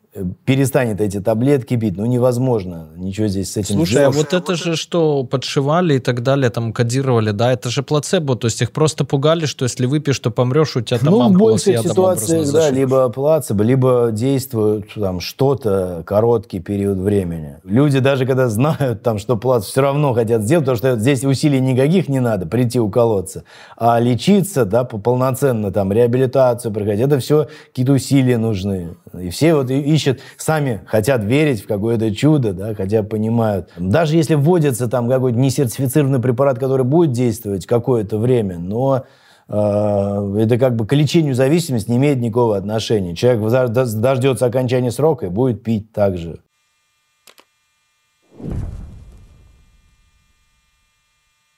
перестанет 0.44 1.00
эти 1.00 1.20
таблетки 1.20 1.76
пить. 1.76 1.96
Ну, 1.96 2.06
невозможно 2.06 2.88
ничего 2.96 3.28
здесь 3.28 3.52
с 3.52 3.56
этим 3.56 3.76
Слушай, 3.76 3.92
сделать. 3.92 4.16
а 4.16 4.18
вот 4.18 4.32
это 4.32 4.54
же, 4.56 4.76
что 4.76 5.24
подшивали 5.24 5.94
и 5.94 5.98
так 5.98 6.22
далее, 6.22 6.50
там 6.50 6.72
кодировали, 6.72 7.30
да, 7.30 7.52
это 7.52 7.70
же 7.70 7.82
плацебо, 7.82 8.36
то 8.36 8.46
есть 8.46 8.62
их 8.62 8.72
просто 8.72 9.04
пугали, 9.04 9.46
что 9.46 9.64
если 9.64 9.86
выпьешь, 9.86 10.18
то 10.18 10.30
помрешь, 10.30 10.76
у 10.76 10.80
тебя 10.80 10.98
там 10.98 11.10
ну, 11.10 11.28
в 11.28 11.32
больших 11.32 11.80
ситуациях, 11.80 12.50
да, 12.52 12.70
либо 12.70 13.08
плацебо, 13.10 13.62
либо 13.62 14.10
действует 14.12 14.92
там 14.94 15.20
что-то 15.20 16.02
короткий 16.06 16.60
период 16.60 16.98
времени. 16.98 17.56
Люди 17.64 17.98
даже 18.00 18.26
когда 18.26 18.48
знают, 18.48 19.02
там, 19.02 19.18
что 19.18 19.36
плацебо, 19.36 19.70
все 19.70 19.80
равно 19.82 20.14
хотят 20.14 20.42
сделать, 20.42 20.64
потому 20.66 20.78
что 20.78 20.98
здесь 20.98 21.24
усилий 21.24 21.60
никаких 21.60 22.08
не 22.08 22.20
надо, 22.20 22.46
прийти 22.46 22.80
уколоться. 22.80 23.44
А 23.76 24.00
лечиться, 24.00 24.64
да, 24.64 24.84
по- 24.84 24.98
полноценно, 24.98 25.70
там, 25.70 25.92
реабилитацию 25.92 26.72
проходить, 26.72 27.00
это 27.00 27.18
все 27.18 27.48
какие-то 27.68 27.92
усилия 27.92 28.38
нужны. 28.38 28.96
И 29.18 29.30
все 29.30 29.54
вот 29.54 29.70
ищут, 29.70 30.20
сами 30.36 30.82
хотят 30.86 31.24
верить 31.24 31.62
в 31.62 31.66
какое-то 31.66 32.14
чудо, 32.14 32.52
да, 32.52 32.74
хотя 32.74 33.02
понимают. 33.02 33.70
Даже 33.76 34.16
если 34.16 34.34
вводится 34.34 34.88
там 34.88 35.08
какой-то 35.08 35.38
несертифицированный 35.38 36.20
препарат, 36.20 36.58
который 36.58 36.84
будет 36.84 37.12
действовать 37.12 37.66
какое-то 37.66 38.18
время, 38.18 38.58
но 38.58 39.04
э, 39.48 39.52
это 39.52 40.58
как 40.58 40.76
бы 40.76 40.86
к 40.86 40.92
лечению 40.92 41.34
зависимости 41.34 41.90
не 41.90 41.96
имеет 41.96 42.18
никакого 42.18 42.56
отношения. 42.56 43.14
Человек 43.14 43.42
дож- 43.42 43.68
дож- 43.68 44.00
дождется 44.00 44.46
окончания 44.46 44.90
срока 44.90 45.26
и 45.26 45.30
будет 45.30 45.62
пить 45.62 45.92
так 45.92 46.16
же. 46.18 46.40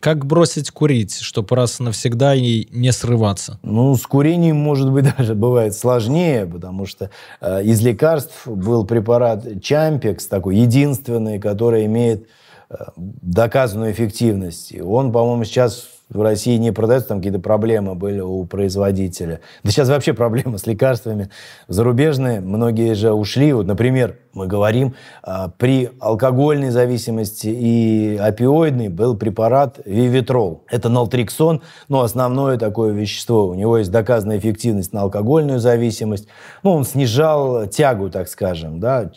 Как 0.01 0.24
бросить 0.24 0.70
курить, 0.70 1.18
чтобы 1.18 1.55
раз 1.55 1.78
навсегда 1.78 2.34
и 2.34 2.66
не 2.70 2.90
срываться? 2.90 3.59
Ну, 3.62 3.94
с 3.94 4.07
курением, 4.07 4.57
может 4.57 4.90
быть, 4.90 5.05
даже 5.18 5.34
бывает 5.34 5.74
сложнее, 5.74 6.46
потому 6.46 6.86
что 6.86 7.11
э, 7.42 7.62
из 7.64 7.82
лекарств 7.82 8.46
был 8.46 8.86
препарат 8.86 9.62
Чампекс, 9.62 10.26
такой 10.26 10.57
единственный, 10.57 11.38
который 11.38 11.84
имеет 11.84 12.26
э, 12.70 12.76
доказанную 12.96 13.92
эффективность. 13.92 14.72
И 14.72 14.80
он, 14.80 15.12
по-моему, 15.12 15.44
сейчас 15.44 15.86
в 16.11 16.23
России 16.23 16.57
не 16.57 16.73
продается, 16.73 17.09
там 17.11 17.19
какие-то 17.19 17.39
проблемы 17.39 17.95
были 17.95 18.21
у 18.21 18.45
производителя. 18.45 19.41
Да 19.63 19.71
сейчас 19.71 19.89
вообще 19.89 20.13
проблемы 20.13 20.59
с 20.59 20.67
лекарствами 20.67 21.31
зарубежные. 21.69 22.41
Многие 22.41 22.95
же 22.95 23.13
ушли. 23.13 23.53
Вот, 23.53 23.67
например, 23.67 24.19
мы 24.33 24.47
говорим, 24.47 24.95
а, 25.23 25.49
при 25.57 25.91
алкогольной 26.01 26.71
зависимости 26.71 27.49
и 27.49 28.17
опиоидной 28.17 28.89
был 28.89 29.17
препарат 29.17 29.81
Вивитрол. 29.85 30.65
Это 30.69 30.89
нaltrexон, 30.89 31.63
но 31.89 32.03
основное 32.03 32.59
такое 32.59 32.93
вещество. 32.93 33.49
У 33.49 33.55
него 33.55 33.79
есть 33.79 33.91
доказанная 33.91 34.39
эффективность 34.39 34.93
на 34.93 35.03
алкогольную 35.03 35.61
зависимость. 35.61 36.27
Ну, 36.63 36.73
он 36.73 36.85
снижал 36.85 37.67
тягу, 37.67 38.11
так 38.11 38.29
скажем, 38.29 38.81
да, 38.81 39.11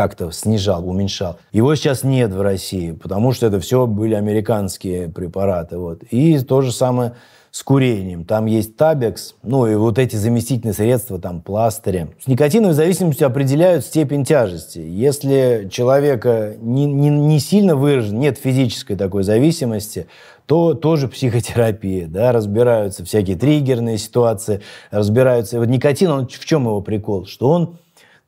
как-то 0.00 0.30
снижал, 0.30 0.88
уменьшал. 0.88 1.36
Его 1.52 1.74
сейчас 1.74 2.04
нет 2.04 2.32
в 2.32 2.40
России, 2.40 2.92
потому 2.92 3.32
что 3.32 3.44
это 3.48 3.60
все 3.60 3.86
были 3.86 4.14
американские 4.14 5.10
препараты. 5.10 5.76
Вот. 5.76 6.04
И 6.04 6.38
то 6.38 6.62
же 6.62 6.72
самое 6.72 7.12
с 7.50 7.62
курением. 7.62 8.24
Там 8.24 8.46
есть 8.46 8.76
табекс, 8.76 9.34
ну 9.42 9.66
и 9.66 9.74
вот 9.74 9.98
эти 9.98 10.16
заместительные 10.16 10.72
средства, 10.72 11.18
там 11.18 11.42
пластыри. 11.42 12.08
С 12.18 12.28
никотиновой 12.28 12.72
зависимостью 12.72 13.26
определяют 13.26 13.84
степень 13.84 14.24
тяжести. 14.24 14.78
Если 14.78 15.68
человека 15.70 16.54
не, 16.62 16.86
не, 16.86 17.10
не 17.10 17.38
сильно 17.38 17.76
выражен, 17.76 18.18
нет 18.18 18.38
физической 18.38 18.96
такой 18.96 19.22
зависимости, 19.22 20.06
то 20.46 20.72
тоже 20.72 21.08
психотерапия, 21.08 22.06
да, 22.06 22.32
разбираются 22.32 23.04
всякие 23.04 23.36
триггерные 23.36 23.98
ситуации, 23.98 24.62
разбираются. 24.90 25.58
Вот 25.58 25.68
никотин, 25.68 26.10
он 26.10 26.26
в 26.26 26.44
чем 26.46 26.64
его 26.64 26.80
прикол? 26.80 27.26
Что 27.26 27.50
он 27.50 27.76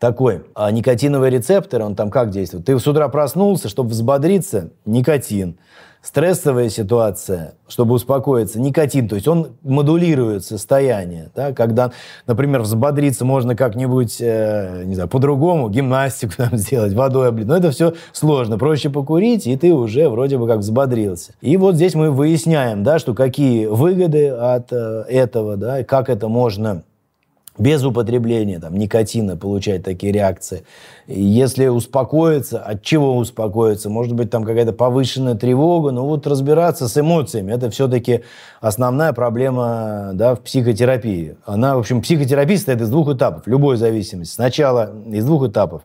такой. 0.03 0.43
А 0.57 0.69
никотиновый 0.73 1.31
рецептор, 1.31 1.83
он 1.83 1.95
там 1.95 2.11
как 2.11 2.31
действует? 2.31 2.67
Ты 2.67 2.77
с 2.77 2.87
утра 2.89 3.09
проснулся, 3.09 3.69
чтобы 3.69 3.91
взбодриться, 3.91 4.71
никотин. 4.85 5.59
Стрессовая 6.03 6.69
ситуация, 6.71 7.55
чтобы 7.69 7.95
успокоиться, 7.95 8.59
никотин. 8.59 9.09
То 9.09 9.15
есть 9.15 9.29
он 9.29 9.53
модулирует 9.63 10.45
состояние. 10.45 11.31
Да? 11.37 11.53
Когда, 11.53 11.93
например, 12.27 12.63
взбодриться 12.63 13.25
можно 13.25 13.55
как-нибудь, 13.55 14.17
э, 14.21 14.83
не 14.87 14.97
знаю, 14.97 15.09
по-другому, 15.09 15.69
гимнастику 15.69 16.33
там 16.37 16.49
сделать, 16.57 16.95
водой 16.95 17.29
облить. 17.29 17.47
Но 17.47 17.57
это 17.57 17.71
все 17.71 17.95
сложно. 18.11 18.59
Проще 18.59 18.91
покурить, 18.91 19.47
и 19.47 19.57
ты 19.57 19.73
уже 19.73 20.09
вроде 20.09 20.37
бы 20.37 20.49
как 20.49 20.59
взбодрился. 20.59 21.35
И 21.41 21.57
вот 21.57 21.77
здесь 21.77 21.95
мы 21.95 22.11
выясняем, 22.11 22.83
да, 22.83 22.99
что 22.99 23.15
какие 23.15 23.67
выгоды 23.67 24.31
от 24.31 24.73
э, 24.73 25.05
этого, 25.09 25.57
да, 25.57 25.79
и 25.79 25.85
как 25.85 26.11
это 26.11 26.27
можно 26.27 26.83
без 27.59 27.85
употребления 27.85 28.59
там, 28.59 28.77
никотина 28.77 29.37
получать 29.37 29.83
такие 29.83 30.13
реакции. 30.13 30.65
Если 31.07 31.67
успокоиться, 31.67 32.59
от 32.59 32.83
чего 32.83 33.17
успокоиться? 33.17 33.91
Может 33.91 34.15
быть, 34.15 34.31
там 34.31 34.45
какая-то 34.45 34.73
повышенная 34.73 35.35
тревога, 35.35 35.91
но 35.91 36.07
вот 36.07 36.27
разбираться 36.27 36.89
с 36.89 36.97
эмоциями, 36.99 37.53
это 37.53 37.71
все-таки 37.71 38.23
основная 38.61 39.13
проблема 39.13 40.13
да, 40.15 40.35
в 40.35 40.41
психотерапии. 40.41 41.37
Она, 41.45 41.77
в 41.77 41.81
общем, 41.81 42.01
психотерапия 42.01 42.57
состоит 42.57 42.81
из 42.81 42.91
двух 42.91 43.15
этапов, 43.15 43.47
любой 43.47 43.77
зависимости. 43.77 44.35
Сначала 44.35 44.91
из 45.07 45.25
двух 45.25 45.47
этапов. 45.47 45.83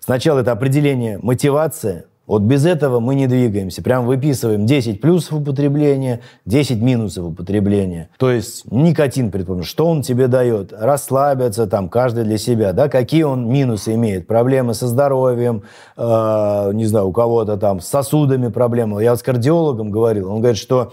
Сначала 0.00 0.40
это 0.40 0.52
определение 0.52 1.18
мотивации, 1.22 2.04
вот 2.26 2.42
без 2.42 2.64
этого 2.64 3.00
мы 3.00 3.14
не 3.14 3.26
двигаемся. 3.26 3.82
Прям 3.82 4.06
выписываем 4.06 4.64
10 4.66 5.00
плюсов 5.00 5.40
употребления, 5.40 6.20
10 6.46 6.80
минусов 6.80 7.26
употребления. 7.26 8.08
То 8.18 8.30
есть 8.30 8.70
никотин, 8.70 9.30
предположим, 9.30 9.64
что 9.64 9.86
он 9.86 10.02
тебе 10.02 10.26
дает? 10.26 10.72
Расслабиться 10.72 11.66
там, 11.66 11.88
каждый 11.88 12.24
для 12.24 12.38
себя, 12.38 12.72
да? 12.72 12.88
Какие 12.88 13.24
он 13.24 13.48
минусы 13.48 13.94
имеет? 13.94 14.26
Проблемы 14.26 14.72
со 14.72 14.86
здоровьем, 14.86 15.64
э, 15.96 16.70
не 16.72 16.86
знаю, 16.86 17.08
у 17.08 17.12
кого-то 17.12 17.58
там 17.58 17.80
с 17.80 17.88
сосудами 17.88 18.48
проблемы. 18.48 19.02
Я 19.02 19.16
с 19.16 19.22
кардиологом 19.22 19.90
говорил, 19.90 20.30
он 20.30 20.38
говорит, 20.38 20.58
что 20.58 20.92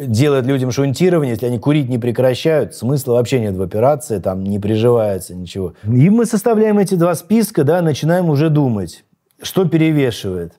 делает 0.00 0.46
людям 0.46 0.72
шунтирование, 0.72 1.34
если 1.34 1.46
они 1.46 1.60
курить 1.60 1.88
не 1.88 1.98
прекращают, 1.98 2.74
смысла 2.74 3.14
вообще 3.14 3.40
нет 3.40 3.56
в 3.56 3.62
операции, 3.62 4.18
там 4.18 4.42
не 4.42 4.58
приживается 4.58 5.36
ничего. 5.36 5.74
И 5.84 6.10
мы 6.10 6.26
составляем 6.26 6.78
эти 6.78 6.96
два 6.96 7.14
списка, 7.14 7.62
да, 7.62 7.80
начинаем 7.80 8.28
уже 8.28 8.50
думать, 8.50 9.04
что 9.40 9.66
перевешивает. 9.66 10.54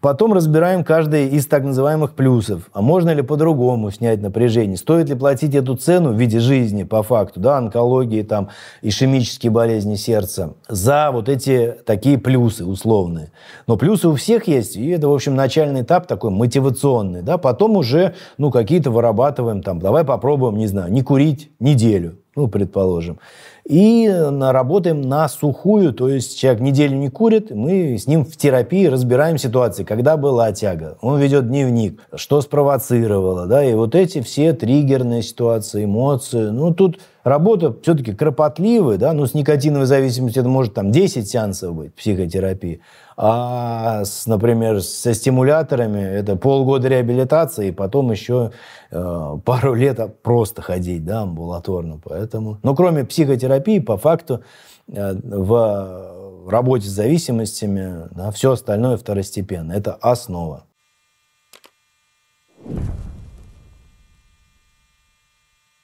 Потом 0.00 0.32
разбираем 0.32 0.84
каждый 0.84 1.28
из 1.28 1.46
так 1.46 1.64
называемых 1.64 2.14
плюсов. 2.14 2.68
А 2.72 2.82
можно 2.82 3.10
ли 3.10 3.22
по-другому 3.22 3.90
снять 3.90 4.22
напряжение? 4.22 4.76
Стоит 4.76 5.08
ли 5.08 5.14
платить 5.14 5.54
эту 5.54 5.76
цену 5.76 6.12
в 6.12 6.16
виде 6.16 6.38
жизни, 6.38 6.84
по 6.84 7.02
факту, 7.02 7.40
да, 7.40 7.58
онкологии, 7.58 8.22
там, 8.22 8.50
ишемические 8.82 9.50
болезни 9.50 9.96
сердца, 9.96 10.54
за 10.68 11.10
вот 11.12 11.28
эти 11.28 11.74
такие 11.84 12.18
плюсы 12.18 12.64
условные. 12.64 13.32
Но 13.66 13.76
плюсы 13.76 14.08
у 14.08 14.14
всех 14.14 14.46
есть, 14.46 14.76
и 14.76 14.88
это, 14.90 15.08
в 15.08 15.12
общем, 15.12 15.34
начальный 15.34 15.82
этап 15.82 16.06
такой 16.06 16.30
мотивационный, 16.30 17.22
да. 17.22 17.38
Потом 17.38 17.76
уже, 17.76 18.14
ну, 18.36 18.50
какие-то 18.50 18.90
вырабатываем, 18.90 19.62
там, 19.62 19.80
давай 19.80 20.04
попробуем, 20.04 20.56
не 20.56 20.66
знаю, 20.66 20.92
не 20.92 21.02
курить 21.02 21.50
неделю. 21.58 22.18
ну, 22.38 22.46
предположим. 22.46 23.18
И 23.68 24.10
работаем 24.40 25.02
на 25.02 25.28
сухую, 25.28 25.92
то 25.92 26.08
есть 26.08 26.38
человек 26.38 26.62
неделю 26.62 26.96
не 26.96 27.10
курит, 27.10 27.50
мы 27.50 27.98
с 27.98 28.06
ним 28.06 28.24
в 28.24 28.34
терапии 28.34 28.86
разбираем 28.86 29.36
ситуации, 29.36 29.84
когда 29.84 30.16
была 30.16 30.52
тяга. 30.52 30.96
Он 31.02 31.20
ведет 31.20 31.48
дневник, 31.48 32.00
что 32.14 32.40
спровоцировало, 32.40 33.46
да, 33.46 33.62
и 33.62 33.74
вот 33.74 33.94
эти 33.94 34.22
все 34.22 34.54
триггерные 34.54 35.20
ситуации, 35.20 35.84
эмоции. 35.84 36.48
Ну, 36.48 36.72
тут 36.72 36.98
работа 37.24 37.76
все-таки 37.82 38.14
кропотливая, 38.14 38.96
да, 38.96 39.12
ну, 39.12 39.26
с 39.26 39.34
никотиновой 39.34 39.84
зависимостью 39.84 40.40
это 40.40 40.48
может 40.48 40.72
там 40.72 40.90
10 40.90 41.28
сеансов 41.28 41.74
быть 41.74 41.94
психотерапии. 41.94 42.80
А, 43.20 44.04
с, 44.04 44.28
например, 44.28 44.80
со 44.80 45.12
стимуляторами 45.12 46.00
это 46.00 46.36
полгода 46.36 46.86
реабилитации, 46.86 47.68
и 47.68 47.72
потом 47.72 48.12
еще 48.12 48.52
э, 48.92 49.38
пару 49.44 49.74
лет 49.74 50.22
просто 50.22 50.62
ходить, 50.62 51.04
да, 51.04 51.22
амбулаторно. 51.22 52.00
Поэтому, 52.04 52.60
но 52.62 52.76
кроме 52.76 53.04
психотерапии, 53.04 53.80
по 53.80 53.96
факту 53.96 54.44
э, 54.86 55.14
в 55.24 56.48
работе 56.48 56.86
с 56.86 56.92
зависимостями 56.92 58.08
да, 58.12 58.30
все 58.30 58.52
остальное 58.52 58.96
второстепенно. 58.96 59.72
Это 59.72 59.94
основа. 59.94 60.62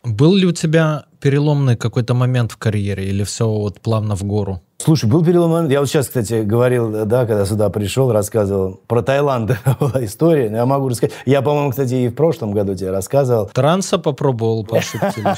Был 0.04 0.34
ли 0.34 0.46
у 0.46 0.52
тебя 0.52 1.06
переломный 1.18 1.76
какой-то 1.76 2.12
момент 2.12 2.52
в 2.52 2.58
карьере 2.58 3.06
или 3.06 3.24
все 3.24 3.48
вот 3.48 3.80
плавно 3.80 4.14
в 4.16 4.22
гору? 4.22 4.60
Слушай, 4.76 5.08
был 5.08 5.24
переломный 5.24 5.54
момент. 5.56 5.72
Я 5.72 5.80
вот 5.80 5.88
сейчас, 5.88 6.08
кстати, 6.08 6.42
говорил, 6.42 7.06
да, 7.06 7.24
когда 7.24 7.46
сюда 7.46 7.70
пришел, 7.70 8.12
рассказывал 8.12 8.80
про 8.86 9.00
Таиланд 9.00 9.52
была 9.80 10.04
история. 10.04 10.50
Но 10.50 10.58
я 10.58 10.66
могу 10.66 10.90
рассказать. 10.90 11.14
Я, 11.24 11.40
по-моему, 11.40 11.70
кстати, 11.70 11.94
и 11.94 12.08
в 12.08 12.14
прошлом 12.14 12.52
году 12.52 12.74
тебе 12.74 12.90
рассказывал. 12.90 13.46
Транса 13.46 13.98
попробовал 13.98 14.64
по 14.66 14.76
ошибке 14.76 15.22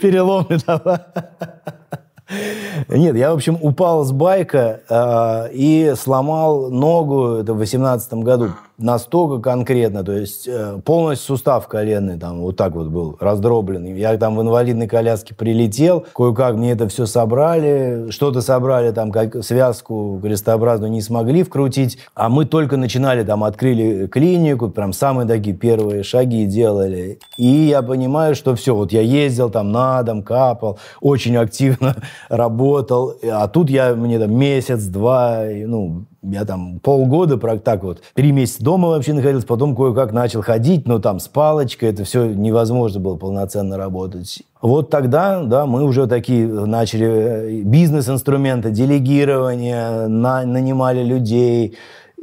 Переломный, 0.00 0.58
давай. 0.66 1.00
Нет, 2.88 3.16
я, 3.16 3.32
в 3.32 3.34
общем, 3.34 3.58
упал 3.60 4.04
с 4.04 4.12
байка 4.12 4.80
э, 4.88 5.52
и 5.52 5.92
сломал 5.94 6.70
ногу, 6.70 7.34
это 7.34 7.52
в 7.52 7.58
2018 7.58 8.14
году, 8.14 8.52
настолько 8.78 9.40
конкретно, 9.40 10.02
то 10.02 10.12
есть 10.12 10.48
э, 10.48 10.80
полностью 10.84 11.36
сустав 11.36 11.68
коленный 11.68 12.18
там 12.18 12.40
вот 12.40 12.56
так 12.56 12.74
вот 12.74 12.88
был 12.88 13.16
раздробленный. 13.20 13.98
Я 13.98 14.16
там 14.16 14.36
в 14.36 14.42
инвалидной 14.42 14.88
коляске 14.88 15.34
прилетел, 15.34 16.06
кое-как 16.14 16.56
мне 16.56 16.72
это 16.72 16.88
все 16.88 17.06
собрали, 17.06 18.10
что-то 18.10 18.40
собрали 18.40 18.90
там, 18.90 19.12
как 19.12 19.44
связку 19.44 20.18
крестообразную 20.22 20.90
не 20.90 21.00
смогли 21.02 21.44
вкрутить, 21.44 21.98
а 22.14 22.28
мы 22.28 22.46
только 22.46 22.76
начинали 22.76 23.22
там, 23.22 23.44
открыли 23.44 24.06
клинику, 24.08 24.68
прям 24.68 24.92
самые 24.92 25.28
такие 25.28 25.54
первые 25.54 26.02
шаги 26.02 26.44
делали. 26.46 27.20
И 27.36 27.46
я 27.46 27.82
понимаю, 27.82 28.34
что 28.34 28.56
все, 28.56 28.74
вот 28.74 28.92
я 28.92 29.02
ездил 29.02 29.50
там 29.50 29.70
на 29.70 30.02
дом, 30.02 30.22
капал, 30.22 30.78
очень 31.00 31.36
активно 31.36 31.96
работал, 32.28 33.14
а 33.22 33.46
тут 33.46 33.70
я, 33.70 33.94
мне 33.94 34.18
там 34.18 34.34
месяц-два, 34.34 35.44
ну, 35.66 36.06
я 36.30 36.44
там 36.44 36.80
полгода, 36.80 37.36
так 37.58 37.84
вот, 37.84 38.02
три 38.14 38.32
месяца 38.32 38.62
дома 38.62 38.88
вообще 38.88 39.12
находился, 39.12 39.46
потом 39.46 39.76
кое-как 39.76 40.12
начал 40.12 40.42
ходить, 40.42 40.86
но 40.86 40.98
там 40.98 41.20
с 41.20 41.28
палочкой 41.28 41.90
это 41.90 42.04
все 42.04 42.26
невозможно 42.26 43.00
было 43.00 43.16
полноценно 43.16 43.76
работать. 43.76 44.42
Вот 44.60 44.90
тогда, 44.90 45.42
да, 45.42 45.66
мы 45.66 45.84
уже 45.84 46.06
такие 46.06 46.46
начали 46.46 47.06
э, 47.06 47.62
бизнес-инструменты, 47.62 48.70
делегирование, 48.70 50.06
на, 50.08 50.44
нанимали 50.44 51.02
людей, 51.02 51.76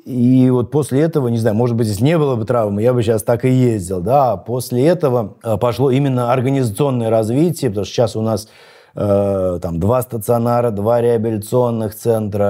и 0.06 0.50
вот 0.50 0.72
после 0.72 1.02
этого, 1.02 1.28
не 1.28 1.38
знаю, 1.38 1.56
может 1.56 1.76
быть, 1.76 1.88
если 1.88 2.04
не 2.04 2.18
было 2.18 2.36
бы 2.36 2.46
травмы, 2.46 2.82
я 2.82 2.94
бы 2.94 3.04
сейчас 3.04 3.22
так 3.22 3.46
и 3.46 3.50
ездил, 3.50 4.02
да, 4.02 4.36
после 4.36 4.86
этого 4.88 5.36
э, 5.44 5.58
пошло 5.58 5.92
именно 5.92 6.34
организационное 6.34 7.12
развитие, 7.12 7.70
потому 7.70 7.86
что 7.86 7.94
сейчас 7.94 8.16
у 8.16 8.22
нас 8.22 8.48
Э, 8.94 9.60
там 9.62 9.80
два 9.80 10.02
стационара, 10.02 10.70
два 10.72 11.00
реабилитационных 11.00 11.96
центра, 11.96 12.44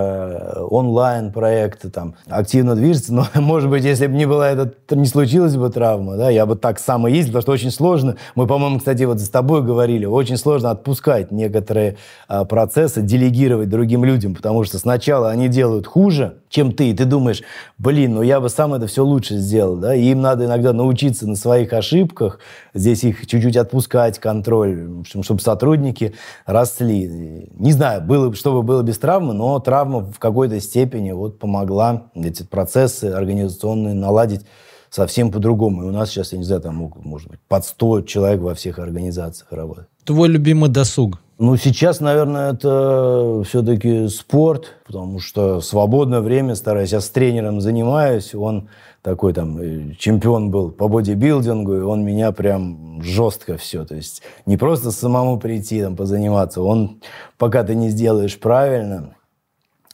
э, 0.56 0.60
онлайн-проекты 0.62 1.92
там 1.92 2.16
активно 2.28 2.76
движется. 2.76 3.14
Но, 3.14 3.28
может 3.36 3.70
быть, 3.70 3.84
если 3.84 4.08
бы 4.08 4.16
не 4.16 4.26
была 4.26 4.50
это, 4.50 4.74
не 4.96 5.06
случилась 5.06 5.56
бы 5.56 5.70
травма, 5.70 6.18
да, 6.18 6.30
я 6.30 6.48
бы 6.48 6.56
так 6.56 6.80
сам 6.80 7.08
и 7.08 7.12
ездил, 7.12 7.34
потому 7.34 7.42
что 7.42 7.52
очень 7.52 7.72
сложно. 7.72 8.18
Мы, 8.36 8.48
по-моему, 8.48 8.80
кстати, 8.80 9.04
вот 9.04 9.20
с 9.20 9.30
тобой 9.30 9.62
говорили, 9.62 10.06
очень 10.06 10.38
сложно 10.38 10.72
отпускать 10.72 11.32
некоторые 11.32 11.98
а, 12.28 12.46
процессы, 12.46 13.02
делегировать 13.02 13.70
другим 13.70 14.04
людям, 14.04 14.34
потому 14.34 14.64
что 14.64 14.80
сначала 14.80 15.30
они 15.30 15.48
делают 15.48 15.86
хуже, 15.86 16.38
чем 16.50 16.74
ты, 16.74 16.90
и 16.90 16.94
ты 16.94 17.06
думаешь, 17.06 17.44
блин, 17.78 18.16
ну 18.16 18.22
я 18.22 18.40
бы 18.40 18.50
сам 18.50 18.74
это 18.74 18.88
все 18.88 19.06
лучше 19.06 19.38
сделал, 19.38 19.78
да, 19.78 19.96
и 19.96 20.04
им 20.06 20.22
надо 20.22 20.46
иногда 20.46 20.74
научиться 20.74 21.28
на 21.28 21.36
своих 21.36 21.72
ошибках, 21.74 22.40
здесь 22.74 23.04
их 23.04 23.28
чуть-чуть 23.28 23.58
отпускать, 23.58 24.20
контроль, 24.20 25.04
чтобы 25.06 25.40
сотрудники 25.40 26.14
росли. 26.46 27.50
Не 27.54 27.72
знаю, 27.72 28.02
было, 28.02 28.34
что 28.34 28.54
бы 28.54 28.64
было 28.64 28.82
без 28.82 28.98
травмы, 28.98 29.34
но 29.34 29.60
травма 29.60 30.00
в 30.00 30.20
какой-то 30.20 30.60
степени 30.60 31.12
вот 31.12 31.40
помогла 31.40 32.04
эти 32.16 32.44
процессы 32.44 33.06
организационные 33.06 33.94
наладить 33.94 34.46
совсем 34.90 35.32
по-другому. 35.32 35.84
И 35.84 35.86
у 35.88 35.92
нас 35.92 36.10
сейчас, 36.10 36.34
я 36.34 36.38
не 36.38 36.44
знаю, 36.44 36.62
там, 36.62 36.92
может 37.04 37.30
быть, 37.30 37.40
под 37.48 37.66
100 37.66 38.02
человек 38.02 38.42
во 38.42 38.54
всех 38.54 38.78
организациях 38.78 39.52
работает. 39.52 39.88
Твой 40.04 40.28
любимый 40.28 40.70
досуг? 40.70 41.20
Ну, 41.40 41.58
сейчас, 41.58 42.02
наверное, 42.02 42.54
это 42.54 43.42
все-таки 43.48 44.08
спорт, 44.10 44.76
потому 44.86 45.20
что 45.20 45.60
свободное 45.62 46.20
время 46.20 46.54
стараюсь. 46.54 46.92
Я 46.92 47.02
с 47.02 47.10
тренером 47.10 47.62
занимаюсь, 47.62 48.36
он 48.36 48.70
такой 49.02 49.34
там 49.34 49.58
э, 49.58 49.94
чемпион 49.98 50.52
был 50.52 50.72
по 50.72 50.88
бодибилдингу, 50.88 51.76
и 51.76 51.82
он 51.82 52.04
меня 52.04 52.32
прям 52.32 53.02
жестко 53.02 53.58
все. 53.58 53.86
То 53.86 53.96
есть 53.96 54.22
не 54.46 54.58
просто 54.58 54.92
самому 54.92 55.40
прийти 55.40 55.82
там 55.82 55.96
позаниматься, 55.96 56.62
он, 56.62 57.02
пока 57.38 57.64
ты 57.64 57.76
не 57.76 57.90
сделаешь 57.90 58.40
правильно, 58.40 59.16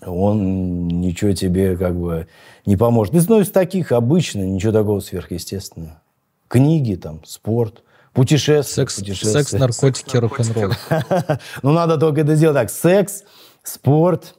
он 0.06 0.88
ничего 0.88 1.32
тебе 1.34 1.78
как 1.78 1.96
бы 1.96 2.28
не 2.66 2.78
поможет. 2.78 3.14
Ну, 3.14 3.40
из 3.40 3.50
таких 3.50 3.92
обычно, 3.92 4.42
ничего 4.42 4.72
такого 4.72 5.00
сверхъестественного. 5.00 6.02
Книги 6.48 6.96
там, 6.96 7.22
спорт– 7.26 7.84
Путешествие. 8.18 8.88
Секс, 8.90 9.52
секс 9.52 9.54
наркотики, 9.54 10.18
рок-н-ролл. 10.18 10.72
Ну, 11.62 11.72
надо 11.72 12.00
только 12.00 12.22
это 12.22 12.34
сделать 12.34 12.56
так. 12.58 12.72
Секс, 12.72 13.24
спорт, 13.62 14.34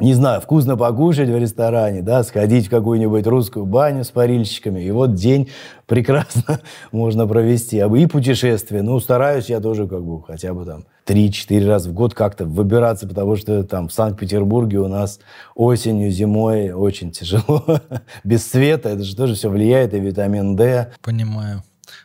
не 0.00 0.14
знаю, 0.14 0.40
вкусно 0.40 0.76
покушать 0.76 1.28
в 1.28 1.36
ресторане, 1.36 2.02
да, 2.02 2.22
сходить 2.22 2.66
в 2.66 2.70
какую-нибудь 2.70 3.26
русскую 3.26 3.66
баню 3.66 4.04
с 4.04 4.10
парильщиками, 4.10 4.80
и 4.80 4.90
вот 4.90 5.14
день 5.14 5.48
прекрасно 5.86 6.60
можно 6.92 7.26
провести. 7.26 7.80
А 7.80 7.88
И 7.88 8.06
путешествие. 8.06 8.82
Ну, 8.82 9.00
стараюсь 9.00 9.46
я 9.46 9.60
тоже 9.60 9.88
как 9.88 10.04
бы 10.04 10.22
хотя 10.22 10.54
бы 10.54 10.64
там 10.64 10.84
3-4 11.06 11.66
раза 11.66 11.90
в 11.90 11.94
год 11.94 12.14
как-то 12.14 12.44
выбираться, 12.44 13.08
потому 13.08 13.36
что 13.36 13.64
там 13.64 13.88
в 13.88 13.92
Санкт-Петербурге 13.92 14.78
у 14.78 14.88
нас 14.88 15.18
осенью, 15.54 16.10
зимой 16.10 16.70
очень 16.70 17.10
тяжело. 17.10 17.64
Без 18.24 18.48
света, 18.48 18.90
это 18.90 19.02
же 19.02 19.16
тоже 19.16 19.34
все 19.34 19.48
влияет, 19.48 19.94
и 19.94 20.00
витамин 20.00 20.54
D. 20.54 20.92
Понимаю. 21.02 21.62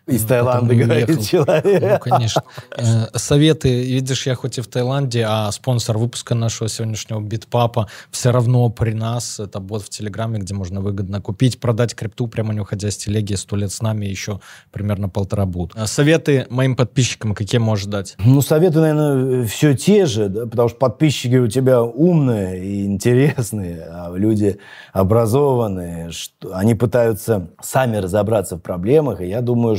Из 0.07 0.23
Таиланда, 0.25 0.75
говорит 0.75 1.21
человек. 1.21 2.05
Ну, 2.05 2.11
конечно. 2.11 2.43
Э, 2.77 3.07
советы, 3.15 3.83
видишь, 3.83 4.27
я 4.27 4.35
хоть 4.35 4.57
и 4.57 4.61
в 4.61 4.67
Таиланде, 4.67 5.25
а 5.27 5.51
спонсор 5.51 5.97
выпуска 5.97 6.35
нашего 6.35 6.69
сегодняшнего 6.69 7.21
Битпапа 7.21 7.87
все 8.11 8.31
равно 8.31 8.69
при 8.69 8.93
нас. 8.93 9.39
Это 9.39 9.59
бот 9.59 9.83
в 9.83 9.89
Телеграме, 9.89 10.39
где 10.39 10.53
можно 10.53 10.81
выгодно 10.81 11.21
купить, 11.21 11.59
продать 11.59 11.95
крипту, 11.95 12.27
прямо 12.27 12.53
не 12.53 12.59
уходя 12.59 12.91
с 12.91 12.97
телеги. 12.97 13.35
Сто 13.35 13.55
лет 13.55 13.71
с 13.71 13.81
нами 13.81 14.05
еще 14.05 14.39
примерно 14.71 15.09
полтора 15.09 15.45
будут. 15.45 15.77
Э, 15.77 15.87
советы 15.87 16.47
моим 16.49 16.75
подписчикам 16.75 17.33
какие 17.33 17.59
можешь 17.59 17.85
дать? 17.85 18.15
Ну, 18.19 18.41
советы, 18.41 18.79
наверное, 18.79 19.45
все 19.45 19.75
те 19.75 20.05
же, 20.05 20.29
да, 20.29 20.45
потому 20.45 20.69
что 20.69 20.77
подписчики 20.77 21.35
у 21.35 21.47
тебя 21.47 21.81
умные 21.81 22.63
и 22.63 22.85
интересные, 22.85 23.85
а 23.89 24.13
люди 24.15 24.59
образованные, 24.91 26.11
что 26.11 26.55
они 26.55 26.75
пытаются 26.75 27.49
сами 27.61 27.97
разобраться 27.97 28.57
в 28.57 28.59
проблемах, 28.59 29.21
и 29.21 29.27
я 29.27 29.41
думаю, 29.41 29.72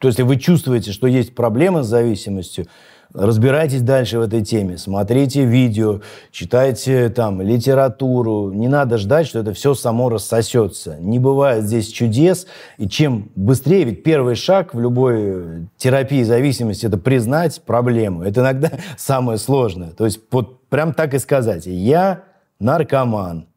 то 0.00 0.08
есть, 0.08 0.18
если 0.18 0.22
вы 0.22 0.36
чувствуете, 0.36 0.92
что 0.92 1.06
есть 1.06 1.34
проблема 1.34 1.82
с 1.82 1.86
зависимостью, 1.86 2.66
разбирайтесь 3.12 3.82
дальше 3.82 4.18
в 4.18 4.22
этой 4.22 4.42
теме, 4.42 4.78
смотрите 4.78 5.44
видео, 5.44 6.00
читайте 6.30 7.10
там 7.10 7.42
литературу. 7.42 8.50
Не 8.50 8.68
надо 8.68 8.96
ждать, 8.96 9.26
что 9.26 9.40
это 9.40 9.52
все 9.52 9.74
само 9.74 10.08
рассосется. 10.08 10.96
Не 11.00 11.18
бывает 11.18 11.64
здесь 11.64 11.88
чудес. 11.88 12.46
И 12.78 12.88
чем 12.88 13.30
быстрее, 13.34 13.84
ведь 13.84 14.02
первый 14.02 14.36
шаг 14.36 14.72
в 14.72 14.80
любой 14.80 15.68
терапии 15.76 16.22
зависимости– 16.22 16.86
это 16.86 16.96
признать 16.96 17.60
проблему. 17.60 18.22
Это 18.22 18.40
иногда 18.40 18.72
самое 18.96 19.36
сложное. 19.36 19.90
То 19.90 20.06
есть 20.06 20.20
вот 20.30 20.62
прям 20.70 20.94
так 20.94 21.12
и 21.12 21.18
сказать. 21.18 21.66
Я 21.66 22.22
наркоман. 22.58 23.48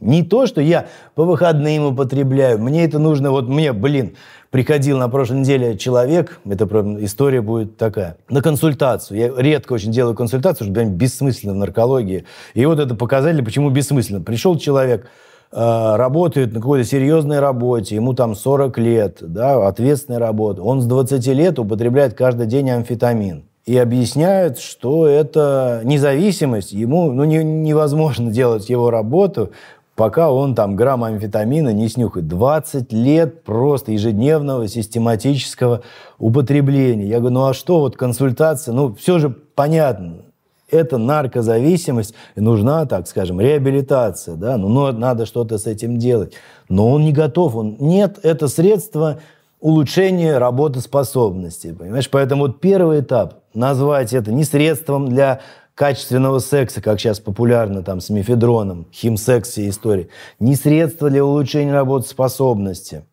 Не 0.00 0.22
то, 0.22 0.46
что 0.46 0.60
я 0.60 0.86
по 1.14 1.24
выходным 1.24 1.86
употребляю. 1.86 2.58
Мне 2.58 2.84
это 2.84 2.98
нужно, 2.98 3.30
вот 3.30 3.48
мне, 3.48 3.72
блин, 3.72 4.16
приходил 4.54 4.98
на 4.98 5.08
прошлой 5.08 5.40
неделе 5.40 5.76
человек, 5.76 6.38
это 6.48 6.64
история 7.00 7.40
будет 7.42 7.76
такая, 7.76 8.18
на 8.28 8.40
консультацию. 8.40 9.18
Я 9.18 9.32
редко 9.36 9.72
очень 9.72 9.90
делаю 9.90 10.14
консультацию, 10.14 10.66
что 10.66 10.72
прям 10.72 10.90
бессмысленно 10.90 11.54
в 11.54 11.56
наркологии. 11.56 12.24
И 12.54 12.64
вот 12.64 12.78
это 12.78 12.94
показатель, 12.94 13.44
почему 13.44 13.70
бессмысленно. 13.70 14.20
Пришел 14.20 14.56
человек, 14.56 15.06
э, 15.50 15.96
работает 15.96 16.52
на 16.52 16.60
какой-то 16.60 16.88
серьезной 16.88 17.40
работе, 17.40 17.96
ему 17.96 18.14
там 18.14 18.36
40 18.36 18.78
лет, 18.78 19.16
да, 19.22 19.66
ответственная 19.66 20.20
работа, 20.20 20.62
он 20.62 20.82
с 20.82 20.86
20 20.86 21.26
лет 21.34 21.58
употребляет 21.58 22.14
каждый 22.14 22.46
день 22.46 22.70
амфетамин. 22.70 23.46
И 23.66 23.76
объясняют, 23.76 24.60
что 24.60 25.08
это 25.08 25.80
независимость, 25.84 26.70
ему 26.70 27.10
ну, 27.10 27.24
не, 27.24 27.42
невозможно 27.42 28.30
делать 28.30 28.68
его 28.68 28.90
работу, 28.90 29.50
пока 29.96 30.30
он 30.30 30.54
там 30.54 30.76
грамм 30.76 31.04
амфетамина 31.04 31.72
не 31.72 31.88
снюхает. 31.88 32.28
20 32.28 32.92
лет 32.92 33.44
просто 33.44 33.92
ежедневного 33.92 34.68
систематического 34.68 35.82
употребления. 36.18 37.06
Я 37.06 37.20
говорю, 37.20 37.34
ну 37.34 37.46
а 37.46 37.54
что 37.54 37.80
вот 37.80 37.96
консультация? 37.96 38.72
Ну 38.74 38.94
все 38.94 39.18
же 39.18 39.30
понятно, 39.30 40.22
это 40.70 40.98
наркозависимость, 40.98 42.14
нужна, 42.36 42.86
так 42.86 43.06
скажем, 43.06 43.40
реабилитация, 43.40 44.34
да, 44.34 44.56
ну, 44.56 44.68
но 44.68 44.92
надо 44.92 45.26
что-то 45.26 45.58
с 45.58 45.66
этим 45.66 45.98
делать. 45.98 46.34
Но 46.68 46.90
он 46.90 47.04
не 47.04 47.12
готов, 47.12 47.54
он, 47.54 47.76
нет, 47.78 48.18
это 48.22 48.48
средство 48.48 49.20
улучшения 49.60 50.38
работоспособности, 50.38 51.72
понимаешь? 51.72 52.10
Поэтому 52.10 52.42
вот 52.42 52.60
первый 52.60 53.00
этап, 53.00 53.40
назвать 53.54 54.12
это 54.12 54.32
не 54.32 54.44
средством 54.44 55.08
для 55.08 55.40
качественного 55.74 56.38
секса, 56.38 56.80
как 56.80 57.00
сейчас 57.00 57.20
популярно 57.20 57.82
там 57.82 58.00
с 58.00 58.10
мефедроном, 58.10 58.86
химсекс 58.92 59.50
все 59.50 59.68
истории, 59.68 60.08
не 60.38 60.54
средство 60.54 61.10
для 61.10 61.24
улучшения 61.24 61.72
работоспособности. 61.72 63.04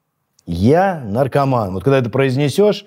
Я 0.46 1.02
наркоман. 1.06 1.74
Вот 1.74 1.84
когда 1.84 2.00
это 2.00 2.10
произнесешь, 2.10 2.86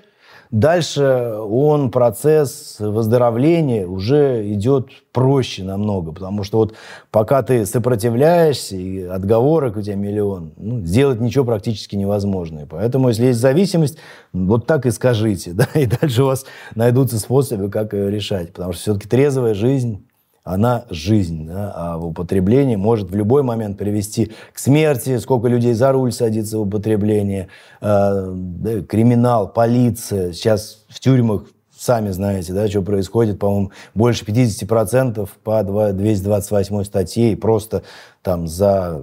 дальше 0.51 1.37
он, 1.39 1.91
процесс 1.91 2.77
выздоровления 2.79 3.87
уже 3.87 4.53
идет 4.53 4.89
проще 5.13 5.63
намного, 5.63 6.13
потому 6.13 6.45
что 6.45 6.59
вот 6.59 6.75
пока 7.11 7.43
ты 7.43 7.67
сопротивляешься, 7.67 8.77
и 8.77 9.03
отговорок 9.03 9.77
у 9.77 9.83
тебя 9.83 9.97
миллион, 9.97 10.53
ну, 10.57 10.81
сделать 10.81 11.21
ничего 11.21 11.45
практически 11.45 11.97
невозможно. 11.97 12.67
Поэтому, 12.69 13.09
если 13.09 13.27
есть 13.27 13.41
зависимость, 13.41 13.99
вот 14.33 14.67
так 14.67 14.87
и 14.87 14.91
скажите, 14.91 15.53
да, 15.55 15.69
и 15.75 15.87
дальше 15.87 16.23
у 16.23 16.27
вас 16.27 16.45
найдутся 16.75 17.19
способы, 17.19 17.71
как 17.71 17.93
ее 17.93 18.11
решать, 18.11 18.53
потому 18.53 18.73
что 18.73 18.83
все-таки 18.83 19.09
трезвая 19.09 19.55
жизнь 19.55 20.07
она 20.45 20.85
жизнь, 20.91 21.47
да, 21.47 21.73
а 21.75 21.97
в 21.97 22.07
употреблении 22.07 22.77
может 22.77 23.11
в 23.11 23.17
любой 23.17 23.43
момент 23.43 23.79
привести 23.79 24.31
к 24.53 24.59
смерти, 24.59 25.17
сколько 25.17 25.49
людей 25.49 25.73
за 25.73 25.91
руль 25.91 26.13
садится 26.13 26.59
в 26.59 26.63
употребление, 26.63 27.49
э, 27.81 28.33
да, 28.35 28.83
криминал, 28.83 29.49
полиция. 29.51 30.33
Сейчас 30.33 30.85
в 30.91 31.01
тюрьмах, 31.01 31.45
сами 31.75 32.11
знаете, 32.11 32.53
да, 32.53 32.69
что 32.69 32.83
происходит, 32.83 33.39
по-моему, 33.39 33.73
больше 33.95 34.27
50% 34.27 35.27
по 35.43 35.63
228 35.63 36.85
статье, 36.85 37.37
просто 37.39 37.83
там 38.23 38.47
за 38.47 39.03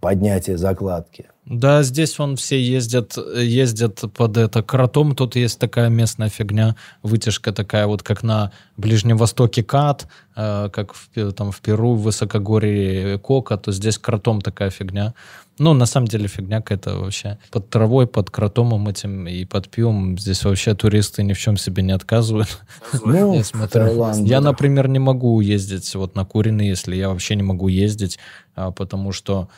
поднятие 0.00 0.58
закладки. 0.58 1.26
Да, 1.52 1.82
здесь 1.82 2.18
он 2.18 2.36
все 2.36 2.58
ездят, 2.58 3.18
ездят 3.36 4.00
под 4.14 4.38
это 4.38 4.62
кротом. 4.62 5.14
Тут 5.14 5.36
есть 5.36 5.58
такая 5.58 5.90
местная 5.90 6.30
фигня, 6.30 6.76
вытяжка 7.02 7.52
такая 7.52 7.86
вот, 7.86 8.02
как 8.02 8.22
на 8.22 8.52
Ближнем 8.78 9.18
Востоке 9.18 9.62
кат, 9.62 10.08
э, 10.34 10.70
как 10.72 10.94
в, 10.94 11.32
там 11.32 11.52
в 11.52 11.60
Перу, 11.60 11.92
в 11.92 12.04
высокогорье 12.04 13.18
кока, 13.18 13.58
то 13.58 13.70
здесь 13.70 13.98
кротом 13.98 14.40
такая 14.40 14.70
фигня. 14.70 15.12
Ну, 15.58 15.74
на 15.74 15.84
самом 15.84 16.06
деле 16.06 16.26
фигня 16.26 16.62
какая-то 16.62 16.96
вообще. 16.96 17.38
Под 17.50 17.68
травой, 17.68 18.06
под 18.06 18.30
кротомом 18.30 18.88
этим 18.88 19.28
и 19.28 19.44
под 19.44 19.68
пивом 19.68 20.18
здесь 20.18 20.44
вообще 20.44 20.74
туристы 20.74 21.22
ни 21.22 21.34
в 21.34 21.38
чем 21.38 21.58
себе 21.58 21.82
не 21.82 21.92
отказывают. 21.92 22.62
Ну, 23.04 23.34
я 23.34 23.44
смотрю. 23.44 24.24
Я, 24.24 24.40
например, 24.40 24.88
не 24.88 24.98
могу 24.98 25.38
ездить 25.42 25.94
вот 25.94 26.14
на 26.14 26.24
Куриный, 26.24 26.68
если 26.68 26.96
я 26.96 27.10
вообще 27.10 27.36
не 27.36 27.42
могу 27.42 27.68
ездить, 27.68 28.18
а, 28.54 28.70
потому 28.70 29.12
что 29.12 29.48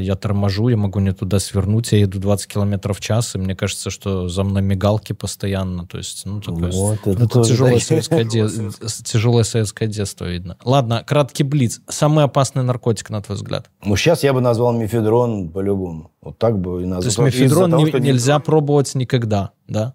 я 0.00 0.14
торможу, 0.14 0.68
я 0.68 0.76
могу 0.76 1.00
не 1.00 1.12
туда 1.12 1.38
свернуть, 1.38 1.92
я 1.92 1.98
еду 1.98 2.18
20 2.18 2.46
километров 2.46 2.98
в 2.98 3.00
час, 3.00 3.34
и 3.34 3.38
мне 3.38 3.54
кажется, 3.54 3.90
что 3.90 4.28
за 4.28 4.42
мной 4.44 4.62
мигалки 4.62 5.12
постоянно, 5.12 5.86
то 5.86 5.98
есть, 5.98 6.22
ну, 6.26 6.40
такое, 6.40 6.70
Вот, 6.72 6.98
это 7.06 7.10
это 7.10 7.28
тоже 7.28 7.50
тяжелое, 7.50 7.72
такие- 7.78 8.02
советское 8.02 8.24
де- 8.24 9.02
тяжелое 9.04 9.44
советское 9.44 9.86
детство 9.86 10.24
видно. 10.24 10.56
Ладно, 10.64 11.02
краткий 11.06 11.42
блиц. 11.44 11.80
Самый 11.88 12.24
опасный 12.24 12.62
наркотик, 12.62 13.10
на 13.10 13.20
твой 13.22 13.36
взгляд? 13.36 13.70
Ну, 13.84 13.96
сейчас 13.96 14.22
я 14.22 14.32
бы 14.32 14.40
назвал 14.40 14.72
мефедрон 14.72 15.50
по-любому. 15.50 16.10
Вот 16.22 16.38
так 16.38 16.58
бы 16.58 16.82
и 16.82 16.86
назвал. 16.86 17.00
То 17.02 17.06
есть 17.06 17.18
Из-за 17.18 17.42
мефедрон 17.42 17.70
того, 17.70 17.82
не- 17.84 17.88
что 17.90 17.98
не- 17.98 18.06
нельзя 18.08 18.38
пробовать 18.38 18.94
никогда, 18.94 19.50
да? 19.68 19.94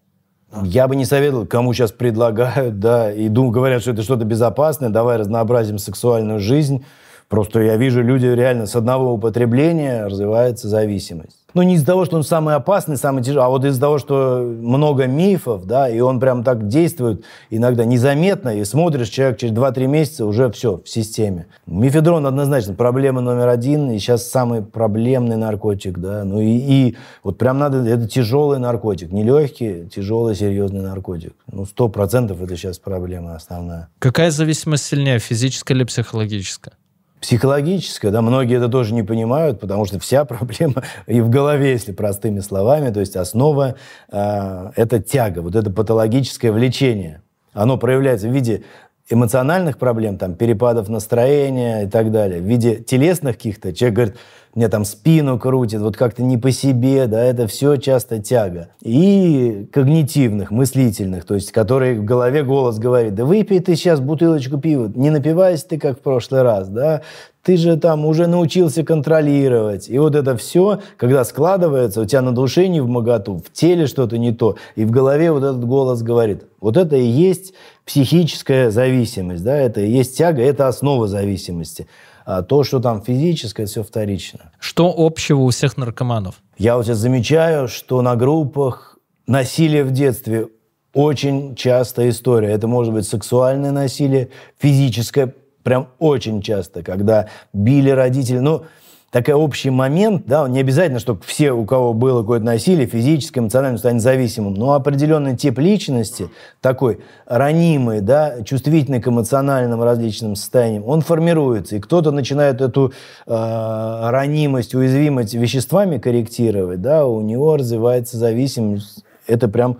Я 0.63 0.87
бы 0.87 0.95
не 0.95 1.05
советовал, 1.05 1.45
кому 1.45 1.73
сейчас 1.73 1.91
предлагают, 1.91 2.79
да, 2.79 3.13
и 3.13 3.29
дум, 3.29 3.51
говорят, 3.51 3.81
что 3.83 3.91
это 3.91 4.01
что-то 4.01 4.25
безопасное, 4.25 4.89
давай 4.89 5.17
разнообразим 5.17 5.77
сексуальную 5.77 6.39
жизнь. 6.39 6.83
Просто 7.29 7.61
я 7.61 7.77
вижу, 7.77 8.01
люди 8.01 8.25
реально 8.25 8.65
с 8.65 8.75
одного 8.75 9.13
употребления 9.13 10.07
развивается 10.07 10.67
зависимость. 10.67 11.37
Ну, 11.53 11.61
не 11.61 11.75
из-за 11.75 11.85
того, 11.85 12.05
что 12.05 12.17
он 12.17 12.23
самый 12.23 12.55
опасный, 12.55 12.97
самый 12.97 13.23
тяжелый, 13.23 13.45
а 13.45 13.49
вот 13.49 13.65
из-за 13.65 13.79
того, 13.79 13.99
что 13.99 14.39
много 14.39 15.05
мифов, 15.05 15.65
да, 15.65 15.87
и 15.89 15.99
он 15.99 16.19
прям 16.19 16.43
так 16.43 16.67
действует 16.67 17.23
иногда 17.49 17.85
незаметно, 17.85 18.49
и 18.49 18.63
смотришь, 18.63 19.09
человек 19.09 19.37
через 19.37 19.53
2-3 19.53 19.87
месяца 19.87 20.25
уже 20.25 20.51
все, 20.51 20.77
в 20.77 20.89
системе. 20.89 21.47
Мифедрон 21.67 22.25
однозначно 22.25 22.73
проблема 22.73 23.21
номер 23.21 23.47
один, 23.47 23.91
и 23.91 23.99
сейчас 23.99 24.27
самый 24.27 24.63
проблемный 24.63 25.37
наркотик, 25.37 25.99
да, 25.99 26.23
ну 26.23 26.39
и, 26.39 26.49
и 26.49 26.97
вот 27.23 27.37
прям 27.37 27.59
надо, 27.59 27.77
это 27.87 28.07
тяжелый 28.07 28.57
наркотик, 28.59 29.11
не 29.11 29.23
легкий, 29.23 29.87
тяжелый, 29.87 30.35
серьезный 30.35 30.81
наркотик. 30.81 31.33
Ну, 31.51 31.65
сто 31.65 31.89
процентов 31.89 32.41
это 32.41 32.55
сейчас 32.57 32.79
проблема 32.79 33.35
основная. 33.35 33.89
Какая 33.99 34.31
зависимость 34.31 34.85
сильнее, 34.85 35.19
физическая 35.19 35.77
или 35.77 35.83
психологическая? 35.83 36.73
Психологическое, 37.21 38.11
да, 38.11 38.21
многие 38.21 38.57
это 38.57 38.69
тоже 38.69 38.93
не 38.93 39.03
понимают, 39.03 39.59
потому 39.59 39.85
что 39.85 39.99
вся 39.99 40.25
проблема 40.25 40.83
и 41.05 41.21
в 41.21 41.29
голове, 41.29 41.71
если 41.71 41.91
простыми 41.91 42.39
словами, 42.39 42.91
то 42.91 42.99
есть 42.99 43.15
основа 43.15 43.75
э, 44.11 44.71
это 44.75 45.01
тяга, 45.01 45.41
вот 45.41 45.55
это 45.55 45.69
патологическое 45.69 46.51
влечение. 46.51 47.21
Оно 47.53 47.77
проявляется 47.77 48.29
в 48.29 48.31
виде 48.31 48.63
эмоциональных 49.09 49.77
проблем, 49.77 50.17
там, 50.17 50.35
перепадов 50.35 50.87
настроения 50.87 51.83
и 51.83 51.87
так 51.87 52.11
далее, 52.11 52.41
в 52.41 52.45
виде 52.45 52.75
телесных 52.75 53.37
каких-то. 53.37 53.73
Человек 53.73 53.95
говорит, 53.95 54.15
мне 54.55 54.67
там 54.67 54.83
спину 54.83 55.37
крутит, 55.39 55.79
вот 55.81 55.95
как-то 55.95 56.23
не 56.23 56.37
по 56.37 56.51
себе, 56.51 57.07
да, 57.07 57.23
это 57.23 57.47
все 57.47 57.75
часто 57.77 58.19
тяга. 58.19 58.69
И 58.81 59.67
когнитивных, 59.71 60.51
мыслительных, 60.51 61.25
то 61.25 61.35
есть, 61.35 61.51
которые 61.51 61.99
в 61.99 62.03
голове 62.03 62.43
голос 62.43 62.79
говорит, 62.79 63.15
да 63.15 63.25
выпей 63.25 63.59
ты 63.59 63.75
сейчас 63.75 63.99
бутылочку 63.99 64.57
пива, 64.57 64.91
не 64.95 65.11
напивайся 65.11 65.67
ты, 65.67 65.79
как 65.79 65.99
в 65.99 66.01
прошлый 66.01 66.41
раз, 66.41 66.67
да, 66.67 67.01
ты 67.43 67.57
же 67.57 67.77
там 67.77 68.05
уже 68.05 68.27
научился 68.27 68.83
контролировать. 68.83 69.89
И 69.89 69.97
вот 69.97 70.15
это 70.15 70.35
все, 70.35 70.79
когда 70.97 71.23
складывается, 71.23 72.01
у 72.01 72.05
тебя 72.05 72.21
на 72.21 72.31
душе 72.31 72.67
не 72.67 72.81
в 72.81 72.87
моготу, 72.87 73.37
в 73.37 73.51
теле 73.53 73.87
что-то 73.87 74.17
не 74.17 74.33
то, 74.33 74.55
и 74.75 74.83
в 74.83 74.91
голове 74.91 75.31
вот 75.31 75.43
этот 75.43 75.63
голос 75.63 76.01
говорит. 76.01 76.43
Вот 76.59 76.75
это 76.75 76.95
и 76.95 77.05
есть 77.05 77.53
психическая 77.89 78.69
зависимость, 78.69 79.43
да, 79.43 79.57
это 79.57 79.81
и 79.81 79.89
есть 79.89 80.15
тяга, 80.15 80.43
это 80.43 80.67
основа 80.67 81.07
зависимости. 81.07 81.87
А 82.23 82.43
то, 82.43 82.63
что 82.63 82.79
там 82.79 83.01
физическое, 83.01 83.65
все 83.65 83.81
вторично. 83.81 84.51
Что 84.59 84.93
общего 84.95 85.39
у 85.39 85.49
всех 85.49 85.75
наркоманов? 85.75 86.35
Я 86.59 86.77
вот 86.77 86.85
сейчас 86.85 86.99
замечаю, 86.99 87.67
что 87.67 88.03
на 88.03 88.15
группах 88.15 88.99
насилие 89.25 89.83
в 89.83 89.89
детстве 89.89 90.49
очень 90.93 91.55
частая 91.55 92.09
история. 92.09 92.51
Это 92.51 92.67
может 92.67 92.93
быть 92.93 93.07
сексуальное 93.07 93.71
насилие, 93.71 94.29
физическое, 94.59 95.33
прям 95.63 95.87
очень 95.97 96.43
часто, 96.43 96.83
когда 96.83 97.27
били 97.53 97.89
родители. 97.89 98.37
Ну, 98.37 98.65
такой 99.11 99.33
общий 99.33 99.69
момент, 99.69 100.23
да, 100.27 100.47
не 100.47 100.59
обязательно, 100.59 100.99
чтобы 100.99 101.21
все, 101.25 101.51
у 101.51 101.65
кого 101.65 101.93
было 101.93 102.21
какое-то 102.21 102.45
насилие, 102.45 102.87
физическое, 102.87 103.39
эмоциональное, 103.39 103.79
станет 103.79 104.01
зависимым, 104.01 104.53
но 104.53 104.73
определенный 104.73 105.35
тип 105.35 105.57
личности, 105.59 106.29
такой 106.61 106.99
ранимый, 107.25 108.01
да, 108.01 108.43
чувствительный 108.43 109.01
к 109.01 109.07
эмоциональным 109.07 109.81
различным 109.81 110.35
состояниям, 110.35 110.83
он 110.85 111.01
формируется, 111.01 111.77
и 111.77 111.79
кто-то 111.79 112.11
начинает 112.11 112.61
эту 112.61 112.93
э, 113.25 114.09
ранимость, 114.09 114.75
уязвимость 114.75 115.33
веществами 115.33 115.97
корректировать, 115.97 116.81
да, 116.81 117.05
у 117.05 117.21
него 117.21 117.57
развивается 117.57 118.17
зависимость. 118.17 119.03
Это 119.27 119.47
прям 119.47 119.77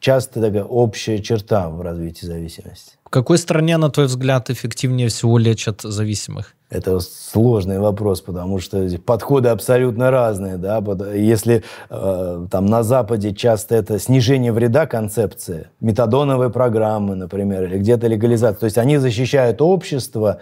часто 0.00 0.40
такая 0.40 0.64
общая 0.64 1.20
черта 1.20 1.68
в 1.68 1.80
развитии 1.82 2.26
зависимости. 2.26 2.92
В 3.04 3.10
какой 3.10 3.38
стране, 3.38 3.76
на 3.76 3.90
твой 3.90 4.06
взгляд, 4.06 4.50
эффективнее 4.50 5.08
всего 5.08 5.38
лечат 5.38 5.82
зависимых? 5.82 6.54
Это 6.70 7.00
сложный 7.00 7.80
вопрос, 7.80 8.20
потому 8.20 8.60
что 8.60 8.88
подходы 9.04 9.48
абсолютно 9.48 10.12
разные. 10.12 10.56
Да? 10.56 10.80
Если 11.12 11.64
э, 11.90 12.46
там 12.48 12.66
на 12.66 12.84
Западе 12.84 13.34
часто 13.34 13.74
это 13.74 13.98
снижение 13.98 14.52
вреда 14.52 14.86
концепция, 14.86 15.72
метадоновые 15.80 16.50
программы, 16.50 17.16
например, 17.16 17.64
или 17.64 17.78
где-то 17.78 18.06
легализация, 18.06 18.60
то 18.60 18.66
есть 18.66 18.78
они 18.78 18.98
защищают 18.98 19.60
общество 19.60 20.38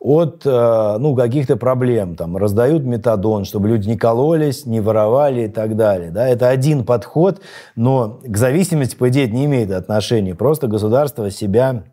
от 0.00 0.46
э, 0.46 0.96
ну, 0.98 1.14
каких-то 1.14 1.56
проблем, 1.56 2.16
там, 2.16 2.36
раздают 2.38 2.84
метадон, 2.84 3.44
чтобы 3.44 3.68
люди 3.68 3.86
не 3.86 3.98
кололись, 3.98 4.64
не 4.64 4.80
воровали 4.80 5.42
и 5.42 5.48
так 5.48 5.76
далее. 5.76 6.10
Да? 6.10 6.26
Это 6.26 6.48
один 6.48 6.84
подход, 6.84 7.42
но 7.76 8.18
к 8.24 8.36
зависимости, 8.36 8.96
по 8.96 9.10
идее, 9.10 9.26
это 9.26 9.34
не 9.34 9.44
имеет 9.44 9.70
отношения. 9.70 10.34
Просто 10.34 10.68
государство 10.68 11.30
себя 11.30 11.84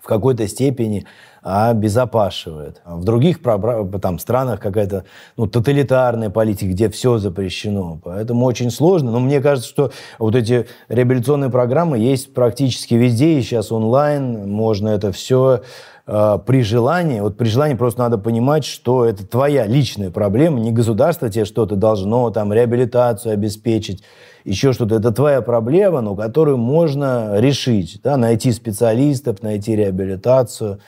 в 0.00 0.06
какой-то 0.06 0.48
степени 0.48 1.06
обезопашивает. 1.42 2.80
А 2.84 2.96
в 2.96 3.04
других 3.04 3.40
там, 3.42 4.18
странах 4.18 4.60
какая-то 4.60 5.04
ну, 5.36 5.46
тоталитарная 5.46 6.30
политика, 6.30 6.70
где 6.70 6.88
все 6.88 7.18
запрещено. 7.18 8.00
Поэтому 8.02 8.46
очень 8.46 8.70
сложно. 8.70 9.10
Но 9.12 9.20
мне 9.20 9.40
кажется, 9.40 9.68
что 9.68 9.92
вот 10.18 10.34
эти 10.34 10.66
реабилитационные 10.88 11.50
программы 11.50 11.98
есть 11.98 12.32
практически 12.32 12.94
везде, 12.94 13.38
и 13.38 13.42
сейчас 13.42 13.72
онлайн 13.72 14.50
можно 14.50 14.88
это 14.88 15.12
все 15.12 15.62
при 16.06 16.62
желании, 16.62 17.20
вот 17.20 17.36
при 17.38 17.48
желании 17.48 17.76
просто 17.76 18.00
надо 18.00 18.18
понимать, 18.18 18.64
что 18.64 19.04
это 19.06 19.26
твоя 19.26 19.66
личная 19.66 20.10
проблема, 20.10 20.60
не 20.60 20.70
государство 20.70 21.30
тебе 21.30 21.46
что-то 21.46 21.76
должно, 21.76 22.30
там, 22.30 22.52
реабилитацию 22.52 23.32
обеспечить, 23.32 24.02
еще 24.44 24.74
что-то. 24.74 24.96
Это 24.96 25.10
твоя 25.12 25.40
проблема, 25.40 26.02
но 26.02 26.14
которую 26.14 26.58
можно 26.58 27.38
решить, 27.38 28.00
да, 28.02 28.16
найти 28.16 28.52
специалистов, 28.52 29.42
найти 29.42 29.74
реабилитацию. 29.74 30.80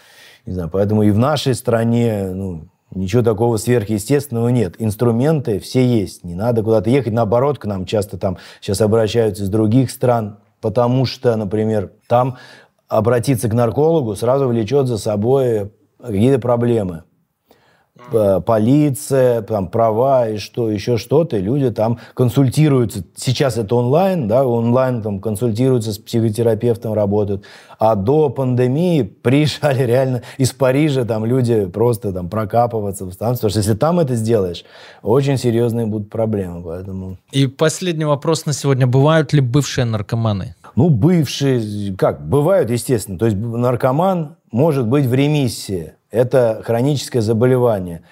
Не 0.45 0.53
знаю, 0.53 0.69
поэтому 0.71 1.03
и 1.03 1.11
в 1.11 1.19
нашей 1.19 1.55
стране 1.55 2.31
ну, 2.33 2.69
ничего 2.95 3.23
такого 3.23 3.57
сверхъестественного 3.57 4.49
нет. 4.49 4.75
Инструменты 4.79 5.59
все 5.59 5.85
есть. 5.85 6.23
Не 6.23 6.35
надо 6.35 6.63
куда-то 6.63 6.91
ехать. 6.91 7.13
Наоборот, 7.13 7.59
к 7.59 7.65
нам 7.65 7.85
часто 7.87 8.19
там 8.19 8.37
сейчас 8.61 8.81
обращаются 8.81 9.43
из 9.43 9.49
других 9.49 9.91
стран, 9.91 10.39
потому 10.61 11.07
что, 11.07 11.35
например, 11.37 11.93
там 12.07 12.37
обратиться 12.89 13.49
к 13.49 13.55
наркологу 13.55 14.15
сразу 14.17 14.49
влечет 14.49 14.87
за 14.87 14.99
собой 14.99 15.73
какие-то 16.01 16.39
проблемы 16.39 17.05
полиция, 18.45 19.43
там 19.43 19.69
права 19.69 20.29
и 20.29 20.39
что, 20.39 20.71
еще 20.71 20.97
что-то, 20.97 21.39
люди 21.39 21.71
там 21.71 21.99
консультируются. 22.15 23.05
Сейчас 23.17 23.57
это 23.57 23.75
онлайн, 23.75 24.29
да, 24.29 24.47
онлайн 24.47 25.03
там 25.03 25.21
консультируются 25.21 25.93
с 25.93 25.99
психотерапевтом, 25.99 26.93
работают. 26.93 27.45
А 27.79 27.95
до 27.95 28.29
пандемии 28.29 29.03
приезжали 29.23 29.83
реально 29.83 30.23
из 30.39 30.53
Парижа 30.53 31.05
там 31.05 31.25
люди 31.25 31.67
просто 31.67 32.13
там 32.13 32.29
прокапываться 32.29 33.05
в 33.05 33.13
станцию. 33.13 33.49
Потому 33.49 33.51
что 33.51 33.59
если 33.61 33.75
там 33.75 34.01
это 34.01 34.15
сделаешь, 34.15 34.65
очень 35.03 35.39
серьезные 35.39 35.87
будут 35.87 36.11
проблемы. 36.11 36.63
Поэтому... 36.63 37.17
И 37.33 37.47
последний 37.47 38.05
вопрос 38.05 38.47
на 38.47 38.53
сегодня. 38.53 38.87
Бывают 38.87 39.33
ли 39.33 39.41
бывшие 39.41 39.85
наркоманы? 39.85 40.55
Ну, 40.77 40.91
бывшие, 40.91 41.97
как, 41.97 42.29
бывают, 42.29 42.71
естественно. 42.71 43.19
То 43.19 43.25
есть 43.25 43.37
наркоман 43.37 44.37
может 44.53 44.87
быть 44.87 45.07
в 45.07 45.15
ремиссии 45.15 45.95
это 46.11 46.63
хроническое 46.65 47.23
заболевание. 47.23 48.03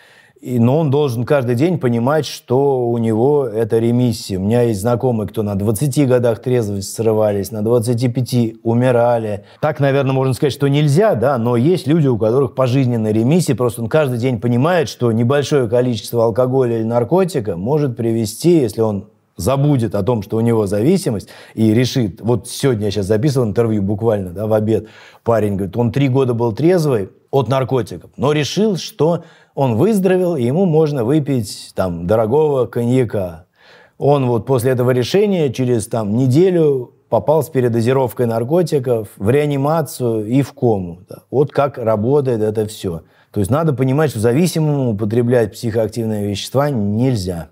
И, 0.40 0.58
но 0.58 0.80
он 0.80 0.90
должен 0.90 1.24
каждый 1.24 1.54
день 1.54 1.78
понимать, 1.78 2.26
что 2.26 2.86
у 2.86 2.98
него 2.98 3.46
это 3.46 3.78
ремиссия. 3.78 4.38
У 4.38 4.42
меня 4.42 4.60
есть 4.62 4.82
знакомые, 4.82 5.26
кто 5.26 5.42
на 5.42 5.54
20 5.54 6.06
годах 6.06 6.42
трезвости 6.42 6.90
срывались, 6.90 7.50
на 7.50 7.62
25 7.62 8.56
умирали. 8.62 9.44
Так, 9.62 9.80
наверное, 9.80 10.12
можно 10.12 10.34
сказать, 10.34 10.52
что 10.52 10.68
нельзя, 10.68 11.14
да, 11.14 11.38
но 11.38 11.56
есть 11.56 11.86
люди, 11.86 12.08
у 12.08 12.18
которых 12.18 12.54
пожизненная 12.54 13.12
ремиссия, 13.12 13.54
просто 13.54 13.80
он 13.80 13.88
каждый 13.88 14.18
день 14.18 14.38
понимает, 14.38 14.90
что 14.90 15.12
небольшое 15.12 15.66
количество 15.66 16.24
алкоголя 16.24 16.76
или 16.76 16.84
наркотика 16.84 17.56
может 17.56 17.96
привести, 17.96 18.58
если 18.58 18.82
он 18.82 19.08
забудет 19.36 19.94
о 19.94 20.02
том, 20.02 20.22
что 20.22 20.36
у 20.36 20.40
него 20.40 20.66
зависимость, 20.66 21.28
и 21.54 21.72
решит, 21.74 22.20
вот 22.20 22.48
сегодня 22.48 22.86
я 22.86 22.90
сейчас 22.90 23.06
записывал 23.06 23.46
интервью 23.46 23.82
буквально, 23.82 24.30
да, 24.30 24.46
в 24.46 24.52
обед, 24.52 24.86
парень 25.22 25.56
говорит, 25.56 25.76
он 25.76 25.92
три 25.92 26.08
года 26.08 26.34
был 26.34 26.52
трезвый, 26.52 27.10
от 27.34 27.48
наркотиков, 27.48 28.10
но 28.16 28.30
решил, 28.30 28.76
что 28.76 29.24
он 29.56 29.74
выздоровел, 29.74 30.36
и 30.36 30.44
ему 30.44 30.66
можно 30.66 31.04
выпить 31.04 31.72
там 31.74 32.06
дорогого 32.06 32.66
коньяка. 32.66 33.46
Он 33.98 34.26
вот 34.26 34.46
после 34.46 34.70
этого 34.70 34.92
решения 34.92 35.52
через 35.52 35.88
там 35.88 36.16
неделю 36.16 36.92
попал 37.08 37.42
с 37.42 37.48
передозировкой 37.48 38.26
наркотиков 38.26 39.08
в 39.16 39.30
реанимацию 39.30 40.26
и 40.26 40.42
в 40.42 40.52
кому. 40.52 41.00
Да. 41.08 41.22
Вот 41.30 41.50
как 41.50 41.78
работает 41.78 42.40
это 42.40 42.66
все. 42.66 43.02
То 43.32 43.40
есть 43.40 43.50
надо 43.50 43.72
понимать, 43.72 44.10
что 44.10 44.20
зависимому 44.20 44.92
употреблять 44.92 45.52
психоактивные 45.52 46.28
вещества 46.28 46.70
нельзя. 46.70 47.48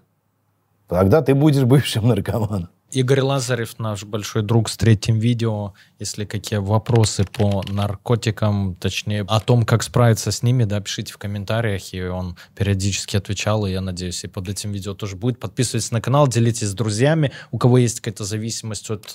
Тогда 0.93 1.23
ты 1.23 1.35
будешь 1.35 1.65
бывшим 1.65 2.07
наркоманом. 2.07 2.69
Игорь 2.91 3.23
Лазарев, 3.23 3.79
наш 3.79 4.05
большой 4.05 4.43
друг 4.43 4.69
с 4.69 4.77
третьим 4.77 5.19
видео. 5.19 5.73
Если 5.99 6.27
какие 6.27 6.59
вопросы 6.59 7.25
по 7.25 7.63
наркотикам, 7.67 8.77
точнее, 8.79 9.25
о 9.27 9.41
том, 9.41 9.65
как 9.65 9.83
справиться 9.83 10.31
с 10.31 10.43
ними, 10.43 10.65
да, 10.65 10.79
пишите 10.81 11.15
в 11.15 11.17
комментариях, 11.17 11.95
и 11.95 12.03
он 12.03 12.37
периодически 12.55 13.17
отвечал, 13.17 13.65
и 13.65 13.73
я 13.73 13.81
надеюсь, 13.81 14.23
и 14.25 14.29
под 14.29 14.51
этим 14.51 14.73
видео 14.73 14.93
тоже 14.93 15.17
будет. 15.17 15.41
Подписывайтесь 15.41 15.93
на 15.93 16.03
канал, 16.03 16.29
делитесь 16.29 16.69
с 16.69 16.75
друзьями, 16.75 17.33
у 17.51 17.57
кого 17.57 17.79
есть 17.79 18.01
какая-то 18.01 18.25
зависимость 18.25 18.91
от, 18.91 19.11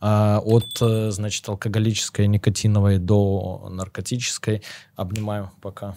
а, 0.00 0.40
от 0.42 0.78
значит, 1.12 1.46
алкоголической, 1.46 2.26
никотиновой 2.26 2.96
до 2.96 3.68
наркотической. 3.68 4.62
Обнимаю, 4.94 5.50
пока. 5.60 5.96